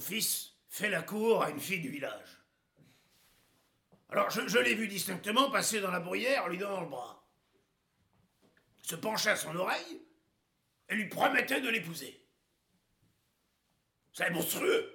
Fils 0.00 0.54
fait 0.68 0.90
la 0.90 1.02
cour 1.02 1.42
à 1.42 1.50
une 1.50 1.60
fille 1.60 1.80
du 1.80 1.88
village. 1.88 2.38
Alors 4.10 4.30
je, 4.30 4.58
l'ai 4.58 4.74
vu 4.74 4.88
distinctement 4.88 5.50
passer 5.50 5.80
dans 5.80 5.90
la 5.90 6.00
bruyère, 6.00 6.48
lui 6.48 6.58
donnant 6.58 6.80
le 6.80 6.88
bras. 6.88 7.26
Se 8.82 8.96
pencha 8.96 9.32
à 9.32 9.36
son 9.36 9.54
oreille 9.54 10.02
et 10.88 10.94
lui 10.94 11.08
promettait 11.08 11.60
de 11.60 11.68
l'épouser. 11.68 12.24
C'est 14.12 14.30
monstrueux. 14.30 14.94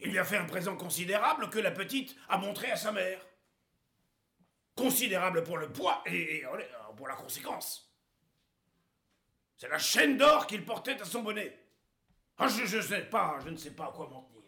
Il 0.00 0.10
lui 0.10 0.18
a 0.18 0.24
fait 0.24 0.38
un 0.38 0.46
présent 0.46 0.76
considérable 0.76 1.50
que 1.50 1.58
la 1.58 1.70
petite 1.70 2.16
a 2.28 2.38
montré 2.38 2.70
à 2.70 2.76
sa 2.76 2.92
mère. 2.92 3.20
Considérable 4.74 5.44
pour 5.44 5.58
le 5.58 5.70
poids 5.70 6.02
et, 6.06 6.38
et 6.38 6.46
pour 6.96 7.06
la 7.06 7.14
conséquence. 7.14 7.94
C'est 9.56 9.68
la 9.68 9.78
chaîne 9.78 10.16
d'or 10.16 10.46
qu'il 10.46 10.64
portait 10.64 11.00
à 11.00 11.04
son 11.04 11.22
bonnet. 11.22 11.63
Ah, 12.36 12.48
je, 12.48 12.76
ne 12.76 12.82
sais 12.82 13.04
pas, 13.04 13.38
je 13.44 13.50
ne 13.50 13.56
sais 13.56 13.70
pas 13.70 13.86
à 13.86 13.92
quoi 13.92 14.08
m'en 14.08 14.22
tenir. 14.22 14.42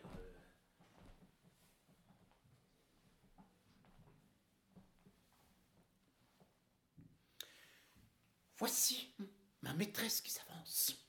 Voici 8.59 9.15
ma 9.63 9.75
maîtresse 9.75 10.21
qui 10.21 10.31
s'avance. 10.31 11.07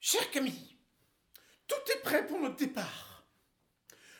Chère 0.00 0.30
Camille, 0.30 0.78
tout 1.66 1.92
est 1.92 2.02
prêt 2.02 2.26
pour 2.26 2.38
notre 2.40 2.56
départ. 2.56 3.26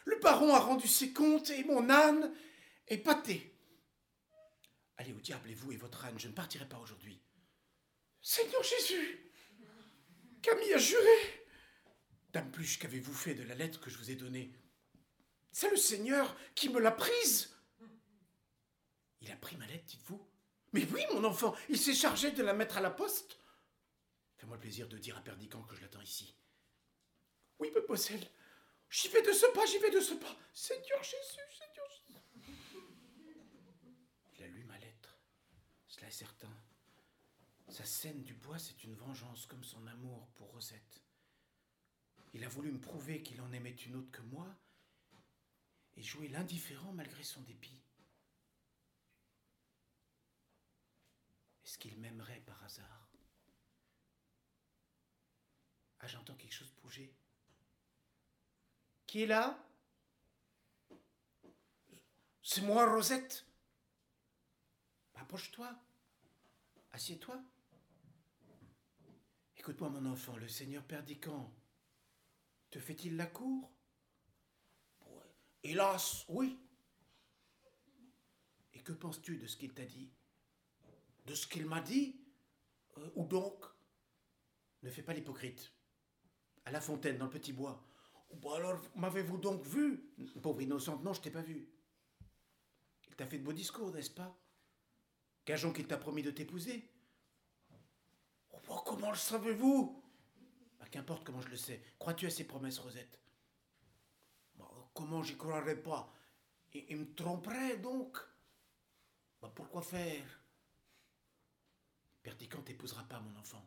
Le 0.04 0.18
baron 0.18 0.54
a 0.54 0.58
rendu 0.58 0.88
ses 0.88 1.12
comptes 1.12 1.50
et 1.50 1.64
mon 1.64 1.88
âne 1.90 2.34
est 2.88 2.98
pâté. 2.98 3.56
Allez 4.96 5.12
au 5.12 5.20
diable 5.20 5.50
et 5.50 5.54
vous 5.54 5.72
et 5.72 5.76
votre 5.76 6.04
âne, 6.04 6.18
je 6.18 6.28
ne 6.28 6.32
partirai 6.32 6.68
pas 6.68 6.78
aujourd'hui. 6.78 7.22
Seigneur 8.20 8.62
Jésus, 8.62 9.25
Camille 10.46 10.74
a 10.74 10.78
juré. 10.78 11.44
Dame 12.32 12.52
Pluche, 12.52 12.78
qu'avez-vous 12.78 13.12
fait 13.12 13.34
de 13.34 13.42
la 13.42 13.56
lettre 13.56 13.80
que 13.80 13.90
je 13.90 13.98
vous 13.98 14.12
ai 14.12 14.14
donnée? 14.14 14.52
C'est 15.50 15.70
le 15.70 15.76
Seigneur 15.76 16.36
qui 16.54 16.68
me 16.68 16.78
l'a 16.78 16.92
prise. 16.92 17.52
Il 19.20 19.32
a 19.32 19.36
pris 19.36 19.56
ma 19.56 19.66
lettre, 19.66 19.86
dites-vous? 19.86 20.24
Mais 20.72 20.86
oui, 20.92 21.02
mon 21.12 21.24
enfant, 21.24 21.56
il 21.68 21.76
s'est 21.76 21.96
chargé 21.96 22.30
de 22.30 22.44
la 22.44 22.52
mettre 22.52 22.76
à 22.76 22.80
la 22.80 22.90
poste. 22.90 23.40
Fais-moi 24.36 24.54
le 24.54 24.60
plaisir 24.60 24.86
de 24.86 24.98
dire 24.98 25.16
à 25.16 25.20
Perdican 25.20 25.64
que 25.64 25.74
je 25.74 25.80
l'attends 25.80 26.00
ici. 26.00 26.38
Oui, 27.58 27.72
mademoiselle. 27.72 28.30
J'y 28.88 29.08
vais 29.08 29.22
de 29.22 29.32
ce 29.32 29.46
pas, 29.46 29.66
j'y 29.66 29.78
vais 29.78 29.90
de 29.90 30.00
ce 30.00 30.14
pas. 30.14 30.36
Seigneur 30.54 31.02
Jésus, 31.02 31.42
Seigneur 31.58 31.88
Jésus. 31.90 32.20
Il 34.36 34.44
a 34.44 34.46
lu 34.46 34.62
ma 34.62 34.78
lettre. 34.78 35.18
Cela 35.88 36.06
est 36.06 36.12
certain. 36.12 36.56
Sa 37.68 37.84
scène 37.84 38.22
du 38.22 38.34
bois, 38.34 38.58
c'est 38.58 38.84
une 38.84 38.94
vengeance 38.94 39.46
comme 39.46 39.64
son 39.64 39.86
amour 39.86 40.28
pour 40.36 40.50
Rosette. 40.52 41.02
Il 42.32 42.44
a 42.44 42.48
voulu 42.48 42.70
me 42.70 42.80
prouver 42.80 43.22
qu'il 43.22 43.40
en 43.40 43.52
aimait 43.52 43.70
une 43.70 43.96
autre 43.96 44.10
que 44.10 44.22
moi 44.22 44.54
et 45.96 46.02
jouer 46.02 46.28
l'indifférent 46.28 46.92
malgré 46.92 47.22
son 47.22 47.40
dépit. 47.42 47.82
Est-ce 51.64 51.78
qu'il 51.78 51.98
m'aimerait 51.98 52.40
par 52.40 52.62
hasard? 52.62 53.08
Ah, 56.00 56.06
j'entends 56.06 56.36
quelque 56.36 56.54
chose 56.54 56.72
bouger. 56.82 57.12
Qui 59.06 59.22
est 59.22 59.26
là? 59.26 59.58
C'est 62.42 62.62
moi, 62.62 62.88
Rosette? 62.88 63.44
Approche-toi. 65.14 65.74
Assieds-toi. 66.92 67.42
Écoute-moi, 69.66 69.90
mon 69.90 70.06
enfant, 70.06 70.36
le 70.36 70.46
seigneur 70.46 70.84
Perdican 70.84 71.52
te 72.70 72.78
fait-il 72.78 73.16
la 73.16 73.26
cour? 73.26 73.68
Hélas, 75.64 76.24
oui. 76.28 76.56
Et 78.74 78.78
que 78.78 78.92
penses-tu 78.92 79.38
de 79.38 79.48
ce 79.48 79.56
qu'il 79.56 79.74
t'a 79.74 79.84
dit? 79.84 80.08
De 81.24 81.34
ce 81.34 81.48
qu'il 81.48 81.66
m'a 81.66 81.80
dit? 81.80 82.14
Euh, 82.98 83.10
Ou 83.16 83.26
donc 83.26 83.64
Ne 84.84 84.88
fais 84.88 85.02
pas 85.02 85.14
l'hypocrite. 85.14 85.72
À 86.64 86.70
la 86.70 86.80
fontaine, 86.80 87.18
dans 87.18 87.24
le 87.24 87.32
petit 87.32 87.52
bois. 87.52 87.84
Bon 88.34 88.52
alors, 88.52 88.80
m'avez-vous 88.94 89.38
donc 89.38 89.64
vu? 89.66 90.14
Pauvre 90.40 90.62
innocente, 90.62 91.02
non, 91.02 91.12
je 91.12 91.22
t'ai 91.22 91.32
pas 91.32 91.42
vu. 91.42 91.68
Il 93.08 93.16
t'a 93.16 93.26
fait 93.26 93.38
de 93.38 93.44
beaux 93.44 93.52
discours, 93.52 93.90
n'est-ce 93.90 94.10
pas? 94.10 94.38
Gageons 95.44 95.72
qu'il 95.72 95.88
t'a 95.88 95.98
promis 95.98 96.22
de 96.22 96.30
t'épouser. 96.30 96.88
Comment 98.86 99.10
le 99.10 99.16
savez-vous? 99.16 100.00
Bah, 100.78 100.86
Qu'importe 100.88 101.24
comment 101.24 101.40
je 101.40 101.48
le 101.48 101.56
sais. 101.56 101.82
Crois-tu 101.98 102.26
à 102.26 102.30
ces 102.30 102.44
promesses, 102.44 102.78
Rosette? 102.78 103.20
Bah, 104.54 104.70
Comment 104.94 105.24
j'y 105.24 105.36
croirais 105.36 105.82
pas? 105.82 106.14
Il, 106.72 106.96
me 106.96 107.14
tromperait 107.14 107.78
donc 107.78 108.16
bah, 109.42 109.50
Pourquoi 109.52 109.82
faire? 109.82 110.40
Perdican 112.22 112.62
t'épousera 112.62 113.02
pas, 113.04 113.18
mon 113.20 113.36
enfant. 113.36 113.64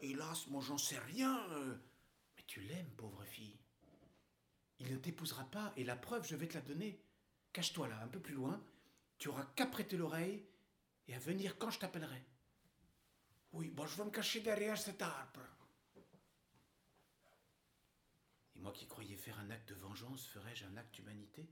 Hélas, 0.00 0.46
moi 0.46 0.62
j'en 0.62 0.78
sais 0.78 0.98
rien. 0.98 1.46
Mais 2.36 2.44
tu 2.46 2.60
l'aimes, 2.60 2.90
pauvre 2.96 3.24
fille. 3.24 3.58
Il 4.78 4.90
ne 4.90 4.96
t'épousera 4.96 5.44
pas, 5.44 5.72
et 5.76 5.84
la 5.84 5.96
preuve, 5.96 6.26
je 6.26 6.36
vais 6.36 6.48
te 6.48 6.54
la 6.54 6.60
donner. 6.60 6.98
Cache-toi 7.52 7.88
là, 7.88 8.00
un 8.02 8.08
peu 8.08 8.20
plus 8.20 8.34
loin. 8.34 8.62
Tu 9.18 9.28
auras 9.28 9.44
qu'à 9.54 9.66
prêter 9.66 9.96
l'oreille 9.96 10.46
et 11.08 11.14
à 11.14 11.18
venir 11.18 11.58
quand 11.58 11.70
je 11.70 11.78
t'appellerai. 11.78 12.22
Oui, 13.52 13.70
bon, 13.70 13.86
je 13.86 13.96
vais 13.96 14.04
me 14.04 14.10
cacher 14.10 14.40
derrière 14.40 14.76
cet 14.76 15.00
arbre. 15.02 15.40
Et 18.54 18.58
moi 18.58 18.72
qui 18.72 18.86
croyais 18.86 19.16
faire 19.16 19.38
un 19.38 19.50
acte 19.50 19.68
de 19.68 19.74
vengeance, 19.74 20.26
ferais-je 20.26 20.64
un 20.66 20.76
acte 20.76 20.94
d'humanité? 20.94 21.48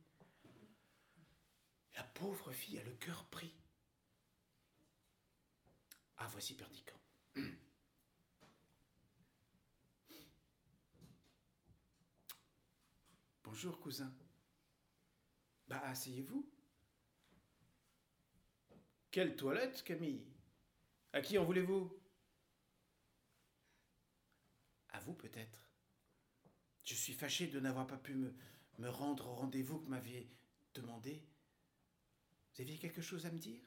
La 1.95 2.03
pauvre 2.03 2.53
fille 2.53 2.79
a 2.79 2.85
le 2.85 2.95
cœur 2.95 3.25
pris. 3.27 3.55
Ah, 6.17 6.27
voici 6.29 6.55
Perdican. 6.55 6.99
Bonjour, 13.45 13.79
cousin. 13.81 14.13
Bah, 15.69 15.81
asseyez-vous. 15.85 16.51
Quelle 19.11 19.37
toilette, 19.37 19.85
Camille? 19.85 20.34
À 21.15 21.21
qui 21.21 21.39
en 21.39 21.45
voulez-vous? 21.45 21.97
À 24.91 24.99
vous 25.01 25.15
peut-être. 25.15 25.71
Je 26.83 26.95
suis 26.95 27.13
fâché 27.13 27.47
de 27.47 27.61
n'avoir 27.61 27.87
pas 27.87 27.97
pu 27.97 28.15
me, 28.15 28.91
rendre 28.91 29.29
au 29.29 29.35
rendez-vous 29.35 29.79
que 29.79 29.89
m'aviez 29.89 30.29
demandé. 30.75 31.23
Vous 32.53 32.63
aviez 32.63 32.79
quelque 32.79 33.01
chose 33.01 33.27
à 33.27 33.31
me 33.31 33.39
dire? 33.39 33.63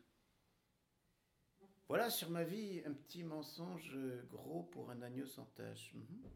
Voilà 1.87 2.09
sur 2.09 2.29
ma 2.29 2.43
vie 2.43 2.81
un 2.85 2.91
petit 2.91 3.23
mensonge 3.23 3.97
gros 4.29 4.63
pour 4.63 4.91
un 4.91 5.01
agneau 5.01 5.25
sans 5.25 5.45
tache. 5.55 5.93
Mhm. 5.93 6.29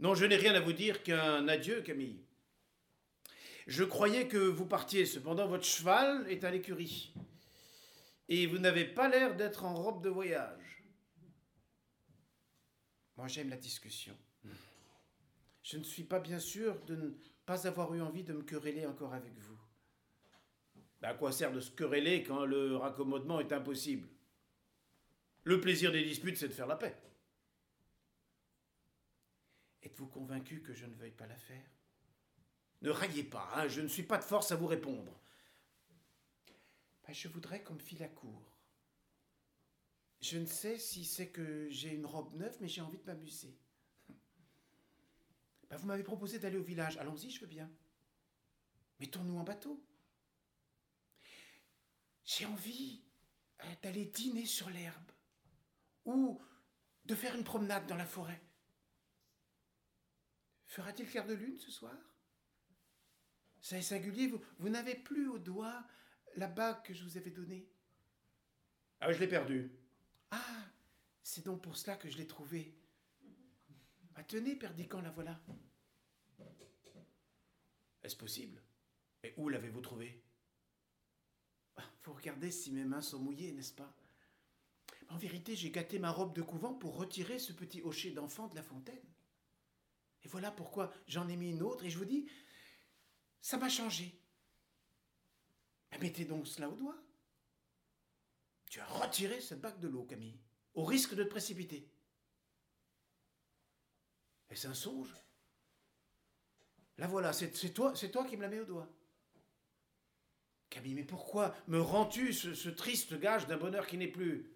Non, 0.00 0.16
je 0.16 0.24
n'ai 0.24 0.36
rien 0.36 0.54
à 0.56 0.60
vous 0.60 0.72
dire 0.72 1.04
qu'un 1.04 1.46
adieu, 1.46 1.80
Camille. 1.80 2.24
Je 3.68 3.84
croyais 3.84 4.26
que 4.26 4.38
vous 4.38 4.66
partiez, 4.66 5.06
cependant 5.06 5.46
votre 5.46 5.64
cheval 5.64 6.28
est 6.28 6.42
à 6.42 6.50
l'écurie 6.50 7.14
et 8.34 8.46
vous 8.46 8.58
n'avez 8.58 8.86
pas 8.86 9.10
l'air 9.10 9.36
d'être 9.36 9.66
en 9.66 9.74
robe 9.74 10.02
de 10.02 10.08
voyage. 10.08 10.82
Moi, 13.18 13.28
j'aime 13.28 13.50
la 13.50 13.58
discussion. 13.58 14.16
Je 15.62 15.76
ne 15.76 15.84
suis 15.84 16.04
pas 16.04 16.18
bien 16.18 16.38
sûr 16.38 16.82
de 16.86 16.96
ne 16.96 17.10
pas 17.44 17.66
avoir 17.66 17.92
eu 17.94 18.00
envie 18.00 18.24
de 18.24 18.32
me 18.32 18.42
quereller 18.42 18.86
encore 18.86 19.12
avec 19.12 19.36
vous. 19.38 19.58
Ben, 21.02 21.10
à 21.10 21.14
quoi 21.14 21.30
sert 21.30 21.52
de 21.52 21.60
se 21.60 21.72
quereller 21.72 22.22
quand 22.22 22.46
le 22.46 22.74
raccommodement 22.74 23.38
est 23.38 23.52
impossible? 23.52 24.08
Le 25.44 25.60
plaisir 25.60 25.92
des 25.92 26.02
disputes, 26.02 26.38
c'est 26.38 26.48
de 26.48 26.54
faire 26.54 26.66
la 26.66 26.76
paix. 26.76 26.96
Êtes-vous 29.82 30.06
convaincu 30.06 30.62
que 30.62 30.72
je 30.72 30.86
ne 30.86 30.94
veuille 30.94 31.10
pas 31.10 31.26
la 31.26 31.36
faire? 31.36 31.70
Ne 32.80 32.88
raillez 32.88 33.24
pas, 33.24 33.50
hein, 33.56 33.68
je 33.68 33.82
ne 33.82 33.88
suis 33.88 34.04
pas 34.04 34.16
de 34.16 34.24
force 34.24 34.52
à 34.52 34.56
vous 34.56 34.68
répondre. 34.68 35.21
Ben, 37.12 37.18
je 37.18 37.28
voudrais 37.28 37.62
qu'on 37.62 37.74
me 37.74 37.78
file 37.78 37.98
la 37.98 38.08
cour. 38.08 38.56
Je 40.22 40.38
ne 40.38 40.46
sais 40.46 40.78
si 40.78 41.04
c'est 41.04 41.28
que 41.28 41.68
j'ai 41.68 41.90
une 41.90 42.06
robe 42.06 42.34
neuve, 42.34 42.56
mais 42.58 42.68
j'ai 42.68 42.80
envie 42.80 42.96
de 42.96 43.04
m'amuser. 43.04 43.54
Bah, 45.68 45.76
vous 45.76 45.86
m'avez 45.86 46.04
proposé 46.04 46.38
d'aller 46.38 46.56
au 46.56 46.62
village. 46.62 46.96
Allons-y, 46.96 47.28
je 47.28 47.42
veux 47.42 47.46
bien. 47.46 47.70
Mettons-nous 48.98 49.36
en 49.36 49.44
bateau. 49.44 49.84
J'ai 52.24 52.46
envie 52.46 53.02
euh, 53.60 53.74
d'aller 53.82 54.06
dîner 54.06 54.46
sur 54.46 54.70
l'herbe 54.70 55.12
ou 56.06 56.40
de 57.04 57.14
faire 57.14 57.36
une 57.36 57.44
promenade 57.44 57.86
dans 57.86 57.96
la 57.96 58.06
forêt. 58.06 58.40
Fera-t-il 60.64 61.10
clair 61.10 61.26
de 61.26 61.34
lune 61.34 61.58
ce 61.58 61.70
soir? 61.70 62.16
Ça 63.60 63.76
est 63.76 63.82
singulier, 63.82 64.32
vous 64.58 64.68
n'avez 64.70 64.94
plus 64.94 65.28
au 65.28 65.38
doigt 65.38 65.86
la 66.36 66.46
bague 66.46 66.82
que 66.82 66.94
je 66.94 67.04
vous 67.04 67.16
avais 67.16 67.30
donnée. 67.30 67.68
Ah, 69.00 69.12
je 69.12 69.18
l'ai 69.18 69.28
perdue. 69.28 69.70
Ah, 70.30 70.64
c'est 71.22 71.44
donc 71.44 71.62
pour 71.62 71.76
cela 71.76 71.96
que 71.96 72.08
je 72.08 72.16
l'ai 72.16 72.26
trouvée. 72.26 72.74
Ah, 74.14 74.24
tenez, 74.24 74.56
Perdican, 74.56 75.00
la 75.00 75.10
voilà. 75.10 75.40
Est-ce 78.02 78.16
possible? 78.16 78.60
Et 79.22 79.34
où 79.36 79.48
l'avez-vous 79.48 79.80
trouvée? 79.80 80.22
Ah, 81.76 81.84
Faut 82.00 82.12
regarder 82.12 82.50
si 82.50 82.72
mes 82.72 82.84
mains 82.84 83.00
sont 83.02 83.18
mouillées, 83.18 83.52
n'est-ce 83.52 83.74
pas? 83.74 83.96
En 85.08 85.16
vérité, 85.16 85.54
j'ai 85.54 85.70
gâté 85.70 85.98
ma 85.98 86.10
robe 86.10 86.34
de 86.34 86.42
couvent 86.42 86.74
pour 86.74 86.96
retirer 86.96 87.38
ce 87.38 87.52
petit 87.52 87.82
hocher 87.82 88.10
d'enfant 88.12 88.48
de 88.48 88.54
la 88.54 88.62
fontaine. 88.62 89.04
Et 90.24 90.28
voilà 90.28 90.50
pourquoi 90.50 90.92
j'en 91.06 91.28
ai 91.28 91.36
mis 91.36 91.50
une 91.50 91.62
autre, 91.62 91.84
et 91.84 91.90
je 91.90 91.98
vous 91.98 92.04
dis, 92.04 92.28
ça 93.40 93.58
m'a 93.58 93.68
changé. 93.68 94.18
Mettez 95.98 96.24
donc 96.24 96.46
cela 96.46 96.68
au 96.68 96.74
doigt. 96.74 96.96
Tu 98.70 98.80
as 98.80 98.86
retiré 98.86 99.40
cette 99.40 99.60
bague 99.60 99.80
de 99.80 99.88
l'eau, 99.88 100.04
Camille, 100.04 100.38
au 100.74 100.84
risque 100.84 101.14
de 101.14 101.24
te 101.24 101.28
précipiter. 101.28 101.88
Est-ce 104.50 104.68
un 104.68 104.74
songe 104.74 105.14
La 106.98 107.06
voilà, 107.06 107.32
c'est 107.32 107.50
toi, 107.72 107.92
toi 107.92 108.24
qui 108.24 108.36
me 108.36 108.42
la 108.42 108.48
mets 108.48 108.60
au 108.60 108.64
doigt. 108.64 108.88
Camille, 110.70 110.94
mais 110.94 111.04
pourquoi 111.04 111.54
me 111.68 111.80
rends-tu 111.80 112.32
ce 112.32 112.68
triste 112.70 113.18
gage 113.18 113.46
d'un 113.46 113.58
bonheur 113.58 113.86
qui 113.86 113.98
n'est 113.98 114.08
plus? 114.08 114.50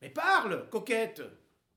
Mais 0.00 0.08
parle, 0.08 0.68
coquette 0.70 1.22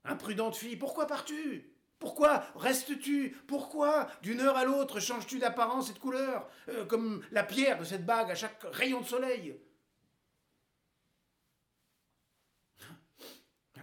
Imprudente 0.06 0.56
fille, 0.56 0.76
pourquoi 0.76 1.08
pars-tu? 1.08 1.73
Pourquoi 2.04 2.46
restes-tu? 2.56 3.30
Pourquoi, 3.48 4.12
d'une 4.22 4.42
heure 4.42 4.58
à 4.58 4.66
l'autre, 4.66 5.00
changes-tu 5.00 5.40
d'apparence 5.40 5.90
et 5.90 5.94
de 5.94 6.00
couleur, 6.00 6.50
euh, 6.68 6.86
comme 6.86 7.26
la 7.32 7.46
pierre 7.46 7.80
de 7.80 7.86
cette 7.86 8.06
bague 8.06 8.30
à 8.30 8.36
chaque 8.36 8.62
rayon 8.64 9.00
de 9.00 9.06
soleil. 9.06 9.58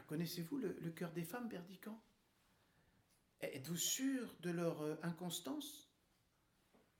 Connaissez-vous 0.06 0.58
le, 0.58 0.90
cœur 0.90 1.12
des 1.12 1.22
femmes, 1.24 1.48
Berdican? 1.48 1.98
Êtes-vous 3.40 3.76
sûr 3.76 4.36
de 4.40 4.50
leur 4.50 4.82
euh, 4.82 4.96
inconstance? 5.02 5.88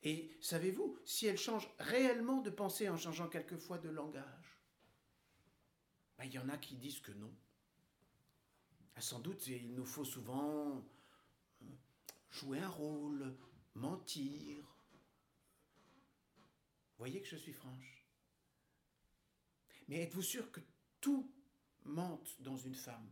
Et 0.02 0.38
savez-vous 0.40 0.98
si 1.04 1.26
elles 1.26 1.36
changent 1.36 1.68
réellement 1.80 2.40
de 2.40 2.48
pensée 2.48 2.88
en 2.88 2.96
changeant 2.96 3.28
quelquefois 3.28 3.76
de 3.76 3.90
langage? 3.90 4.62
Ben, 6.16 6.24
Il 6.24 6.32
y 6.32 6.38
en 6.38 6.48
a 6.48 6.56
qui 6.56 6.76
disent 6.76 7.00
que 7.00 7.12
non. 7.12 7.34
Ah, 8.94 9.02
sans 9.02 9.18
doute, 9.18 9.46
il 9.48 9.74
nous 9.74 9.84
faut 9.84 10.04
souvent 10.06 10.82
jouer 12.31 12.61
un 12.61 12.68
rôle, 12.68 13.35
mentir. 13.74 14.64
Voyez 16.99 17.20
que 17.20 17.28
je 17.28 17.37
suis 17.37 17.53
franche. 17.53 18.05
Mais 19.89 20.03
êtes-vous 20.03 20.22
sûr 20.22 20.51
que 20.53 20.61
tout 21.01 21.31
mente 21.85 22.37
dans 22.41 22.57
une 22.57 22.74
femme 22.74 23.11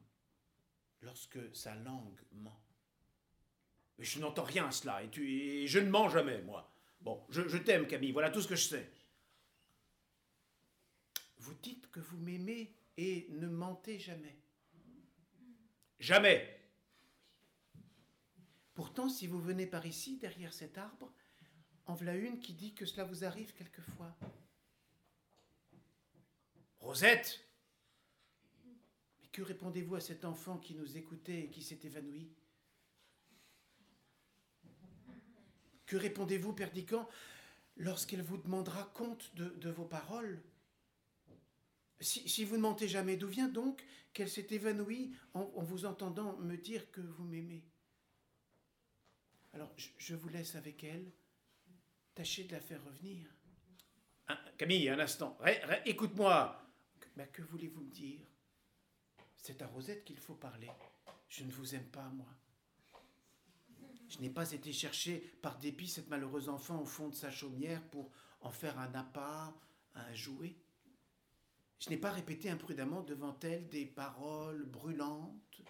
lorsque 1.01 1.39
sa 1.57 1.75
langue 1.75 2.21
ment? 2.33 2.61
Je 3.99 4.21
n'entends 4.21 4.45
rien 4.45 4.69
à 4.69 4.71
cela, 4.71 5.03
et, 5.03 5.67
je 5.67 5.79
ne 5.81 5.91
mens 5.91 6.09
jamais, 6.09 6.41
moi. 6.43 6.73
Bon, 7.01 7.25
je 7.31 7.57
t'aime, 7.57 7.87
Camille, 7.87 8.13
voilà 8.13 8.31
tout 8.31 8.41
ce 8.41 8.47
que 8.49 8.55
je 8.55 8.69
sais. 8.69 8.91
Vous 11.39 11.55
dites 11.55 11.91
que 11.91 12.01
vous 12.01 12.19
m'aimez 12.19 12.73
et 12.97 13.27
ne 13.31 13.49
mentez 13.49 13.99
jamais. 13.99 14.37
Jamais. 15.99 16.58
Pourtant, 18.79 19.09
si 19.09 19.27
vous 19.27 19.41
venez 19.41 19.67
par 19.67 19.87
ici, 19.87 20.19
derrière 20.19 20.53
cet 20.53 20.79
arbre, 20.79 21.13
en 21.87 21.95
voilà 21.95 22.15
une 22.15 22.39
qui 22.39 22.53
dit 22.53 22.75
que 22.75 22.87
cela 22.87 23.03
vous 23.03 23.25
arrive 23.25 23.53
quelquefois. 23.55 24.17
Rosette! 26.79 27.45
Mais 29.21 29.27
que 29.33 29.43
répondez-vous 29.43 29.97
à 29.97 30.01
cet 30.01 30.25
enfant 30.25 30.59
qui 30.59 30.77
nous 30.77 30.97
écoutait 30.97 31.41
et 31.41 31.51
qui 31.51 31.65
s'est 31.65 31.81
évanoui? 31.83 32.31
Que 35.85 35.97
répondez-vous, 35.97 36.53
Perdican, 36.53 37.09
lorsqu'elle 37.79 38.23
vous 38.23 38.37
demandera 38.37 38.85
compte 38.95 39.35
de, 39.35 39.71
vos 39.71 39.87
paroles? 39.87 40.41
Si, 41.99 42.29
si, 42.29 42.45
vous 42.45 42.55
ne 42.55 42.63
mentez 42.63 42.87
jamais, 42.87 43.17
d'où 43.17 43.27
vient 43.27 43.49
donc 43.49 43.85
qu'elle 44.13 44.31
s'est 44.31 44.47
évanouie 44.51 45.17
en 45.35 45.65
vous 45.65 45.85
entendant 45.85 46.37
me 46.37 46.57
dire 46.57 46.89
que 46.93 47.01
vous 47.01 47.25
m'aimez? 47.25 47.65
Alors, 49.59 49.75
je, 49.77 50.15
vous 50.15 50.29
laisse 50.29 50.55
avec 50.55 50.85
elle. 50.85 51.11
Tâchez 52.15 52.45
de 52.45 52.53
la 52.53 52.61
faire 52.61 52.81
revenir. 52.85 53.29
Camille, 54.57 54.89
un 54.89 55.01
instant. 55.01 55.37
Écoute-moi. 55.85 56.65
Bah, 57.17 57.27
que 57.27 57.43
voulez-vous 57.43 57.81
me 57.81 57.91
dire? 57.91 58.21
C'est 59.37 59.61
à 59.61 59.67
Rosette 59.67 60.05
qu'il 60.05 60.19
faut 60.19 60.37
parler. 60.37 60.71
Je 61.29 61.43
ne 61.43 61.51
vous 61.51 61.75
aime 61.75 61.89
pas, 61.89 62.09
moi. 62.11 62.29
Je 64.09 64.21
n'ai 64.21 64.31
pas 64.31 64.49
été 64.53 64.73
chercher 64.73 65.19
par 65.43 65.59
dépit 65.59 65.89
cette 65.89 66.09
malheureuse 66.09 66.49
enfant 66.49 66.81
au 66.81 66.87
fond 66.87 67.09
de 67.09 67.17
sa 67.17 67.33
chaumière 67.33 67.83
pour 67.91 68.13
en 68.41 68.53
faire 68.53 68.79
un 68.79 68.95
appât, 68.95 69.53
un 69.97 70.15
jouet. 70.15 70.55
Je 71.81 71.91
n'ai 71.91 71.97
pas 71.97 72.13
répété 72.13 72.49
imprudemment 72.49 73.03
devant 73.03 73.37
elle 73.43 73.69
des 73.69 73.87
paroles 73.87 74.67
brûlantes 74.67 75.63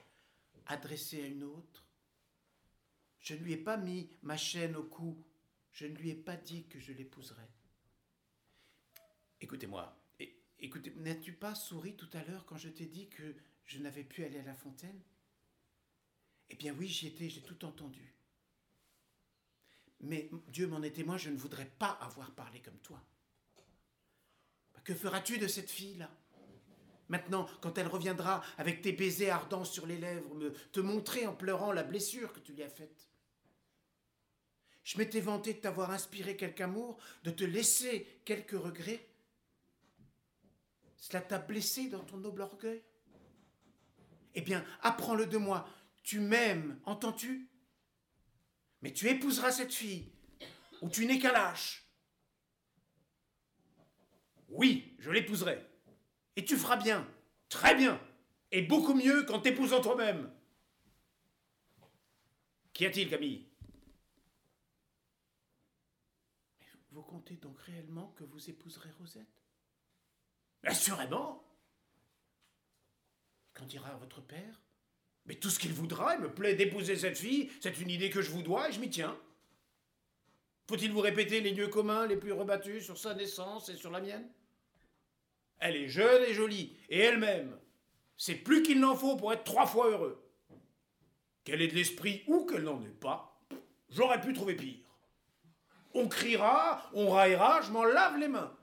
adressées 0.67 1.23
à 1.23 1.27
une 1.27 1.45
autre. 1.45 1.88
Je 3.29 3.35
ne 3.35 3.41
lui 3.41 3.53
ai 3.53 3.59
pas 3.59 3.77
mis 3.77 4.09
ma 4.23 4.39
chaîne 4.39 4.75
au 4.75 4.85
cou. 4.85 5.23
Je 5.73 5.85
ne 5.85 5.95
lui 5.95 6.09
ai 6.09 6.15
pas 6.15 6.39
dit 6.39 6.67
que 6.67 6.81
je 6.81 6.95
l'épouserais. 6.95 7.51
Écoutez-moi. 9.43 10.03
Écoutez, 10.59 10.95
n'as-tu 10.97 11.35
pas 11.35 11.55
souri 11.55 11.95
tout 11.95 12.09
à 12.15 12.25
l'heure 12.25 12.47
quand 12.47 12.57
je 12.57 12.71
t'ai 12.71 12.87
dit 12.87 13.11
que 13.11 13.37
je 13.67 13.81
n'avais 13.81 14.03
pu 14.03 14.25
aller 14.25 14.39
à 14.39 14.45
la 14.45 14.55
fontaine? 14.55 14.99
Eh 16.49 16.57
bien 16.57 16.73
oui, 16.73 16.89
j'y 16.89 17.09
étais, 17.09 17.29
j'ai 17.29 17.43
tout 17.43 17.67
entendu. 17.67 18.15
Mais 20.01 20.31
Dieu 20.47 20.67
m'en 20.67 20.83
est 20.83 20.93
témoin, 20.93 21.19
je 21.19 21.29
ne 21.29 21.37
voudrais 21.37 21.69
pas 21.69 21.99
avoir 22.01 22.35
parlé 22.35 22.63
comme 22.63 22.79
toi. 22.79 23.05
Que 24.85 24.95
feras-tu 24.95 25.37
de 25.37 25.49
cette 25.49 25.71
fille-là? 25.71 26.11
Maintenant, 27.11 27.47
quand 27.61 27.77
elle 27.77 27.89
reviendra 27.89 28.43
avec 28.57 28.81
tes 28.81 28.93
baisers 28.93 29.35
ardents 29.35 29.67
sur 29.67 29.87
les 29.87 29.99
lèvres, 29.99 30.35
me, 30.35 30.55
te 30.73 30.81
montrer 30.81 31.27
en 31.27 31.37
pleurant 31.37 31.73
la 31.73 31.83
blessure 31.83 32.33
que 32.33 32.41
tu 32.41 32.55
lui 32.55 32.63
as 32.63 32.71
faite. 32.71 33.09
Je 34.89 34.97
m'étais 34.97 35.21
vanté 35.21 35.53
de 35.53 35.59
t'avoir 35.59 35.91
inspiré 35.91 36.35
quelque 36.35 36.63
amour, 36.63 36.97
de 37.23 37.31
te 37.31 37.45
laisser 37.45 38.23
quelques 38.25 38.59
regrets. 38.59 39.07
Cela 40.97 41.21
t'a 41.21 41.39
blessé 41.39 41.91
dans 41.91 42.03
ton 42.03 42.17
noble 42.17 42.41
orgueil? 42.41 42.83
Eh 44.35 44.41
bien, 44.41 44.65
apprends-le 44.81 45.27
de 45.27 45.37
moi. 45.37 45.69
Tu 46.03 46.21
m'aimes, 46.21 46.81
entends-tu? 46.87 47.51
Mais 48.81 48.95
tu 48.95 49.07
épouseras 49.09 49.53
cette 49.53 49.75
fille, 49.75 50.11
ou 50.81 50.89
tu 50.89 51.05
n'es 51.05 51.19
qu'un 51.19 51.33
lâche. 51.33 51.87
Oui, 54.49 54.97
je 55.01 55.11
l'épouserai. 55.11 55.67
Et 56.35 56.47
tu 56.47 56.57
feras 56.57 56.77
bien. 56.77 57.07
Très 57.51 57.75
bien. 57.75 58.01
Et 58.53 58.63
beaucoup 58.63 58.95
mieux 58.95 59.25
qu'en 59.25 59.41
t'épousant 59.41 59.83
toi-même. 59.83 60.33
Qu'y 62.73 62.87
a-t-il, 62.87 63.11
Camille? 63.11 63.48
Vous 66.99 67.05
comptez 67.05 67.37
donc 67.37 67.57
réellement 67.61 68.13
que 68.17 68.25
vous 68.25 68.51
épouserez 68.51 68.91
Rosette? 68.99 69.45
Assurément. 70.65 71.45
Qu'en 73.55 73.67
dira 73.67 73.95
votre 73.99 74.21
père? 74.21 74.61
Mais 75.25 75.37
tout 75.37 75.49
ce 75.49 75.61
qu'il 75.61 75.73
voudra, 75.73 76.17
il 76.17 76.23
me 76.23 76.35
plaît 76.35 76.57
d'épouser 76.57 76.97
cette 76.97 77.17
fille, 77.17 77.53
c'est 77.61 77.79
une 77.79 77.91
idée 77.91 78.11
que 78.11 78.21
je 78.21 78.33
vous 78.33 78.43
dois 78.43 78.69
et 78.69 78.73
je 78.73 78.81
m'y 78.81 78.91
tiens. 78.91 79.17
Faut-il 80.67 80.91
vous 80.91 80.99
répéter 80.99 81.41
les 81.41 81.53
lieux 81.53 81.69
communs 81.69 82.05
les 82.05 82.17
plus 82.17 82.33
rebattus 82.33 82.87
sur 82.87 82.99
sa 82.99 83.15
naissance 83.15 83.69
et 83.69 83.77
sur 83.77 83.93
la 83.93 84.01
mienne? 84.01 84.29
Elle 85.61 85.77
est 85.77 85.89
jeune 85.89 86.25
et 86.25 86.35
jolie, 86.35 86.77
et 86.89 86.99
elle-même. 86.99 87.57
C'est 88.17 88.35
plus 88.35 88.65
qu'il 88.65 88.81
n'en 88.81 88.97
faut 88.97 89.17
pour 89.17 89.33
être 89.33 89.45
trois 89.45 89.67
fois 89.67 89.89
heureux. 89.89 90.21
Qu'elle 91.45 91.63
ait 91.63 91.69
de 91.69 91.77
l'esprit 91.77 92.25
ou 92.27 92.45
qu'elle 92.45 92.65
n'en 92.65 92.83
ait 92.83 92.89
pas, 92.89 93.41
j'aurais 93.89 94.21
pu 94.21 94.33
trouver 94.33 94.57
pire. 94.57 94.88
On 95.95 96.09
criera, 96.09 96.89
on 96.93 97.11
raillera, 97.11 97.63
je 97.63 97.71
m'en 97.71 97.85
lave 97.85 98.19
les 98.19 98.29
mains. 98.29 98.57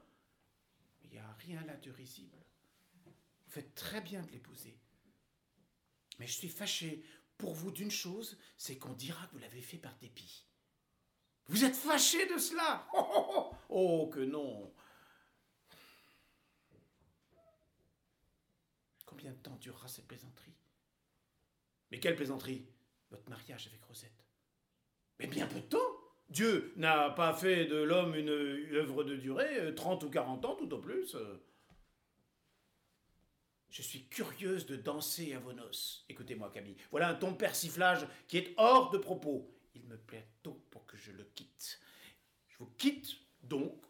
Il 1.04 1.10
n'y 1.12 1.18
a 1.18 1.32
rien 1.40 1.64
là 1.66 1.76
de 1.78 1.92
risible. 1.92 2.38
Vous 3.06 3.52
faites 3.52 3.74
très 3.76 4.02
bien 4.02 4.22
de 4.22 4.32
l'épouser. 4.32 4.78
Mais 6.20 6.28
je 6.28 6.34
suis 6.34 6.50
fâché 6.50 7.04
pour 7.38 7.54
vous 7.54 7.72
d'une 7.72 7.92
chose, 7.92 8.38
c'est 8.58 8.78
qu'on 8.78 8.94
dira 8.94 9.26
que 9.28 9.34
vous 9.34 9.40
l'avez 9.40 9.62
fait 9.62 9.78
par 9.78 9.96
dépit. 9.98 10.46
Vous 11.48 11.64
êtes 11.64 11.76
fâché 11.76 12.26
de 12.28 12.38
cela 12.38 12.88
oh, 12.94 13.08
oh, 13.16 13.26
oh, 13.30 13.56
oh, 13.70 14.08
que 14.08 14.20
non 14.20 14.74
Combien 19.06 19.32
de 19.32 19.38
temps 19.38 19.56
durera 19.58 19.88
cette 19.88 20.08
plaisanterie? 20.08 20.56
Mais 21.92 22.00
quelle 22.00 22.16
plaisanterie? 22.16 22.68
Votre 23.12 23.30
mariage 23.30 23.68
avec 23.68 23.84
Rosette. 23.84 24.26
Mais 25.20 25.28
bien 25.28 25.48
peu 25.48 25.60
de 25.60 25.68
temps 25.68 26.05
Dieu 26.30 26.74
n'a 26.76 27.12
pas 27.12 27.34
fait 27.34 27.66
de 27.66 27.78
l'homme 27.78 28.16
une 28.16 28.30
œuvre 28.30 29.04
de 29.04 29.16
durée, 29.16 29.74
30 29.76 30.04
ou 30.04 30.10
40 30.10 30.46
ans 30.46 30.56
tout 30.56 30.74
au 30.74 30.80
plus. 30.80 31.16
Je 33.70 33.82
suis 33.82 34.08
curieuse 34.08 34.66
de 34.66 34.76
danser 34.76 35.34
à 35.34 35.40
vos 35.40 35.54
noces. 35.54 36.06
Écoutez-moi, 36.08 36.50
Camille. 36.50 36.78
Voilà 36.92 37.10
un 37.10 37.16
ton 37.16 37.34
persiflage 37.34 38.08
qui 38.28 38.38
est 38.38 38.54
hors 38.58 38.90
de 38.90 38.98
propos. 38.98 39.54
Il 39.76 39.84
me 39.84 39.98
plaît 39.98 40.30
tôt 40.44 40.66
pour 40.72 40.86
que 40.86 40.98
je 40.98 41.12
le 41.12 41.26
quitte. 41.36 41.80
Je 42.48 42.58
vous 42.60 42.72
quitte 42.78 43.18
donc 43.44 43.86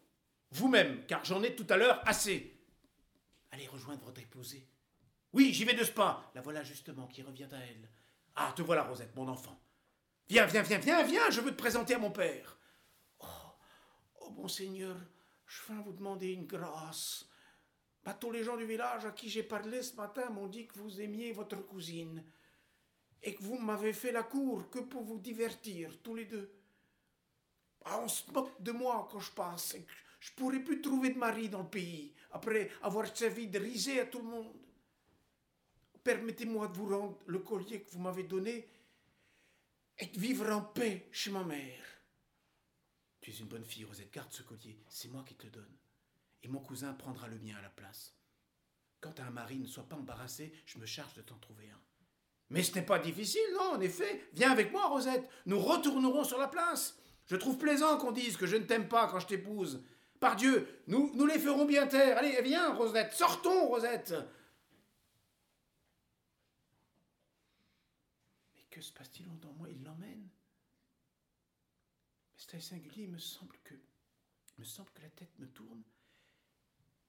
vous-même, 0.49 1.05
car 1.05 1.23
j'en 1.23 1.43
ai 1.43 1.55
tout 1.55 1.67
à 1.69 1.77
l'heure 1.77 2.01
assez. 2.07 2.59
Allez 3.51 3.67
rejoindre 3.67 4.03
votre 4.03 4.21
épousée. 4.21 4.67
Oui, 5.33 5.53
j'y 5.53 5.65
vais 5.65 5.73
de 5.73 5.83
ce 5.83 5.91
pas. 5.91 6.31
La 6.33 6.41
voilà 6.41 6.63
justement 6.63 7.07
qui 7.07 7.21
revient 7.21 7.47
à 7.51 7.57
elle. 7.57 7.89
Ah, 8.36 8.53
te 8.55 8.61
voilà, 8.61 8.83
Rosette, 8.83 9.15
mon 9.15 9.27
enfant. 9.27 9.59
Viens, 10.28 10.47
viens, 10.47 10.63
viens, 10.63 10.80
viens, 10.80 11.03
viens, 11.03 11.30
je 11.30 11.39
veux 11.39 11.51
te 11.51 11.57
présenter 11.57 11.93
à 11.93 11.99
mon 11.99 12.09
père. 12.09 12.57
Oh, 13.19 13.26
oh, 14.21 14.32
monseigneur, 14.32 14.97
je 15.45 15.61
viens 15.67 15.82
vous 15.82 15.93
demander 15.93 16.32
une 16.32 16.47
grâce. 16.47 17.30
Tous 18.19 18.32
les 18.32 18.43
gens 18.43 18.57
du 18.57 18.65
village 18.65 19.05
à 19.05 19.11
qui 19.11 19.30
j'ai 19.30 19.43
parlé 19.43 19.84
ce 19.84 19.95
matin 19.95 20.30
m'ont 20.30 20.47
dit 20.47 20.65
que 20.65 20.80
vous 20.80 20.99
aimiez 20.99 21.32
votre 21.32 21.57
cousine 21.57 22.23
et 23.21 23.36
que 23.36 23.43
vous 23.43 23.57
m'avez 23.57 23.93
fait 23.93 24.11
la 24.11 24.23
cour 24.23 24.69
que 24.71 24.80
pour 24.80 25.03
vous 25.03 25.19
divertir, 25.19 25.91
tous 26.01 26.15
les 26.15 26.26
deux. 26.26 26.51
Ah, 27.84 27.99
on 28.01 28.07
se 28.07 28.30
moque 28.32 28.59
de 28.61 28.71
moi 28.71 29.07
quand 29.11 29.19
je 29.19 29.32
passe 29.32 29.76
et 29.76 29.84
que 29.84 29.91
je 30.19 30.32
pourrais 30.34 30.59
plus 30.59 30.82
trouver 30.82 31.11
de 31.11 31.19
mari 31.19 31.49
dans 31.49 31.61
le 31.61 31.69
pays 31.69 32.15
après 32.32 32.71
avoir 32.82 33.15
servi 33.15 33.47
de 33.47 33.59
risée 33.59 33.99
à 33.99 34.05
tout 34.05 34.19
le 34.19 34.26
monde. 34.26 34.53
Permettez-moi 36.03 36.67
de 36.67 36.78
vous 36.78 36.89
rendre 36.89 37.19
le 37.28 37.39
collier 37.39 37.82
que 37.82 37.91
vous 37.91 37.99
m'avez 37.99 38.23
donné 38.23 38.67
et 40.00 40.08
de 40.08 40.20
vivre 40.20 40.50
en 40.52 40.62
paix 40.62 41.08
chez 41.12 41.32
ma 41.32 41.43
mère. 41.43 41.86
Tu 43.22 43.32
es 43.32 43.36
une 43.36 43.48
bonne 43.48 43.66
fille, 43.66 43.86
Rosette, 43.86 44.14
garde 44.14 44.32
ce 44.32 44.43
collier, 44.43 44.80
c'est 44.89 45.08
moi 45.10 45.24
qui 45.28 45.36
te 45.36 45.46
le 45.46 45.52
donne 45.52 45.76
et 46.46 46.48
mon 46.48 46.60
cousin 46.60 46.93
prendra 46.93 47.28
le 47.28 47.39
mien 47.39 47.56
à 47.58 47.62
la 47.62 47.70
place. 47.70 48.14
Quand 49.02 49.20
un 49.20 49.32
mari 49.32 49.58
ne 49.58 49.66
soit 49.66 49.89
pas 49.89 49.96
embarrassé, 49.96 50.54
je 50.66 50.78
me 50.78 50.86
charge 50.86 51.16
de 51.16 51.22
t'en 51.22 51.38
trouver 51.38 51.70
un. 51.70 51.82
Mais 52.52 52.62
ce 52.62 52.76
n'est 52.76 52.86
pas 52.86 53.00
difficile, 53.00 53.41
non, 53.54 53.74
en 53.74 53.82
effet. 53.82 54.24
Viens 54.34 54.52
avec 54.52 54.72
moi, 54.72 54.86
Rosette. 54.86 55.28
Nous 55.48 55.60
retournerons 55.60 56.24
sur 56.24 56.38
la 56.38 56.48
place. 56.48 57.00
Je 57.26 57.36
trouve 57.36 57.58
plaisant 57.58 57.98
qu'on 57.98 58.12
dise 58.12 58.38
que 58.38 58.46
je 58.46 58.58
ne 58.58 58.66
t'aime 58.66 58.88
pas 58.88 59.08
quand 59.08 59.20
je 59.20 59.26
t'épouse. 59.26 59.84
Par 60.20 60.36
Dieu, 60.36 60.68
nous, 60.86 61.12
nous 61.16 61.26
les 61.26 61.39
ferons 61.39 61.66
bien 61.66 61.88
taire. 61.88 62.20
Allez, 62.20 62.39
viens, 62.43 62.76
Rosette. 62.76 63.14
Sortons, 63.14 63.68
Rosette. 63.68 64.14
Que 68.76 68.82
se 68.82 68.91
passe-t-il 68.91 69.28
dans 69.39 69.53
moi 69.53 69.69
Il 69.69 69.82
l'emmène. 69.84 70.30
Mais 72.34 72.38
c'est 72.38 72.59
singulier, 72.59 73.03
il 73.03 73.11
me 73.11 73.17
semble 73.17 73.57
que. 73.63 73.76
Me 74.57 74.65
semble 74.65 74.91
que 74.91 75.01
la 75.01 75.09
tête 75.09 75.38
me 75.39 75.47
tourne 75.47 75.84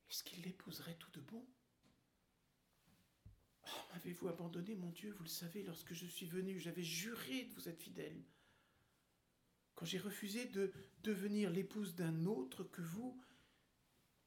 est-ce 0.08 0.22
qu'il 0.22 0.42
l'épouserait 0.42 0.94
tout 0.94 1.10
de 1.10 1.20
bon 1.20 1.44
oh, 3.64 3.80
M'avez-vous 3.92 4.28
abandonné, 4.28 4.74
mon 4.76 4.90
Dieu 4.90 5.12
Vous 5.12 5.24
le 5.24 5.28
savez, 5.28 5.62
lorsque 5.62 5.94
je 5.94 6.06
suis 6.06 6.26
venu, 6.26 6.58
j'avais 6.58 6.84
juré 6.84 7.44
de 7.44 7.54
vous 7.54 7.68
être 7.68 7.80
fidèle. 7.80 8.22
Quand 9.74 9.84
j'ai 9.84 9.98
refusé 9.98 10.46
de 10.46 10.72
devenir 11.02 11.50
l'épouse 11.50 11.94
d'un 11.96 12.24
autre 12.24 12.64
que 12.64 12.82
vous, 12.82 13.20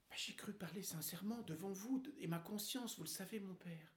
ben, 0.10 0.16
j'ai 0.18 0.36
cru 0.36 0.54
parler 0.54 0.84
sincèrement 0.84 1.42
devant 1.44 1.72
vous 1.72 2.04
et 2.18 2.28
ma 2.28 2.40
conscience, 2.40 2.98
vous 2.98 3.04
le 3.04 3.10
savez, 3.10 3.40
mon 3.40 3.56
Père. 3.56 3.96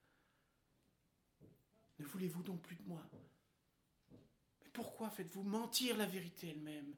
Ne 1.99 2.07
voulez-vous 2.07 2.43
donc 2.43 2.63
plus 2.63 2.77
de 2.77 2.85
moi? 2.85 3.09
Pourquoi 4.73 5.11
faites-vous 5.11 5.43
mentir 5.43 5.97
la 5.97 6.07
vérité 6.07 6.49
elle-même? 6.51 6.95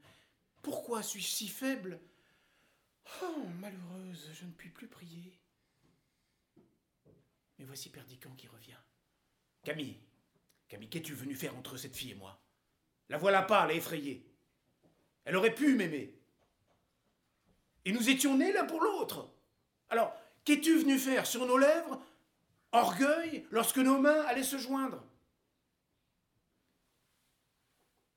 Pourquoi 0.62 1.02
suis-je 1.02 1.28
si 1.28 1.48
faible? 1.48 2.00
Oh, 3.22 3.44
malheureuse, 3.60 4.30
je 4.32 4.44
ne 4.44 4.52
puis 4.52 4.70
plus 4.70 4.88
prier. 4.88 5.38
Mais 7.58 7.64
voici 7.64 7.90
Perdican 7.90 8.30
qui 8.36 8.48
revient. 8.48 8.78
Camille, 9.62 9.98
Camille, 10.68 10.88
qu'es-tu 10.88 11.14
venu 11.14 11.34
faire 11.34 11.56
entre 11.56 11.76
cette 11.76 11.96
fille 11.96 12.12
et 12.12 12.16
moi? 12.16 12.40
La 13.08 13.18
voilà 13.18 13.42
pas, 13.42 13.64
elle 13.64 13.72
est 13.72 13.78
effrayée. 13.78 14.26
Elle 15.24 15.36
aurait 15.36 15.54
pu 15.54 15.74
m'aimer. 15.74 16.18
Et 17.84 17.92
nous 17.92 18.08
étions 18.08 18.36
nés 18.36 18.52
l'un 18.52 18.64
pour 18.64 18.80
l'autre. 18.80 19.30
Alors, 19.90 20.14
qu'es-tu 20.44 20.78
venu 20.78 20.98
faire 20.98 21.26
sur 21.26 21.46
nos 21.46 21.58
lèvres? 21.58 22.02
Orgueil 22.72 23.46
lorsque 23.50 23.78
nos 23.78 23.98
mains 23.98 24.22
allaient 24.22 24.42
se 24.42 24.58
joindre 24.58 25.04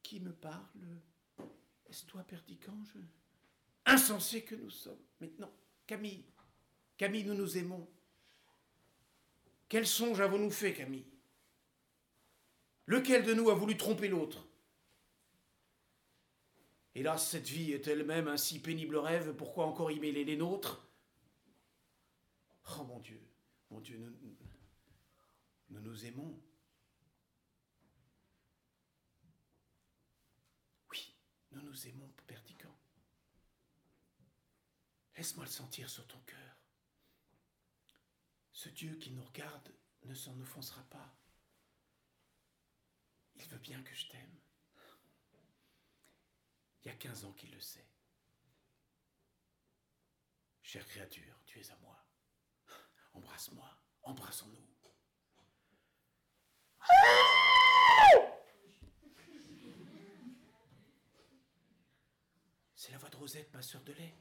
Qui 0.08 0.22
me 0.22 0.32
parle 0.32 1.02
Est-ce 1.86 2.06
toi, 2.06 2.24
Perdican 2.24 2.82
je... 2.86 3.00
Insensés 3.86 4.42
que 4.42 4.56
nous 4.56 4.70
sommes. 4.70 5.04
Maintenant, 5.20 5.52
Camille, 5.86 6.24
Camille, 6.96 7.26
nous 7.26 7.34
nous 7.34 7.58
aimons. 7.58 7.86
Quel 9.68 9.86
songe 9.86 10.22
avons-nous 10.22 10.50
fait, 10.50 10.74
Camille? 10.74 11.12
Lequel 12.86 13.26
de 13.26 13.34
nous 13.34 13.50
a 13.50 13.54
voulu 13.54 13.76
tromper 13.76 14.08
l'autre? 14.08 14.48
Hélas, 16.96 17.30
cette 17.30 17.50
vie 17.50 17.74
est 17.74 17.88
elle-même 17.88 18.30
un 18.30 18.38
si 18.38 18.62
pénible 18.62 18.96
rêve, 18.96 19.36
pourquoi 19.36 19.66
encore 19.66 19.92
y 19.92 20.00
mêler 20.00 20.24
les 20.24 20.38
nôtres? 20.38 20.88
Oh 22.80 22.86
mon 22.86 23.00
Dieu, 23.00 23.22
mon 23.72 23.82
Dieu, 23.82 23.98
nous 23.98 24.10
nous, 25.70 25.82
nous 25.82 26.06
aimons. 26.06 26.42
Oui, 30.90 31.14
nous 31.78 31.88
aimons, 31.90 32.12
Perdican. 32.26 32.76
Laisse-moi 35.16 35.46
le 35.46 35.52
sentir 35.52 35.88
sur 35.90 36.08
ton 36.08 36.20
cœur. 36.22 36.58
Ce 38.52 38.70
Dieu 38.70 38.96
qui 38.96 39.12
nous 39.12 39.24
regarde 39.24 39.72
ne 40.06 40.16
s'en 40.16 40.40
offensera 40.40 40.82
pas. 40.86 41.16
Il 43.36 43.46
veut 43.46 43.60
bien 43.60 43.82
que 43.84 43.94
je 43.94 44.08
t'aime. 44.08 44.40
Il 46.82 46.88
y 46.88 46.90
a 46.90 46.96
quinze 46.96 47.26
ans 47.26 47.34
qu'il 47.34 47.52
le 47.52 47.60
sait. 47.60 47.88
Chère 50.64 50.88
créature, 50.88 51.40
tu 51.46 51.60
es 51.60 51.72
à 51.72 51.78
moi. 51.78 52.04
Embrasse-moi, 53.14 53.70
embrassons-nous. 54.02 54.77
De 63.28 63.32
Rosette, 63.34 63.54
ma 63.54 63.62
sœur 63.62 63.82
de 63.84 63.92
lait. 63.92 64.16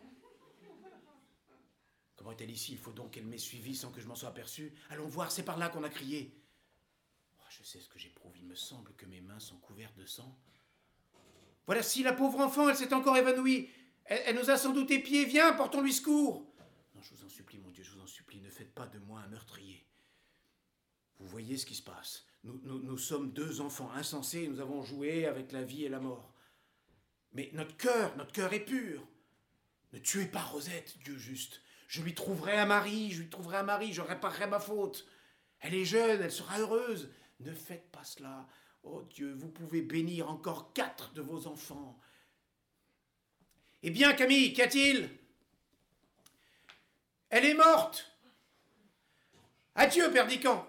Comment 2.16 2.32
est-elle 2.32 2.50
ici? 2.50 2.72
Il 2.72 2.78
faut 2.78 2.90
donc 2.90 3.12
qu'elle 3.12 3.24
m'ait 3.24 3.38
suivi 3.38 3.76
sans 3.76 3.92
que 3.92 4.00
je 4.00 4.08
m'en 4.08 4.16
sois 4.16 4.30
aperçu. 4.30 4.74
Allons 4.90 5.06
voir, 5.06 5.30
c'est 5.30 5.44
par 5.44 5.58
là 5.58 5.68
qu'on 5.68 5.84
a 5.84 5.88
crié. 5.88 6.36
Oh, 7.38 7.44
je 7.48 7.62
sais 7.62 7.78
ce 7.78 7.88
que 7.88 8.00
j'éprouve. 8.00 8.36
Il 8.36 8.46
me 8.46 8.56
semble 8.56 8.92
que 8.94 9.06
mes 9.06 9.20
mains 9.20 9.38
sont 9.38 9.58
couvertes 9.58 9.96
de 9.96 10.06
sang. 10.06 10.36
Voilà, 11.66 11.84
si 11.84 12.02
la 12.02 12.14
pauvre 12.14 12.40
enfant, 12.40 12.68
elle 12.68 12.74
s'est 12.74 12.92
encore 12.92 13.16
évanouie. 13.16 13.70
Elle, 14.06 14.34
nous 14.34 14.50
a 14.50 14.56
sans 14.56 14.72
doute 14.72 14.90
épiés. 14.90 15.24
Viens, 15.24 15.52
portons-lui 15.52 15.92
secours. 15.92 16.52
Non, 16.96 17.00
je 17.00 17.14
vous 17.14 17.24
en 17.24 17.28
supplie, 17.28 17.58
mon 17.58 17.70
Dieu, 17.70 17.84
je 17.84 17.92
vous 17.92 18.02
en 18.02 18.08
supplie, 18.08 18.40
ne 18.40 18.50
faites 18.50 18.74
pas 18.74 18.88
de 18.88 18.98
moi 18.98 19.20
un 19.20 19.28
meurtrier. 19.28 19.86
Vous 21.20 21.28
voyez 21.28 21.56
ce 21.58 21.66
qui 21.66 21.76
se 21.76 21.82
passe. 21.82 22.26
Nous, 22.42 22.60
nous 22.64 22.98
sommes 22.98 23.30
deux 23.30 23.60
enfants 23.60 23.92
insensés, 23.92 24.48
nous 24.48 24.58
avons 24.58 24.82
joué 24.82 25.26
avec 25.26 25.52
la 25.52 25.62
vie 25.62 25.84
et 25.84 25.88
la 25.88 26.00
mort. 26.00 26.32
Mais 27.36 27.50
notre 27.52 27.76
cœur, 27.76 28.16
notre 28.16 28.32
cœur 28.32 28.54
est 28.54 28.64
pur. 28.64 29.06
Ne 29.92 29.98
tuez 29.98 30.24
pas 30.24 30.40
Rosette, 30.40 30.96
Dieu 31.04 31.18
juste. 31.18 31.60
Je 31.86 32.00
lui 32.00 32.14
trouverai 32.14 32.56
un 32.56 32.64
mari, 32.64 33.10
je 33.12 33.20
lui 33.20 33.28
trouverai 33.28 33.58
un 33.58 33.62
mari, 33.62 33.92
je 33.92 34.00
réparerai 34.00 34.46
ma 34.46 34.58
faute. 34.58 35.06
Elle 35.60 35.74
est 35.74 35.84
jeune, 35.84 36.22
elle 36.22 36.32
sera 36.32 36.58
heureuse. 36.58 37.12
Ne 37.40 37.52
faites 37.52 37.90
pas 37.90 38.04
cela. 38.04 38.48
Oh 38.84 39.02
Dieu, 39.02 39.34
vous 39.34 39.50
pouvez 39.50 39.82
bénir 39.82 40.30
encore 40.30 40.72
quatre 40.72 41.12
de 41.12 41.20
vos 41.20 41.46
enfants. 41.46 42.00
Eh 43.82 43.90
bien, 43.90 44.14
Camille, 44.14 44.54
qu'y 44.54 44.62
a-t-il? 44.62 45.10
Elle 47.28 47.44
est 47.44 47.54
morte. 47.54 48.18
Adieu, 49.74 50.10
Perdican. 50.10 50.66